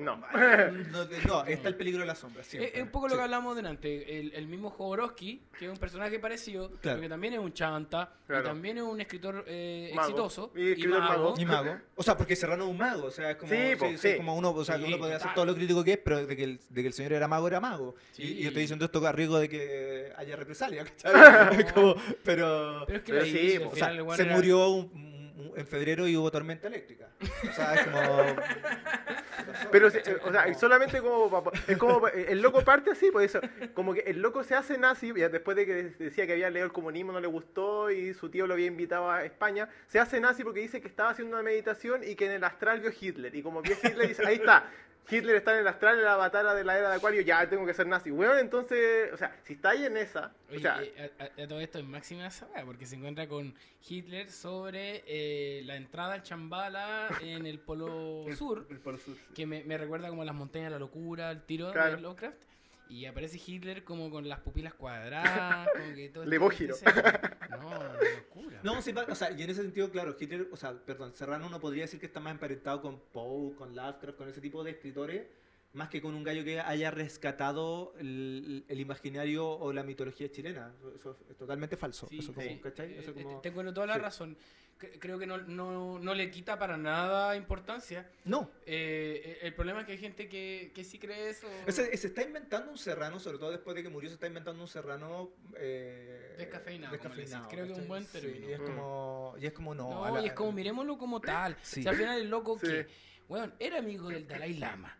No. 0.05 0.17
No, 0.17 1.05
no, 1.27 1.45
está 1.45 1.69
el 1.69 1.77
peligro 1.77 2.01
de 2.01 2.07
la 2.07 2.15
sombra. 2.15 2.41
Es, 2.43 2.49
siempre. 2.49 2.73
es 2.77 2.83
un 2.83 2.89
poco 2.91 3.07
lo 3.09 3.13
Sí. 3.15 3.19
que 3.19 3.23
hablamos 3.25 3.57
delante. 3.57 4.19
El, 4.19 4.33
el 4.35 4.47
mismo 4.47 4.71
Jodorowsky, 4.71 5.43
que 5.59 5.67
es 5.67 5.71
un 5.71 5.77
personaje 5.79 6.19
parecido, 6.19 6.71
Claro. 6.81 6.97
porque 6.99 7.09
también 7.09 7.35
es 7.35 7.41
un 7.41 7.53
chanta, 7.53 8.13
Claro. 8.27 8.43
y 8.43 8.47
también 8.47 8.79
es 8.79 8.83
un 8.85 9.01
escritor 9.01 9.45
eh, 9.47 9.93
Mago. 9.95 10.09
exitoso. 10.09 10.53
Y 10.57 10.71
escritor 10.73 11.01
mago. 11.01 11.35
Y 11.39 11.45
mago. 11.45 11.77
O 11.97 12.03
sea, 12.03 12.17
porque 12.17 12.35
Serrano 12.37 12.65
es 12.65 12.71
un 12.71 12.79
mago. 12.79 13.05
O 13.07 13.11
sea, 13.11 13.31
es 13.33 13.37
como, 13.37 13.53
Sí, 13.53 13.59
sí, 13.71 13.77
po, 13.77 13.87
sí, 13.91 13.99
sí. 13.99 14.17
como 14.17 14.35
uno, 14.37 14.51
o 14.51 14.65
sea, 14.65 14.77
uno 14.77 14.99
podría 14.99 15.17
hacer 15.17 15.35
todo 15.35 15.45
lo 15.45 15.55
crítico 15.55 15.85
que 15.85 15.93
es, 15.93 15.99
pero 15.99 16.27
de 16.27 16.37
que 16.37 16.45
el, 16.45 16.61
de 16.69 16.81
que 16.83 16.89
el 16.89 16.95
señor 16.95 17.13
era 17.13 17.29
mago, 17.29 17.47
era 17.49 17.61
mago. 17.61 17.95
Sí. 18.13 18.23
Y, 18.23 18.27
y 18.27 18.43
yo 18.43 18.49
estoy 18.49 18.63
diciendo 18.63 18.85
esto 18.85 19.07
a 19.07 19.13
riesgo 19.13 19.39
de 19.39 19.49
que 19.49 20.13
haya 20.17 20.37
represalia. 20.37 20.85
¿cachai? 20.97 21.11
No. 21.71 21.75
Como- 21.75 21.95
pero 22.25 22.85
Pero 22.87 22.99
es 22.99 23.05
que 23.05 23.13
Pero 23.13 23.19
la 23.25 23.31
sí, 23.31 23.39
dice, 23.39 23.61
po. 23.61 23.67
al 23.67 23.73
o 23.73 23.77
sea, 23.77 23.85
final 23.89 23.97
el 23.97 24.03
weón 24.03 24.17
se 24.17 24.23
era- 24.23 24.35
murió 24.37 24.69
un- 24.69 24.91
un- 24.95 25.10
en 25.57 25.67
febrero 25.67 26.07
y 26.07 26.17
hubo 26.17 26.31
tormenta 26.31 26.69
eléctrica. 26.69 27.09
O 27.49 27.53
sea, 27.53 27.75
es 27.75 27.87
como... 27.87 28.01
Pero, 29.71 29.91
¿cachai? 29.91 30.15
o 30.25 30.33
sea, 30.33 30.55
solamente 30.55 31.01
como, 31.01 31.51
es 31.67 31.77
como 31.77 32.07
el 32.09 32.41
loco 32.41 32.63
parte 32.63 32.91
así, 32.91 33.11
pues 33.11 33.35
eso, 33.35 33.41
como 33.75 33.95
que 33.95 34.01
el 34.01 34.21
loco 34.21 34.45
se 34.45 34.55
hace 34.55 34.79
nazi, 34.79 35.13
después 35.13 35.57
de 35.57 35.67
que 35.67 35.75
decía 35.99 36.27
que 36.27 36.33
había 36.33 36.51
leído 36.51 36.67
el 36.67 36.73
comunismo, 36.73 37.13
no 37.13 37.21
le 37.21 37.27
gustó 37.27 37.91
y 37.91 38.15
su 38.15 38.29
tío 38.29 38.47
lo 38.47 38.55
había 38.55 38.67
invitado 38.67 39.11
a 39.11 39.25
España, 39.25 39.69
se 39.89 39.99
hace 39.99 40.21
nazi 40.21 40.45
porque 40.45 40.61
dice 40.61 40.81
que 40.81 40.89
estaba 40.89 41.11
haciendo 41.11 41.37
una 41.37 41.43
meditación 41.43 42.03
y 42.05 42.15
que 42.15 42.27
en 42.27 42.33
el 42.33 42.45
astral 42.45 42.81
vio 42.81 42.91
Hitler, 42.99 43.35
y 43.35 43.43
como 43.43 43.63
vio 43.63 43.77
Hitler 43.83 44.09
dice, 44.09 44.27
ahí 44.27 44.37
está, 44.37 44.67
Hitler 45.09 45.37
está 45.37 45.53
en 45.55 45.61
el 45.61 45.69
astral, 45.69 45.99
en 45.99 46.05
la 46.05 46.17
batalla 46.17 46.55
de 46.55 46.65
la 46.65 46.79
era 46.79 46.91
de 46.91 46.97
Acuario, 46.97 47.21
ya 47.23 47.49
tengo 47.49 47.67
que 47.67 47.75
ser 47.75 47.87
nazi. 47.87 48.11
Bueno, 48.11 48.37
entonces, 48.39 49.13
o 49.13 49.17
sea, 49.17 49.37
si 49.45 49.55
está 49.55 49.71
ahí 49.71 49.85
en 49.85 49.97
esa, 49.97 50.33
o 50.49 50.53
Oye, 50.53 50.61
sea, 50.61 50.81
eh, 50.83 51.11
a, 51.19 51.47
todo 51.49 51.61
esto 51.61 51.79
es 51.79 51.85
máxima 51.85 52.31
saga, 52.31 52.65
porque 52.65 52.87
se 52.87 52.97
encuentra 52.97 53.27
con 53.27 53.55
Hitler 53.89 54.31
sobre 54.31 55.03
eh, 55.07 55.63
la 55.65 55.77
entrada 55.77 56.15
al 56.15 56.23
Chambala 56.23 57.09
en 57.23 57.47
el 57.47 57.59
Polo 57.59 58.25
Sur, 58.37 58.67
El 58.71 58.79
Polo 58.79 58.99
Sur. 58.99 59.17
que 59.35 59.47
me, 59.47 59.65
me 59.65 59.77
recuerda 59.79 60.09
como 60.09 60.25
las 60.25 60.35
montañas 60.35 60.67
de 60.67 60.71
la 60.73 60.79
locura, 60.79 61.31
el 61.31 61.43
tiro 61.43 61.73
Claro. 61.73 61.97
de 61.97 62.03
Lovecraft. 62.03 62.43
Y 62.91 63.07
aparece 63.07 63.41
Hitler 63.45 63.85
como 63.85 64.11
con 64.11 64.29
las 64.29 64.41
pupilas 64.41 64.75
cuadradas, 64.75 65.69
como 65.73 65.95
que 65.95 66.09
todo 66.09 66.25
Le 66.25 66.37
este- 66.37 66.51
giro. 66.57 66.75
escenario. 66.75 67.21
No, 67.51 67.71
locura. 68.17 68.61
No, 68.63 68.83
sí, 68.83 68.93
o 69.09 69.15
sea, 69.15 69.31
y 69.31 69.43
en 69.43 69.51
ese 69.51 69.63
sentido, 69.63 69.91
claro, 69.91 70.17
Hitler, 70.19 70.49
o 70.51 70.57
sea, 70.57 70.73
perdón, 70.75 71.15
Serrano 71.15 71.49
no 71.49 71.61
podría 71.61 71.85
decir 71.85 72.01
que 72.01 72.07
está 72.07 72.21
más 72.21 72.33
emparentado 72.33 72.83
con 72.83 72.99
Poe, 73.13 73.55
con 73.55 73.75
Lovecraft, 73.77 74.19
con 74.19 74.29
ese 74.29 74.41
tipo 74.41 74.65
de 74.65 74.73
escritores, 74.73 75.27
más 75.73 75.89
que 75.89 76.03
con 76.03 76.15
un 76.15 76.25
gallo 76.25 76.43
que 76.43 76.59
haya 76.61 76.91
rescatado 76.91 77.95
el, 77.99 78.65
el 78.67 78.81
imaginario 78.81 79.49
o 79.49 79.73
la 79.73 79.83
mitología 79.85 80.29
chilena. 80.31 80.75
Eso, 80.97 81.17
es 81.31 81.37
totalmente 81.37 81.77
falso. 81.77 82.09
Sí, 82.09 82.19
eso 82.19 82.35
como, 82.35 82.47
sí. 82.47 82.59
¿cachai? 82.61 82.99
Eso 82.99 83.13
Eh, 83.13 83.23
como- 83.23 83.41
Te 83.41 83.51
encuentro 83.51 83.73
toda 83.73 83.87
la 83.87 83.95
sí. 83.95 84.01
razón. 84.01 84.37
Cre- 84.81 84.99
Creo 84.99 85.19
que 85.19 85.27
no, 85.27 85.37
no, 85.39 85.99
no 85.99 86.15
le 86.15 86.31
quita 86.31 86.59
para 86.59 86.77
nada 86.77 87.37
importancia. 87.37 88.09
No, 88.25 88.51
Eh, 88.67 89.39
el 89.43 89.55
problema 89.55 89.81
es 89.81 89.87
que 89.87 89.93
hay 89.93 89.99
gente 89.99 90.29
que, 90.29 90.73
que 90.75 90.83
sí 90.85 90.99
cree 90.99 91.29
eso. 91.31 91.47
Ese- 91.67 91.97
se 91.97 92.07
está 92.07 92.23
inventando 92.23 92.71
un 92.71 92.79
serrano, 92.79 93.19
sobre 93.21 93.39
todo 93.39 93.51
después 93.51 93.77
de 93.77 93.83
que 93.83 93.89
murió, 93.91 94.09
se 94.09 94.15
está 94.15 94.27
inventando 94.27 94.63
un 94.63 94.69
serrano 94.69 95.31
eh, 95.57 96.35
Descafeinado, 96.39 96.97
como 96.99 97.15
le 97.15 97.21
descafeinado. 97.23 97.49
Creo 97.51 97.67
que 97.67 97.73
es 97.73 97.79
un 97.79 97.89
buen 97.89 98.05
Sí, 98.07 98.13
término. 98.21 98.49
y, 98.49 98.53
es 98.53 98.61
como, 98.61 99.35
y 99.39 99.47
es 99.47 99.53
como 99.53 99.75
no. 99.75 99.91
No, 99.91 100.15
la- 100.15 100.23
y 100.23 100.27
es 100.27 100.33
como 100.33 100.53
miremoslo 100.53 100.97
como 100.99 101.21
tal. 101.21 101.57
Sí. 101.63 101.81
O 101.81 101.83
sea, 101.83 101.93
al 101.93 101.99
final 101.99 102.21
el 102.21 102.31
loco 102.31 102.59
Sí. 102.59 102.67
que, 102.67 102.87
weón, 103.29 103.53
era 103.59 103.79
amigo 103.79 104.09
del 104.09 104.27
Dalai 104.27 104.55
Lama. 104.55 104.99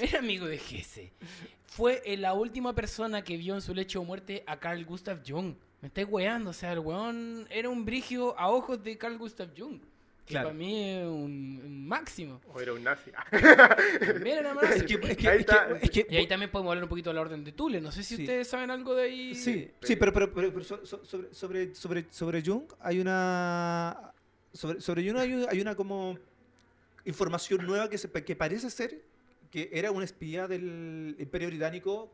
Era 0.00 0.18
amigo 0.18 0.46
de 0.46 0.58
Gese. 0.58 1.12
Fue 1.66 2.02
la 2.18 2.34
última 2.34 2.72
persona 2.74 3.22
que 3.24 3.36
vio 3.36 3.54
en 3.54 3.60
su 3.62 3.74
lecho 3.74 4.00
de 4.00 4.06
muerte 4.06 4.44
a 4.46 4.60
Carl 4.60 4.84
Gustav 4.84 5.22
Jung. 5.26 5.54
Me 5.84 5.88
estáis 5.88 6.08
weando, 6.10 6.48
o 6.48 6.52
sea, 6.54 6.72
el 6.72 6.78
weón 6.78 7.46
era 7.50 7.68
un 7.68 7.84
brigio 7.84 8.34
a 8.38 8.48
ojos 8.48 8.82
de 8.82 8.96
Carl 8.96 9.18
Gustav 9.18 9.50
Jung. 9.54 9.80
Que 10.24 10.32
Claro. 10.32 10.48
para 10.48 10.58
mí 10.58 10.88
es 10.88 11.04
un, 11.04 11.60
un 11.62 11.86
máximo. 11.86 12.40
o 12.54 12.58
era 12.58 12.72
un 12.72 12.82
nazi. 12.82 13.10
También 14.00 14.38
era 14.38 14.54
más. 14.54 14.64
Es 14.70 14.82
que, 14.84 14.94
es 14.94 15.00
que- 15.18 15.28
Ahí 15.28 15.40
es 15.40 15.44
que- 15.44 15.52
está. 15.52 15.68
es 15.82 15.90
que- 15.90 16.06
Y 16.08 16.16
ahí 16.16 16.26
también 16.26 16.50
podemos 16.50 16.70
hablar 16.70 16.84
un 16.84 16.88
poquito 16.88 17.10
de 17.10 17.14
la 17.16 17.20
orden 17.20 17.44
de 17.44 17.52
Tule. 17.52 17.82
No 17.82 17.92
sé 17.92 18.02
si 18.02 18.16
Sí. 18.16 18.22
ustedes 18.22 18.48
saben 18.48 18.70
algo 18.70 18.94
de 18.94 19.02
ahí. 19.02 19.34
Sí, 19.34 19.70
sí, 19.82 19.96
pero, 19.96 20.10
pero, 20.14 20.32
pero- 20.32 20.50
pero 20.54 20.64
so- 20.64 20.86
so- 20.86 21.04
sobre, 21.04 21.34
sobre, 21.34 21.74
sobre, 21.74 22.06
sobre 22.10 22.42
Jung 22.42 22.62
hay 22.80 22.98
una. 23.00 24.10
Sobre, 24.54 24.80
sobre 24.80 25.06
Jung 25.06 25.18
hay, 25.18 25.44
hay 25.50 25.60
una 25.60 25.74
como 25.74 26.16
información 27.04 27.66
nueva 27.66 27.90
que, 27.90 27.98
se, 27.98 28.10
que 28.10 28.34
parece 28.34 28.70
ser 28.70 29.02
que 29.50 29.68
era 29.70 29.90
un 29.90 30.02
espía 30.02 30.48
del 30.48 31.14
Imperio 31.18 31.48
Británico 31.48 32.10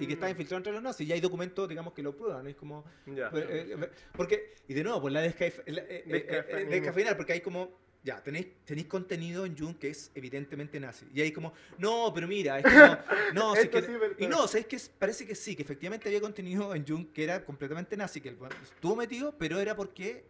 y 0.00 0.06
que 0.06 0.12
estaba 0.12 0.28
Mm, 0.28 0.32
infiltrado 0.32 0.58
entre 0.58 0.72
los 0.72 0.82
nazis. 0.82 1.08
Y 1.08 1.12
hay 1.12 1.20
documentos, 1.20 1.68
digamos, 1.68 1.92
que 1.92 2.02
lo 2.02 2.16
prueban. 2.16 2.46
Es 2.46 2.54
como. 2.56 2.84
ya. 3.06 3.28
eh, 3.34 3.74
eh, 3.80 3.90
porque, 4.12 4.54
y 4.68 4.74
de 4.74 4.84
nuevo, 4.84 5.00
pues 5.00 5.12
la 5.14 5.24
descafe- 5.26 5.62
la- 5.66 5.82
eh, 5.82 6.04
eh, 6.06 6.92
eh, 7.08 7.14
porque 7.16 7.32
hay 7.34 7.40
como. 7.40 7.80
Ya, 8.04 8.20
tenéis, 8.20 8.48
tenéis 8.64 8.88
contenido 8.88 9.46
en 9.46 9.56
Jung 9.56 9.76
que 9.78 9.88
es 9.90 10.10
evidentemente 10.16 10.80
nazi. 10.80 11.06
Y 11.14 11.20
hay 11.20 11.30
como, 11.30 11.52
no, 11.78 12.10
pero 12.12 12.26
mira, 12.26 12.58
es 12.58 12.64
como, 12.64 12.98
no, 13.32 13.54
Esto 13.54 13.80
que, 13.80 13.86
sí, 13.86 13.92
y 14.18 14.26
no, 14.26 14.48
¿sabes 14.48 14.66
que 14.66 14.76
Parece 14.98 15.24
que 15.24 15.36
sí, 15.36 15.54
que 15.54 15.62
efectivamente 15.62 16.08
había 16.08 16.20
contenido 16.20 16.74
en 16.74 16.84
Jung 16.84 17.12
que 17.12 17.22
era 17.22 17.44
completamente 17.44 17.96
nazi, 17.96 18.20
que 18.20 18.30
el 18.30 18.38
estuvo 18.60 18.96
metido, 18.96 19.38
pero 19.38 19.60
era 19.60 19.76
porque 19.76 20.24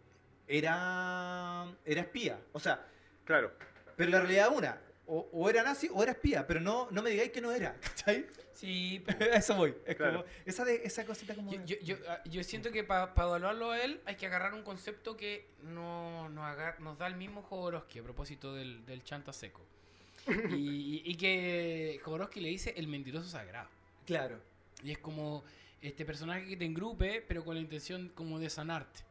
era, 0.47 1.65
era 1.83 2.01
espía. 2.01 2.39
O 2.51 2.59
sea, 2.59 2.85
Claro. 3.25 3.51
pero 3.95 4.11
la 4.11 4.19
realidad 4.19 4.49
es 4.51 4.57
una, 4.57 4.81
o, 5.07 5.29
o 5.31 5.49
era 5.49 5.63
nazi 5.63 5.89
o 5.93 6.01
era 6.03 6.13
espía, 6.13 6.45
pero 6.47 6.59
no, 6.61 6.87
no 6.91 7.01
me 7.01 7.09
digáis 7.09 7.31
que 7.31 7.41
no 7.41 7.51
era, 7.51 7.75
¿cachai? 7.81 8.25
Sí, 8.53 9.03
A 9.19 9.37
eso 9.37 9.55
voy. 9.55 9.75
Es 9.85 9.95
Claro. 9.95 10.21
como, 10.21 10.29
esa, 10.45 10.63
de, 10.63 10.81
esa 10.85 11.05
cosita 11.05 11.35
como... 11.35 11.51
Yo, 11.51 11.59
de- 11.59 11.65
yo, 11.65 11.75
yo, 11.81 11.95
ah, 12.09 12.21
yo 12.25 12.43
siento 12.43 12.71
que 12.71 12.83
para 12.83 13.11
evaluarlo 13.15 13.71
a 13.71 13.81
él 13.81 13.99
hay 14.05 14.15
que 14.15 14.25
agarrar 14.27 14.53
un 14.53 14.63
concepto 14.63 15.17
que 15.17 15.49
no, 15.63 16.29
no 16.29 16.45
agar- 16.45 16.79
nos 16.79 16.97
da 16.97 17.07
el 17.07 17.15
mismo 17.15 17.41
Jodorowsky 17.41 17.99
a 17.99 18.03
propósito 18.03 18.53
del, 18.53 18.85
del 18.85 19.03
chanta 19.03 19.33
seco. 19.33 19.61
y, 20.55 21.01
y 21.03 21.15
que 21.15 21.99
Jodorowsky 22.03 22.39
le 22.39 22.49
dice 22.49 22.73
el 22.77 22.87
mentiroso 22.87 23.27
sagrado. 23.29 23.67
Claro. 24.05 24.39
Y 24.83 24.91
es 24.91 24.97
como 24.99 25.43
este 25.81 26.05
personaje 26.05 26.45
que 26.47 26.55
te 26.55 26.65
engrupe, 26.65 27.21
pero 27.27 27.43
con 27.43 27.55
la 27.55 27.61
intención 27.61 28.09
como 28.15 28.39
de 28.39 28.49
sanarte. 28.49 29.01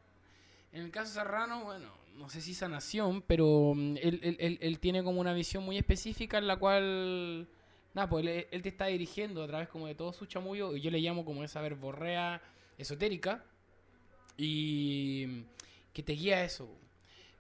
En 0.73 0.83
el 0.85 0.91
caso 0.91 1.13
Serrano, 1.13 1.65
bueno, 1.65 1.93
no 2.17 2.29
sé 2.29 2.41
si 2.41 2.55
sanación, 2.55 3.23
pero 3.23 3.73
mm, 3.75 3.97
él, 4.03 4.21
él- 4.23 4.37
él- 4.41 4.59
él 4.61 4.79
tiene 4.79 5.03
como 5.03 5.21
una 5.21 5.33
visión 5.33 5.65
muy 5.65 5.77
específica 5.79 6.39
en 6.39 6.47
la 6.47 6.57
cual, 6.57 7.49
nada, 7.95 8.09
pues 8.09 8.25
él, 8.51 8.63
te 8.63 8.69
está 8.69 8.87
dirigiendo 8.87 9.43
a 9.43 9.47
través 9.47 9.69
como 9.69 9.87
de 9.87 9.95
todo 9.95 10.13
su 10.13 10.27
chamullo, 10.27 10.77
y 10.77 10.81
yo 10.81 10.91
le 10.91 10.99
llamo 11.01 11.25
como 11.25 11.43
esa 11.45 11.61
verborrea 11.61 12.41
esotérica, 12.79 13.45
y 14.37 15.25
mm, 15.29 15.43
que 15.93 16.03
te 16.03 16.13
guía 16.15 16.37
a 16.39 16.45
eso. 16.45 16.69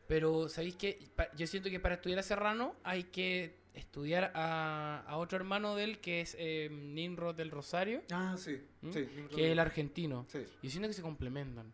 Pero, 0.07 0.49
¿sabéis 0.49 0.77
qué? 0.77 0.99
Pa- 1.17 1.35
Yo 1.37 1.47
siento 1.47 1.71
que 1.71 1.81
para 1.81 1.95
estudiar 1.97 2.19
a 2.19 2.23
Serrano 2.23 2.75
hay 2.83 3.05
que 3.05 3.61
estudiar 3.75 4.33
a, 4.35 5.03
a 5.07 5.17
otro 5.17 5.37
hermano 5.39 5.75
de 5.77 5.85
él, 5.85 5.99
que 6.01 6.21
es 6.21 6.37
eh, 6.39 6.69
del 7.37 7.51
Rosario, 7.51 8.03
Ah, 8.11 8.35
sí. 8.37 8.61
¿Mm? 8.83 8.93
sí 8.93 9.07
que 9.35 9.47
es 9.47 9.53
el 9.53 9.59
argentino. 9.59 10.27
sí. 10.29 10.41
Yo 10.63 10.71
siento 10.71 10.89
que 10.89 10.95
se 10.95 11.01
complementan. 11.03 11.73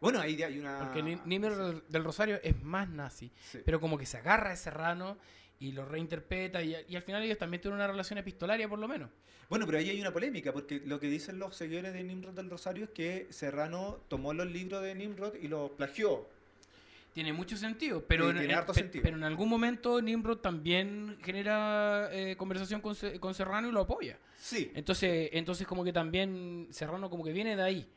Bueno, 0.00 0.18
ahí 0.20 0.42
hay 0.42 0.58
una... 0.58 0.78
Porque 0.80 1.02
Ni- 1.02 1.20
Nimrod 1.26 1.82
del, 1.88 2.04
Rosario 2.04 2.40
es 2.42 2.60
más 2.62 2.88
nazi. 2.88 3.30
Sí. 3.50 3.58
Pero 3.64 3.80
como 3.80 3.98
que 3.98 4.06
se 4.06 4.16
agarra 4.18 4.52
a 4.52 4.56
Serrano 4.56 5.18
y 5.58 5.72
lo 5.72 5.84
reinterpreta. 5.84 6.62
Y, 6.62 6.74
y 6.88 6.96
al 6.96 7.02
final 7.02 7.22
ellos 7.22 7.36
también 7.38 7.60
tienen 7.60 7.76
una 7.76 7.86
relación 7.86 8.18
epistolaria, 8.18 8.68
por 8.68 8.78
lo 8.78 8.88
menos. 8.88 9.10
Bueno, 9.50 9.66
pero 9.66 9.78
ahí 9.78 9.90
hay 9.90 10.00
una 10.00 10.12
polémica, 10.12 10.52
porque 10.52 10.80
lo 10.86 10.98
que 11.00 11.08
dicen 11.08 11.38
los 11.38 11.56
seguidores 11.56 11.92
de 11.92 12.02
Nimrod 12.04 12.34
del 12.34 12.48
Rosario 12.48 12.84
es 12.84 12.90
que 12.90 13.26
Serrano 13.30 13.98
tomó 14.08 14.32
los 14.32 14.46
libros 14.46 14.82
de 14.82 14.94
Nimrod 14.94 15.34
y 15.34 15.48
los 15.48 15.70
plagió. 15.72 16.26
Tiene 17.12 17.32
mucho 17.32 17.56
sentido. 17.56 18.04
Pero, 18.06 18.24
Sí, 18.26 18.30
en, 18.30 18.36
tiene 18.38 18.52
en- 18.52 18.58
harto 18.60 18.72
pe- 18.72 18.80
sentido. 18.80 19.02
pero 19.02 19.16
en 19.16 19.24
algún 19.24 19.48
momento 19.48 20.00
Nimrod 20.00 20.38
también 20.38 21.18
genera 21.22 22.08
eh, 22.12 22.36
conversación 22.36 22.80
con, 22.80 22.94
con 23.18 23.34
Serrano 23.34 23.68
y 23.68 23.72
lo 23.72 23.80
apoya. 23.80 24.16
Sí. 24.38 24.70
Entonces, 24.74 25.28
entonces 25.32 25.66
como 25.66 25.82
que 25.84 25.92
también 25.92 26.68
Serrano 26.70 27.10
como 27.10 27.24
que 27.24 27.32
viene 27.32 27.56
de 27.56 27.62
ahí. 27.62 27.88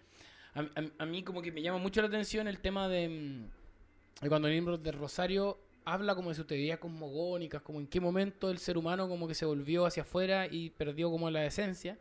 A, 0.55 0.59
a- 0.61 1.03
a 1.03 1.05
mí 1.05 1.23
como 1.23 1.41
que 1.41 1.51
me 1.51 1.61
llama 1.61 1.79
mucho 1.79 2.01
la 2.01 2.07
atención 2.07 2.47
el 2.47 2.59
tema 2.59 2.87
de, 2.87 3.09
mm, 3.09 4.21
de 4.23 4.29
cuando 4.29 4.47
Nimrod 4.49 4.79
del 4.79 4.93
Rosario 4.95 5.57
habla 5.85 6.15
como 6.15 6.29
de 6.29 6.35
sus 6.35 6.47
teorías 6.47 6.79
cosmogónicas, 6.79 7.61
como 7.61 7.79
en 7.79 7.87
qué 7.87 7.99
momento 7.99 8.49
el 8.49 8.57
ser 8.59 8.77
humano 8.77 9.09
como 9.09 9.27
que 9.27 9.33
se 9.35 9.45
volvió 9.45 9.85
hacia 9.85 10.03
afuera 10.03 10.47
y 10.49 10.69
perdió 10.69 11.09
como 11.11 11.29
la 11.29 11.45
esencia. 11.45 11.97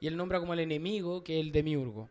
Y 0.00 0.06
él 0.06 0.16
nombra 0.16 0.38
como 0.40 0.52
el 0.52 0.60
enemigo 0.60 1.24
que 1.24 1.40
es 1.40 1.44
el 1.46 1.52
demiurgo. 1.52 2.10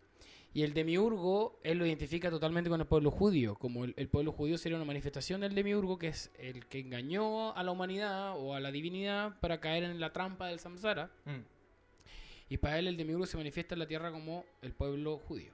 Y 0.56 0.64
el 0.64 0.74
demiurgo, 0.74 1.60
él 1.64 1.78
lo 1.78 1.86
identifica 1.86 2.30
totalmente 2.30 2.70
con 2.70 2.80
el 2.80 2.88
pueblo 2.88 3.12
judío, 3.12 3.56
como 3.56 3.84
el, 3.84 3.94
el 3.98 4.08
pueblo 4.08 4.32
judío 4.32 4.58
sería 4.58 4.78
una 4.78 4.86
manifestación 4.86 5.42
del 5.42 5.54
demiurgo, 5.54 6.00
que 6.00 6.08
es 6.08 6.32
el 6.40 6.66
que 6.66 6.80
engañó 6.80 7.54
a 7.56 7.62
la 7.62 7.72
humanidad 7.72 8.36
o 8.38 8.54
a 8.56 8.62
la 8.62 8.72
divinidad 8.72 9.38
para 9.42 9.60
caer 9.60 9.84
en 9.84 10.00
la 10.00 10.14
trampa 10.14 10.48
del 10.48 10.60
samsara. 10.60 11.12
Mm. 11.26 11.42
Y 12.50 12.58
para 12.58 12.80
él 12.80 12.88
el 12.88 12.96
demiurgo 12.98 13.26
se 13.26 13.36
manifiesta 13.38 13.76
en 13.76 13.80
la 13.80 13.88
tierra 13.88 14.12
como 14.12 14.46
el 14.62 14.72
pueblo 14.72 15.18
judío. 15.18 15.52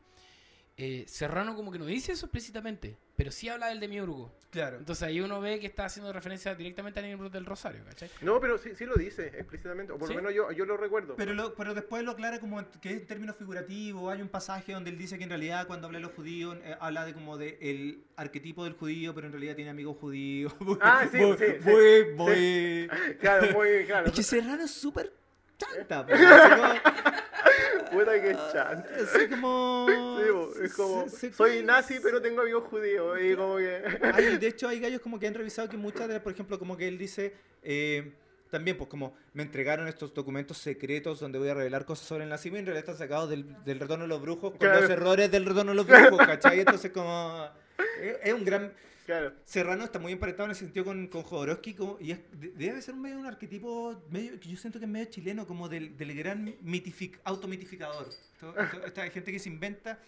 Eh, 0.84 1.06
Serrano 1.08 1.56
como 1.56 1.72
que 1.72 1.78
no 1.78 1.86
dice 1.86 2.12
eso 2.14 2.26
explícitamente, 2.26 2.98
pero 3.16 3.30
sí 3.30 3.48
habla 3.48 3.68
del 3.68 3.80
demiurgo. 3.80 4.34
Claro. 4.50 4.78
Entonces 4.78 5.04
ahí 5.04 5.22
uno 5.22 5.40
ve 5.40 5.60
que 5.60 5.68
está 5.68 5.86
haciendo 5.86 6.12
referencia 6.12 6.56
directamente 6.56 7.00
al 7.00 7.06
libro 7.06 7.30
del 7.30 7.46
Rosario, 7.46 7.86
¿cachai? 7.86 8.10
No, 8.22 8.40
pero 8.42 8.58
sí, 8.58 8.72
sí 8.76 8.86
lo 8.88 8.96
dice 8.96 9.28
explícitamente, 9.28 9.94
o 9.94 10.00
por 10.00 10.08
¿Sí? 10.08 10.16
lo 10.16 10.22
menos 10.24 10.34
yo, 10.34 10.52
yo 10.52 10.66
lo 10.66 10.78
recuerdo. 10.78 11.16
Pero, 11.18 11.36
lo- 11.36 11.54
pero 11.54 11.76
después 11.76 12.04
lo 12.04 12.10
aclara 12.12 12.40
como 12.40 12.60
en- 12.60 12.66
que 12.82 12.90
es 12.90 12.96
en 13.02 13.06
términos 13.06 13.36
figurativos. 13.36 14.12
Hay 14.12 14.24
un 14.24 14.28
pasaje 14.30 14.74
donde 14.74 14.90
él 14.90 14.98
dice 14.98 15.20
que 15.20 15.24
en 15.26 15.30
realidad 15.30 15.68
cuando 15.68 15.86
habla 15.86 16.00
de 16.00 16.04
los 16.06 16.14
judíos 16.14 16.58
eh, 16.64 16.76
habla 16.80 17.06
de 17.06 17.14
como 17.14 17.38
de 17.38 17.60
el 17.62 18.04
arquetipo 18.16 18.64
del 18.64 18.74
judío, 18.74 19.14
pero 19.14 19.28
en 19.28 19.34
realidad 19.34 19.56
tiene 19.56 19.70
amigos 19.70 19.98
judíos. 20.02 20.52
Ah, 20.82 21.06
sí, 21.12 21.20
sí, 21.38 21.46
sí. 21.64 21.70
muy- 21.70 22.06
muy- 22.16 22.90
Claro, 23.20 23.52
muy 23.54 23.86
claro. 23.86 24.08
Es 24.08 24.14
que 24.14 24.24
Serrano 24.24 24.64
es 24.64 24.72
súper 24.72 25.14
chanta. 25.60 26.08
Puta 27.92 28.22
que 28.22 28.32
como- 28.34 28.52
chan. 28.52 28.86
Así 29.04 29.28
como... 29.30 29.86
Sí, 29.88 30.64
es 30.64 30.74
como, 30.74 31.10
se- 31.10 31.18
se- 31.18 31.34
soy 31.34 31.64
nazi, 31.64 32.00
pero 32.02 32.22
tengo 32.22 32.42
amigos 32.42 32.64
judíos. 32.70 33.18
Y 33.22 33.36
como 33.36 33.58
que. 33.58 33.82
Hay- 34.14 34.38
de 34.38 34.48
hecho, 34.48 34.68
hay 34.68 34.80
gallos 34.80 35.02
como 35.02 35.20
que 35.20 35.28
han 35.28 35.34
revisado 35.34 35.70
que 35.70 35.78
muchas 35.78 36.08
de, 36.08 36.20
por 36.20 36.32
ejemplo, 36.34 36.58
como 36.60 36.78
que 36.78 36.88
él 36.88 36.98
dice, 36.98 37.34
eh, 37.64 38.14
también, 38.50 38.78
pues 38.78 38.90
como 38.90 39.16
me 39.34 39.44
entregaron 39.44 39.88
estos 39.88 40.14
documentos 40.14 40.58
secretos 40.58 41.20
donde 41.20 41.40
voy 41.40 41.50
a 41.50 41.54
revelar 41.54 41.86
cosas 41.86 42.06
sobre 42.08 42.24
el 42.26 42.30
nacimiento, 42.30 42.70
en 42.72 42.76
realidad 42.76 42.92
están 42.94 43.08
sacados 43.08 43.30
del, 43.30 43.46
del 43.64 43.80
retorno 43.80 44.04
de 44.04 44.10
los 44.10 44.22
brujos 44.22 44.52
con 44.52 44.60
Claro. 44.60 44.82
los 44.82 44.90
errores 44.90 45.32
del 45.32 45.46
retorno 45.46 45.72
de 45.72 45.76
los 45.76 45.88
brujos, 45.88 46.18
¿cachai? 46.26 46.60
Entonces, 46.60 46.92
como. 46.92 47.48
Es, 48.02 48.18
es 48.24 48.34
un 48.34 48.44
gran. 48.44 48.74
Claro. 49.06 49.34
Serrano 49.46 49.84
está 49.84 49.98
muy 50.00 50.12
emparentado 50.14 50.46
en 50.46 50.52
ese 50.52 50.62
sentido 50.66 50.86
con, 50.86 51.08
con 51.08 51.24
Jodorowsky 51.24 51.74
como- 51.74 51.98
y 52.00 52.12
es- 52.12 52.20
de- 52.40 52.52
debe 52.52 52.82
ser 52.82 52.94
un 52.94 53.02
medio 53.02 53.18
un 53.20 53.26
arquetipo 53.26 54.02
medio 54.10 54.40
que 54.40 54.50
yo 54.50 54.58
siento 54.58 54.80
que 54.80 54.86
es 54.86 54.92
medio 54.92 55.06
chileno 55.08 55.46
como 55.48 55.68
del, 55.68 55.98
del 55.98 56.16
gran 56.16 56.56
mitific, 56.62 57.20
automitificador 57.24 58.08
Esto- 58.10 58.56
esto- 58.58 58.84
esta 58.86 59.10
gente 59.10 59.32
que 59.32 59.40
se 59.40 59.50
inventa 59.50 60.00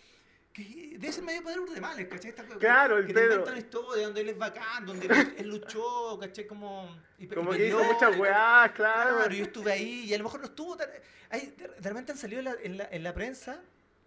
que 0.53 0.91
debe 0.99 1.11
ser 1.11 1.23
medio 1.23 1.43
Pedro 1.43 1.65
de 1.65 1.81
males 1.81 2.07
¿cachai? 2.07 2.29
Esta 2.29 2.43
Claro, 2.45 2.99
el 2.99 3.07
que 3.07 3.13
Pedro. 3.15 3.31
inventan 3.39 3.57
historia 3.57 4.05
donde 4.05 4.21
él 4.21 4.29
es 4.29 4.37
bacán 4.37 4.85
donde 4.85 5.07
él, 5.07 5.33
él 5.37 5.47
luchó 5.49 6.19
¿cachai? 6.19 6.45
como 6.45 6.95
y, 7.17 7.25
Como 7.27 7.53
y 7.55 7.57
que 7.57 7.67
hizo 7.69 7.83
muchas 7.83 8.15
weás, 8.19 8.71
claro. 8.73 9.15
Claro, 9.17 9.33
yo 9.33 9.43
estuve 9.45 9.71
ahí 9.71 10.05
y 10.05 10.13
a 10.13 10.17
lo 10.19 10.25
mejor 10.25 10.39
no 10.41 10.45
estuvo 10.45 10.77
tan... 10.77 10.87
hay- 11.31 11.53
de, 11.57 11.67
de 11.67 11.89
repente 11.89 12.11
han 12.11 12.17
salido 12.19 12.39
en 12.39 12.45
la, 12.45 12.53
en 12.61 12.77
la- 12.77 12.89
en 12.91 13.03
la 13.03 13.13
prensa, 13.15 13.59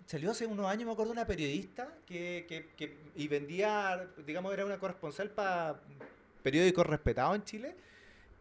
salió 0.07 0.31
hace 0.31 0.47
unos 0.47 0.67
años, 0.67 0.87
me 0.87 0.93
acuerdo, 0.93 1.13
una 1.13 1.27
periodista 1.27 1.89
que, 2.07 2.47
que, 2.49 2.67
que- 2.77 2.97
y 3.17 3.29
vendía, 3.29 4.07
digamos, 4.27 4.53
era 4.53 4.65
una 4.65 4.79
corresponsal 4.79 5.31
para 5.31 5.81
periódicos 6.43 6.87
respetados 6.87 7.35
en 7.37 7.45
Chile, 7.45 7.75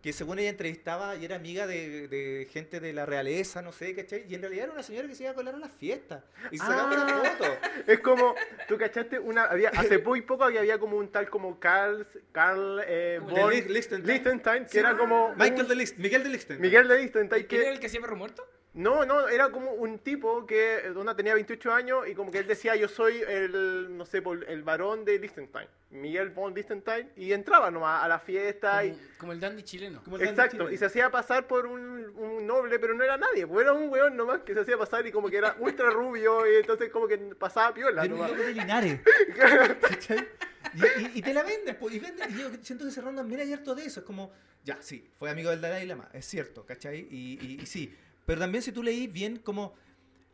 que 0.03 0.13
según 0.13 0.37
ella 0.37 0.51
entrevistaba 0.51 1.15
y 1.15 1.25
era 1.25 1.35
amiga 1.35 1.65
de, 1.65 2.07
de 2.07 2.47
gente 2.51 2.79
de 2.79 2.93
la 2.93 3.07
realeza, 3.07 3.63
no 3.63 3.71
sé, 3.71 3.95
¿cachai? 3.95 4.23
Y 4.29 4.35
en 4.35 4.41
realidad 4.41 4.65
era 4.65 4.73
una 4.73 4.83
señora 4.83 5.07
que 5.07 5.15
se 5.15 5.23
iba 5.23 5.31
a 5.31 5.33
colar 5.33 5.55
a 5.55 5.57
las 5.57 5.71
fiestas. 5.71 6.23
Y 6.51 6.59
se 6.59 6.63
sacaba 6.63 6.91
Ah. 6.95 7.19
una 7.19 7.29
foto. 7.31 7.45
Es 7.87 7.99
como, 8.01 8.35
tú 8.67 8.77
cachaste, 8.77 9.17
una, 9.17 9.45
había, 9.45 9.69
hace 9.69 9.97
muy 9.97 10.21
poco 10.21 10.43
había, 10.43 10.59
había 10.59 10.77
como 10.77 10.97
un 10.97 11.07
tal 11.07 11.27
como 11.31 11.59
Carl, 11.59 12.05
Carl 12.31 12.81
eh, 12.85 13.17
Como 13.19 13.35
de 13.35 13.41
von 13.41 13.51
Lich- 13.51 13.65
Liechtenstein. 13.67 14.05
Liechtenstein, 14.05 14.63
que 14.65 14.69
Sí. 14.69 14.77
era 14.77 14.95
como 14.95 15.29
Michael 15.35 15.63
un- 15.63 15.67
de 15.69 15.75
Licht, 15.75 15.97
Miguel 15.97 16.23
de 16.23 16.29
Lichten. 16.29 16.61
Miguel 16.61 16.87
de 16.87 17.09
¿Quién 17.09 17.25
era 17.31 17.47
que 17.47 17.69
el 17.69 17.79
que 17.79 17.89
siempre 17.89 18.13
muerto? 18.13 18.47
No, 18.75 19.05
no, 19.05 19.27
era 19.27 19.49
como 19.51 19.71
un 19.71 19.99
tipo 19.99 20.45
que 20.45 20.75
eh, 20.85 20.91
una 20.91 21.15
tenía 21.15 21.33
28 21.33 21.73
años 21.73 22.07
y 22.07 22.13
como 22.13 22.29
que 22.31 22.37
él 22.39 22.45
decía 22.47 22.75
yo 22.75 22.87
soy 22.87 23.17
el, 23.27 23.97
no 23.97 24.05
sé, 24.05 24.21
por- 24.21 24.47
el 24.49 24.63
varón 24.63 25.03
de 25.05 25.17
Liechtenstein, 25.17 25.67
Miguel 25.91 26.29
von 26.29 26.53
Liechtenstein, 26.53 27.09
y 27.15 27.31
entraba 27.31 27.71
nomás 27.71 28.03
a 28.03 28.07
la 28.07 28.19
fiesta 28.19 28.83
y... 28.85 28.91
Como, 28.91 29.01
como 29.17 29.31
el 29.31 29.39
dandy 29.39 29.63
chileno. 29.63 30.03
Como 30.03 30.17
el 30.17 30.23
Dandy 30.25 30.41
Exacto, 30.41 30.69
y 30.71 30.77
se 30.77 30.85
hacía 30.85 31.09
pasar 31.09 31.47
por 31.47 31.65
un, 31.65 32.11
un 32.17 32.45
noble, 32.45 32.77
pero 32.77 32.93
no 32.93 33.03
era 33.03 33.17
nadie, 33.17 33.47
pues 33.47 33.63
era 33.63 33.73
un 33.73 33.89
weón 33.89 34.15
nomás 34.17 34.41
que 34.41 34.53
se 34.53 34.59
hacía 34.59 34.77
pasar 34.77 35.07
y 35.07 35.11
como 35.11 35.29
que 35.29 35.37
era 35.37 35.55
ultra 35.59 35.89
rubio 35.89 36.45
y 36.51 36.55
entonces 36.57 36.89
como 36.91 37.07
que 37.07 37.17
pasaba 37.17 37.73
piola 37.73 38.05
nomás. 38.05 38.37
de 38.37 38.53
Linares. 38.53 38.99
¿Cachai? 39.81 40.27
Y, 40.73 40.79
y- 41.01 41.11
y 41.15 41.21
te 41.21 41.33
la 41.33 41.43
venden, 41.43 41.77
pues, 41.79 41.95
y 41.95 41.99
venden, 41.99 42.29
y 42.35 42.41
yo 42.41 42.49
siento 42.61 42.83
que 42.83 42.91
Serrano 42.91 43.15
también 43.17 43.39
hay 43.39 43.53
harto 43.53 43.73
de 43.75 43.85
eso, 43.85 44.01
es 44.01 44.05
como, 44.05 44.33
ya, 44.65 44.77
sí, 44.81 45.09
fue 45.17 45.29
amigo 45.29 45.49
del 45.49 45.61
Dalai 45.61 45.85
Lama, 45.85 46.09
es 46.11 46.25
cierto, 46.25 46.65
¿cachai? 46.65 47.07
Y, 47.09 47.39
y- 47.41 47.61
y 47.61 47.65
sí, 47.65 47.95
pero 48.25 48.39
también 48.39 48.61
si 48.61 48.71
tú 48.71 48.83
leí 48.83 49.07
bien 49.07 49.37
como 49.37 49.73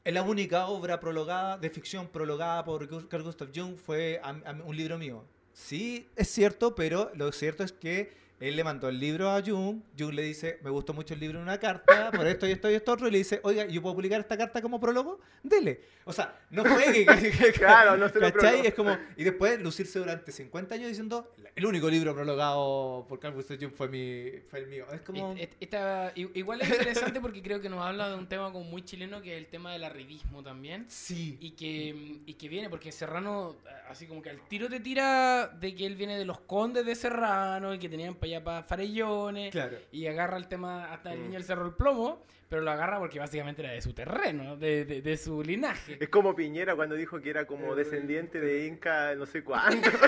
la 0.04 0.24
única 0.24 0.68
obra 0.68 1.00
prologada, 1.00 1.58
de 1.58 1.70
ficción 1.70 2.08
prologada 2.08 2.64
por 2.64 3.08
Carl 3.08 3.24
Gustav 3.24 3.50
Jung 3.54 3.78
fue 3.78 4.22
un 4.66 4.76
libro 4.76 4.98
mío. 4.98 5.24
Sí, 5.54 6.08
es 6.16 6.30
cierto, 6.30 6.74
pero 6.76 7.12
lo 7.14 7.32
cierto 7.32 7.64
es 7.64 7.72
que 7.72 8.14
él 8.42 8.56
le 8.56 8.64
mandó 8.64 8.90
el 8.90 9.00
libro 9.00 9.30
a 9.30 9.42
Jung, 9.42 9.82
Jung 9.98 10.14
le 10.14 10.24
dice, 10.24 10.60
me 10.64 10.70
gustó 10.70 10.94
mucho 10.94 11.14
el 11.14 11.20
libro 11.20 11.38
en 11.38 11.44
una 11.44 11.60
carta, 11.60 12.12
por 12.12 12.26
esto 12.28 12.48
y 12.48 12.52
esto 12.52 12.70
y 12.70 12.74
esto 12.74 12.92
otro, 12.92 13.08
y 13.08 13.12
le 13.12 13.20
dice, 13.20 13.40
oiga, 13.44 13.66
¿yo 13.68 13.82
puedo 13.82 13.96
publicar 13.96 14.20
esta 14.20 14.38
carta 14.38 14.62
como 14.62 14.80
prólogo? 14.80 15.20
Dele. 15.44 15.82
O 16.06 16.12
sea, 16.12 16.38
no 16.50 16.66
fue 16.66 16.92
que... 16.92 17.06
Claro, 17.54 17.96
no 17.98 18.10
se 18.10 18.20
lo 18.20 18.32
¿Cachai? 18.32 18.34
prólogo. 18.62 18.64
Es 18.68 18.74
como, 18.74 18.98
y 19.16 19.24
después 19.24 19.62
lucirse 19.62 20.00
durante 20.00 20.32
50 20.32 20.76
años 20.76 20.88
diciendo, 20.90 21.32
el 21.56 21.66
único 21.66 21.90
libro 21.90 22.14
prologado 22.16 23.06
por 23.08 23.20
Carl 23.20 23.36
Gustav 23.36 23.58
Jung 23.62 23.72
fue, 23.74 23.88
mi, 23.88 24.40
fue 24.50 24.60
el 24.60 24.68
mío. 24.68 24.86
Es 24.92 25.02
como... 25.02 25.36
Esta- 25.60 26.12
igual 26.16 26.62
es 26.62 26.70
interesante 26.70 27.22
porque 27.22 27.44
creo 27.44 27.62
que 27.62 27.70
nos 27.70 27.82
habla 27.82 28.10
de 28.10 28.16
un 28.16 28.28
tema 28.28 28.52
como 28.52 28.66
muy 28.66 28.84
chileno 28.84 29.22
que 29.22 29.34
es 29.38 29.44
el 29.44 29.48
tema 29.50 29.72
del 29.74 29.84
arribismo 29.84 30.42
también. 30.42 30.86
Sí. 30.90 31.38
Y 31.40 31.52
que, 31.52 32.22
y 32.26 32.34
que 32.34 32.50
viene, 32.50 32.70
porque 32.70 32.92
Serrano, 32.92 33.56
así 33.88 34.08
como 34.08 34.22
que 34.22 34.32
al 34.32 34.42
tiro 34.48 34.68
te 34.68 34.80
tira 34.80 35.48
de 35.48 35.76
que 35.76 35.86
él 35.86 35.96
viene 35.96 36.18
de 36.18 36.26
los 36.26 36.40
condes 36.42 36.86
de 36.86 36.96
Serrano 36.96 37.74
y 37.74 37.80
que 37.80 37.88
tenían 37.88 38.16
para 38.16 38.31
allá 38.36 38.44
para 38.44 38.64
Farellones. 38.64 39.52
Claro. 39.52 39.78
Y 39.92 40.08
agarra 40.08 40.38
el 40.38 40.48
tema 40.48 40.92
hasta 40.92 41.14
el 41.14 41.22
niño 41.22 41.34
del 41.34 41.44
cerro 41.44 41.64
del 41.66 41.74
plomo, 41.74 42.26
pero 42.50 42.62
lo 42.62 42.72
agarra 42.72 43.00
porque 43.00 43.20
básicamente 43.20 43.62
era 43.62 43.72
de 43.72 43.82
su 43.82 43.94
terreno, 43.94 44.58
de, 44.58 44.86
de- 44.86 45.02
de 45.02 45.18
su 45.18 45.42
linaje. 45.44 45.98
Es 46.00 46.10
como 46.10 46.36
Piñera 46.36 46.76
cuando 46.76 46.96
dijo 46.96 47.22
que 47.22 47.30
era 47.30 47.46
como 47.46 47.76
descendiente 47.76 48.40
de 48.42 48.66
Inca, 48.68 49.16
no 49.16 49.26
sé 49.26 49.44
cuánto. 49.44 49.90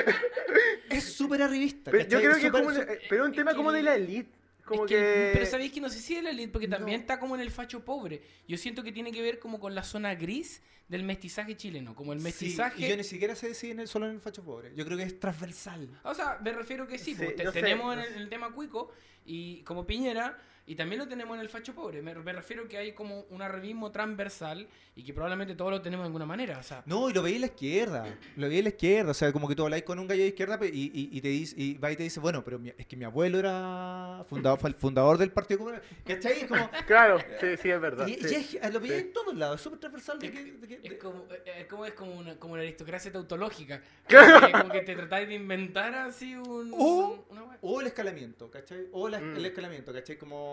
Es 0.90 1.04
súper 1.14 1.42
arribista. 1.42 1.90
Pero 1.90 2.04
yo 2.08 2.18
creo 2.18 2.34
que 2.36 2.46
es 2.46 2.52
como, 2.52 2.68
una- 2.68 2.86
pero 3.08 3.24
un 3.24 3.32
tema 3.32 3.54
como 3.54 3.70
de 3.72 3.78
el- 3.80 3.84
la 3.84 3.94
elite. 3.94 4.39
Como 4.70 4.84
Es 4.84 4.88
que- 4.90 4.96
que... 4.96 5.30
Pero 5.34 5.46
sabéis 5.46 5.72
que 5.72 5.80
no 5.80 5.88
sé 5.90 5.98
si 5.98 6.14
es 6.16 6.22
la 6.22 6.30
elite, 6.30 6.52
porque 6.52 6.68
también 6.68 6.98
No. 6.98 7.02
está 7.02 7.18
como 7.18 7.34
en 7.34 7.40
el 7.40 7.50
facho 7.50 7.84
pobre. 7.84 8.22
Yo 8.46 8.56
siento 8.56 8.82
que 8.84 8.92
tiene 8.92 9.10
que 9.10 9.20
ver 9.20 9.38
como 9.40 9.58
con 9.58 9.74
la 9.74 9.82
zona 9.82 10.14
gris 10.14 10.62
del 10.88 11.02
mestizaje 11.04 11.56
chileno, 11.56 11.94
como 11.94 12.12
el 12.12 12.18
Sí, 12.20 12.24
mestizaje... 12.24 12.86
y 12.86 12.88
yo 12.88 12.96
ni 12.96 13.04
siquiera 13.04 13.34
sé 13.34 13.54
si 13.54 13.70
en 13.72 13.80
el- 13.80 13.88
solo 13.88 14.06
en 14.06 14.12
el 14.14 14.20
facho 14.20 14.42
pobre. 14.44 14.72
Yo 14.76 14.84
creo 14.84 14.96
que 14.96 15.04
es 15.04 15.18
transversal. 15.18 15.88
O 16.04 16.14
sea, 16.14 16.38
me 16.42 16.52
refiero 16.52 16.86
que 16.86 16.98
sí, 16.98 17.14
Sí, 17.14 17.22
pues, 17.22 17.36
te- 17.36 17.44
sé, 17.44 17.52
tenemos 17.52 17.86
no 17.96 18.00
en 18.02 18.08
el, 18.08 18.14
en 18.14 18.22
el 18.22 18.28
tema 18.28 18.52
cuico 18.52 18.92
y 19.26 19.62
como 19.62 19.86
Piñera 19.86 20.38
y 20.66 20.74
también 20.76 21.00
lo 21.00 21.08
tenemos 21.08 21.34
en 21.36 21.40
el 21.40 21.48
facho 21.48 21.74
pobre. 21.74 22.00
Me, 22.02 22.14
me 22.14 22.32
refiero 22.32 22.68
que 22.68 22.76
hay 22.78 22.92
como 22.92 23.22
un 23.30 23.42
arribismo 23.42 23.90
transversal 23.90 24.68
y 24.94 25.02
que 25.02 25.12
probablemente 25.14 25.54
todos 25.54 25.70
lo 25.70 25.80
tenemos 25.82 26.04
de 26.04 26.08
alguna 26.08 26.26
manera. 26.26 26.58
O 26.58 26.62
sea, 26.62 26.82
No, 26.86 27.10
y 27.10 27.12
lo 27.12 27.22
veía 27.22 27.36
en 27.36 27.40
la 27.42 27.46
izquierda. 27.48 28.18
Lo 28.36 28.46
veía 28.48 28.58
en 28.58 28.64
la 28.64 28.70
izquierda. 28.70 29.10
O 29.10 29.14
sea, 29.14 29.32
como 29.32 29.48
que 29.48 29.54
tú 29.56 29.64
habláis 29.64 29.82
con 29.84 29.98
un 29.98 30.06
gallo 30.06 30.22
de 30.22 30.28
izquierda 30.28 30.58
y, 30.62 30.66
y, 30.94 31.08
y 31.16 31.20
te 31.20 31.28
dice, 31.28 31.54
y 31.58 31.74
va 31.78 31.90
y 31.90 31.96
te 31.96 32.02
dice, 32.04 32.20
bueno, 32.20 32.44
pero 32.44 32.58
mi- 32.58 32.72
es 32.76 32.86
que 32.86 32.96
mi 32.96 33.04
abuelo 33.04 33.38
era 33.38 34.24
fundador, 34.28 34.58
fue 34.60 34.70
el 34.70 34.76
fundador 34.76 35.18
del 35.18 35.30
Partido 35.32 35.58
Comunista. 35.58 35.86
¿Cachai? 36.04 36.40
Es 36.42 36.46
como. 36.46 36.70
Claro, 36.86 37.18
sí, 37.40 37.46
sí, 37.60 37.70
es 37.70 37.80
verdad. 37.80 38.06
Y, 38.06 38.14
sí. 38.14 38.48
y 38.52 38.56
es- 38.56 38.72
lo 38.72 38.80
veía 38.80 38.96
sí. 38.98 39.00
en 39.06 39.12
todos 39.12 39.34
lados. 39.34 39.56
Es 39.56 39.62
súper 39.62 39.78
transversal. 39.80 40.18
De 40.18 40.30
que, 40.30 40.44
de 40.44 40.68
que- 40.68 40.74
es 40.74 40.82
de- 40.82 40.98
como, 40.98 41.24
eh, 41.30 41.60
es 41.60 41.66
como, 41.66 41.86
es 41.86 41.92
como, 41.94 42.12
una, 42.12 42.36
como 42.36 42.54
una 42.54 42.62
aristocracia 42.62 43.10
tautológica. 43.12 43.82
Claro. 44.06 44.46
Que, 44.46 44.52
como 44.52 44.68
que 44.72 44.80
te 44.82 44.94
tratáis 44.94 45.28
de 45.28 45.34
inventar 45.34 45.94
así 45.94 46.34
un... 46.36 46.72
O- 46.76 47.24
una 47.30 47.44
wea. 47.44 47.58
O 47.62 47.80
el 47.80 47.86
escalamiento, 47.88 48.50
¿cachai? 48.50 48.86
O 48.92 49.08
la- 49.08 49.20
Mm. 49.20 49.36
el 49.36 49.46
escalamiento, 49.46 49.92
¿cachai? 49.92 50.16
Como 50.18 50.49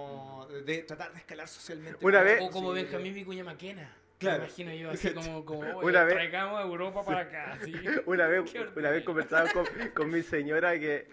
de 0.65 0.83
tratar 0.83 1.11
de 1.13 1.19
escalar 1.19 1.47
socialmente. 1.47 2.05
Una 2.05 2.21
vez- 2.23 2.41
O 2.41 2.49
como 2.51 2.73
Sí. 2.75 2.83
Benjamín 2.83 3.13
Vicuña 3.13 3.43
Maquena. 3.43 3.93
Claro. 4.17 4.39
Me 4.39 4.45
imagino 4.45 4.73
yo 4.73 4.89
así 4.91 5.13
como, 5.13 5.45
como 5.45 5.59
"Oye, 5.77 5.87
Una 5.89 6.03
vez- 6.03 6.15
traigamos 6.15 6.59
a 6.59 6.63
Europa 6.63 7.05
para 7.05 7.19
acá. 7.21 7.59
Una 8.05 8.27
vez, 8.27 8.51
una 8.75 8.89
vez 8.89 9.03
conversaba 9.03 9.49
con, 9.51 9.65
con 9.93 10.09
mi 10.09 10.23
señora 10.23 10.79
que, 10.79 11.07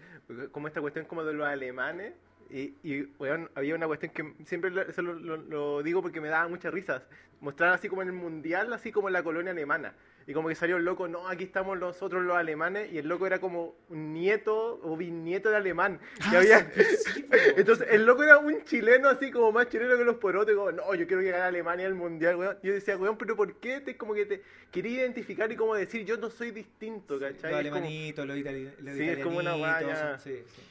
como 0.53 0.69
esta 0.69 0.81
cuestión 0.81 1.05
como 1.05 1.23
de 1.25 1.35
los 1.35 1.47
alemanes, 1.47 2.15
y, 2.57 2.75
y 2.85 3.03
weón, 3.19 3.51
había 3.55 3.75
una 3.75 3.87
cuestión 3.87 4.13
que 4.13 4.33
siempre 4.45 4.71
lo, 4.71 4.83
eso 4.83 5.03
lo, 5.03 5.15
lo- 5.15 5.37
lo 5.37 5.83
digo 5.83 6.01
porque 6.03 6.21
me 6.21 6.29
daba 6.29 6.47
muchas 6.49 6.73
risas. 6.73 7.03
Mostraban 7.41 7.75
así 7.75 7.89
como 7.89 8.01
en 8.03 8.09
el 8.09 8.15
mundial, 8.15 8.73
así 8.73 8.93
como 8.93 9.09
en 9.09 9.13
la 9.15 9.23
colonia 9.23 9.51
alemana. 9.53 9.93
Y 10.27 10.33
como 10.33 10.49
que 10.49 10.55
salió 10.55 10.79
el 10.79 10.85
loco, 10.87 11.07
no, 11.07 11.29
aquí 11.29 11.45
estamos 11.45 11.79
nosotros 11.79 12.23
los 12.25 12.35
alemanes, 12.35 12.91
y 12.91 12.97
el 12.97 13.07
loco 13.09 13.27
era 13.27 13.41
como 13.41 13.75
un 13.91 14.15
nieto 14.15 14.81
o 14.83 14.97
bisnieto 14.97 15.51
de 15.51 15.57
alemán. 15.57 15.99
que 16.31 16.37
Ah, 16.37 16.39
había... 16.39 16.73
Entonces, 17.59 17.89
el 17.91 18.07
loco 18.07 18.23
era 18.23 18.39
un 18.39 18.65
chileno 18.65 19.09
así 19.11 19.31
como 19.31 19.53
más 19.53 19.69
chileno 19.69 19.99
que 19.99 20.05
los 20.05 20.17
porotes, 20.17 20.55
como, 20.57 20.73
no, 20.73 20.95
yo 20.95 21.07
quiero 21.07 21.21
llegar 21.21 21.43
a 21.43 21.47
Alemania 21.49 21.87
al 21.87 21.95
mundial, 21.95 22.37
weón. 22.37 22.57
Yo 22.63 22.73
decía, 22.73 22.97
weón, 22.97 23.19
pero 23.19 23.37
¿por 23.37 23.57
qué 23.57 23.81
te 23.81 23.97
como 23.99 24.15
que 24.15 24.25
te 24.25 24.43
quería 24.71 25.01
identificar 25.01 25.51
y 25.53 25.57
como 25.57 25.75
decir, 25.75 26.07
yo 26.07 26.17
no 26.17 26.31
soy 26.31 26.53
distinto, 26.53 27.19
¿cachai? 27.21 27.51
Los 27.53 27.61
Es 27.67 27.71
como- 28.15 28.25
los, 28.25 28.39
itali 28.39 28.71
Sí, 28.97 29.03
es 29.09 29.19
como 29.19 29.39
una 29.41 29.55
guaya. 29.57 30.19
Sí, 30.19 30.31
sí. 30.47 30.63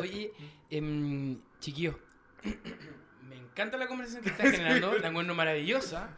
Oye, 0.00 0.32
em, 0.70 1.38
chiquillos, 1.60 1.96
me 3.28 3.36
encanta 3.36 3.76
la 3.76 3.86
conversación 3.86 4.22
que 4.24 4.30
estás 4.30 4.50
generando, 4.50 4.92
la 4.98 5.08
encuentro 5.08 5.34
maravillosa. 5.34 6.16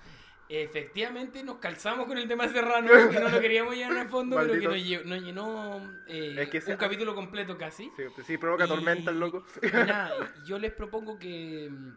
efectivamente 0.48 1.42
nos 1.44 1.58
calzamos 1.58 2.06
con 2.06 2.18
el 2.18 2.26
tema 2.26 2.48
Serrano, 2.48 2.88
que 3.10 3.20
no 3.20 3.28
lo 3.28 3.40
queríamos 3.40 3.74
llevar 3.76 3.96
al 3.98 4.08
fondo, 4.08 4.36
pero 4.36 4.52
que 4.60 4.66
Maldito. 4.68 4.70
nos, 4.70 4.78
lle- 4.80 5.04
nos 5.04 5.22
llenó 5.22 5.76
eh, 6.08 6.34
Es 6.38 6.64
que 6.64 6.72
un 6.72 6.76
capítulo 6.76 7.14
completo 7.14 7.56
casi. 7.56 7.84
Sí, 7.96 8.02
sí, 8.26 8.36
provoca 8.36 8.64
Y- 8.64 8.68
tormenta 8.68 9.10
el 9.12 9.20
loco. 9.20 9.44
Y 9.62 9.66
nada, 9.68 10.10
yo 10.46 10.58
les 10.58 10.72
propongo 10.72 11.18
que, 11.18 11.68
mm, 11.70 11.92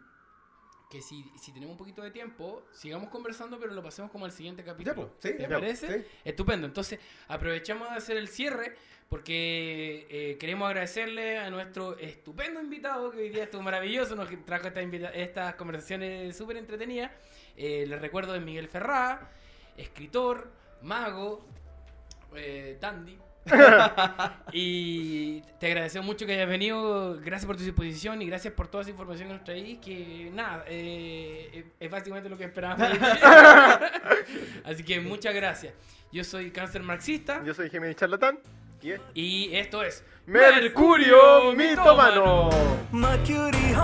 que 0.90 1.00
si, 1.02 1.24
si 1.36 1.52
tenemos 1.52 1.72
un 1.72 1.78
poquito 1.78 2.02
de 2.02 2.10
tiempo, 2.10 2.62
sigamos 2.72 3.08
conversando, 3.10 3.58
pero 3.58 3.72
lo 3.72 3.82
pasemos 3.82 4.10
como 4.10 4.24
al 4.24 4.32
siguiente 4.32 4.62
capítulo. 4.62 4.94
Ya, 4.94 5.02
pues, 5.02 5.12
sí, 5.18 5.36
¿Te 5.36 5.42
ya, 5.42 5.48
parece? 5.48 6.02
sí. 6.02 6.08
Estupendo. 6.24 6.66
Entonces, 6.66 7.00
aprovechamos 7.28 7.90
de 7.90 7.96
hacer 7.96 8.16
el 8.16 8.28
cierre 8.28 8.76
porque 9.08 10.06
eh, 10.10 10.38
queremos 10.38 10.66
agradecerle 10.66 11.38
a 11.38 11.50
nuestro 11.50 11.98
estupendo 11.98 12.60
invitado 12.60 13.10
que 13.10 13.18
hoy 13.18 13.28
día 13.28 13.44
estuvo 13.44 13.62
maravilloso, 13.62 14.16
nos 14.16 14.28
trajo 14.44 14.68
esta 14.68 14.80
estas 15.12 15.54
conversaciones 15.56 16.36
súper 16.36 16.56
entretenidas. 16.56 17.12
Eh, 17.56 17.84
les 17.86 18.00
recuerdo 18.00 18.32
de 18.32 18.40
Miguel 18.40 18.68
Ferrá, 18.68 19.30
escritor, 19.76 20.50
mago, 20.82 21.44
eh, 22.34 22.78
dandy. 22.80 23.18
y 24.52 25.40
te 25.58 25.66
agradecemos 25.66 26.06
mucho 26.06 26.26
que 26.26 26.34
hayas 26.34 26.48
venido. 26.48 27.18
Gracias 27.20 27.46
por 27.46 27.56
tu 27.56 27.62
disposición 27.62 28.22
y 28.22 28.26
gracias 28.26 28.54
por 28.54 28.68
toda 28.68 28.82
esa 28.82 28.90
información 28.90 29.28
que 29.28 29.34
nos 29.34 29.44
traís. 29.44 29.78
Que 29.78 30.30
nada, 30.32 30.64
eh, 30.66 31.50
eh, 31.52 31.64
es 31.80 31.90
básicamente 31.90 32.28
lo 32.28 32.36
que 32.36 32.44
esperábamos. 32.44 32.88
Así 34.64 34.82
que 34.82 35.00
muchas 35.00 35.34
gracias. 35.34 35.74
Yo 36.12 36.24
soy 36.24 36.50
Cáncer 36.50 36.82
Marxista. 36.82 37.42
Yo 37.44 37.54
soy 37.54 37.70
Jiménez 37.70 37.96
Charlatán. 37.96 38.38
Yeah. 38.80 39.00
Y 39.14 39.54
esto 39.54 39.82
es 39.82 40.04
Mercurio 40.26 41.52
Mitomano. 41.54 42.50
Mercury, 42.92 43.74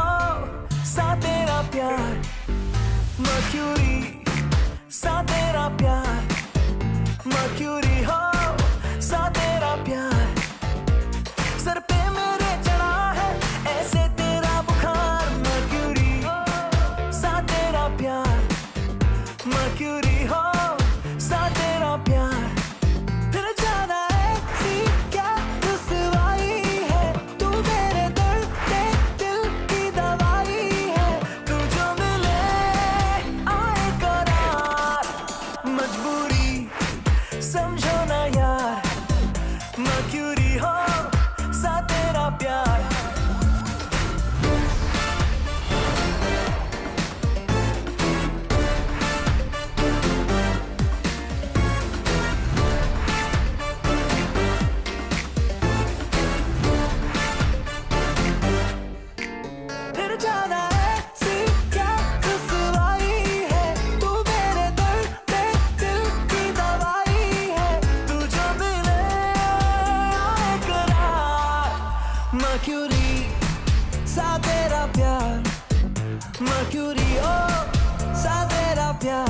тебя 79.01 79.25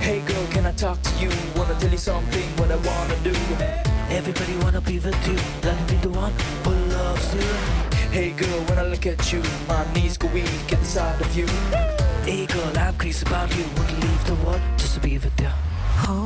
Hey 0.00 0.20
girl, 0.26 0.46
can 0.50 0.66
I 0.66 0.72
talk 0.72 1.00
to 1.02 1.10
you? 1.20 1.30
Wanna 1.56 1.74
tell 1.78 1.90
you 1.90 1.98
something, 1.98 2.48
what 2.56 2.70
I 2.70 2.76
wanna 2.76 3.16
do? 3.22 3.34
Everybody 4.10 4.56
wanna 4.64 4.80
be 4.80 4.98
with 4.98 5.28
you. 5.28 5.36
Let 5.62 5.76
me 5.78 5.84
be 5.90 5.96
the 5.96 6.10
one 6.10 6.32
who 6.64 6.72
loves 6.96 7.34
you. 7.34 7.50
Hey 8.10 8.30
girl, 8.30 8.60
when 8.68 8.78
I 8.78 8.82
look 8.82 9.06
at 9.06 9.32
you 9.32 9.42
My 9.68 9.84
knees 9.94 10.16
go 10.16 10.26
weak 10.28 10.72
inside 10.72 11.20
of 11.20 11.36
you. 11.36 11.46
Hey 12.24 12.46
girl, 12.46 12.72
I'm 12.78 12.96
crazy 12.96 13.24
about 13.26 13.54
you. 13.56 13.64
Wouldn't 13.76 14.00
leave 14.00 14.24
the 14.26 14.34
world 14.44 14.62
just 14.78 14.94
to 14.94 15.00
be 15.00 15.18
with 15.18 15.40
you 15.40 15.59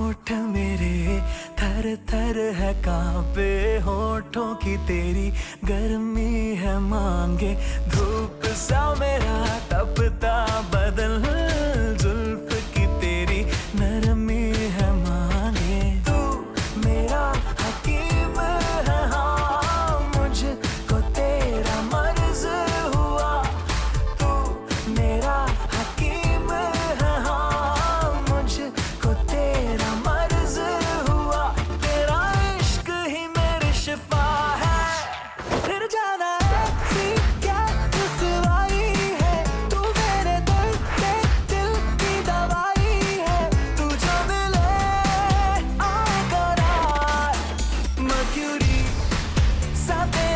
होठ 0.04 0.32
मेरे, 0.32 1.20
थर 1.58 1.96
थर 2.08 2.52
है 2.54 2.74
कांपे 2.74 3.78
होठों 3.78 4.54
की 4.54 4.76
तेरी। 4.76 5.30
गर्मी 5.64 6.56
है 6.56 6.78
मांगे, 6.78 7.54
धूप 7.88 8.40
सा 8.44 8.94
मेरा, 8.94 9.58
तपता 9.58 10.60
बदल 10.74 11.03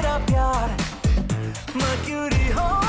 तेरा 0.08 0.18
प्यार 0.26 0.70
मर्क्यूरी 1.76 2.48
हो 2.58 2.87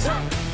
Huh. 0.00 0.47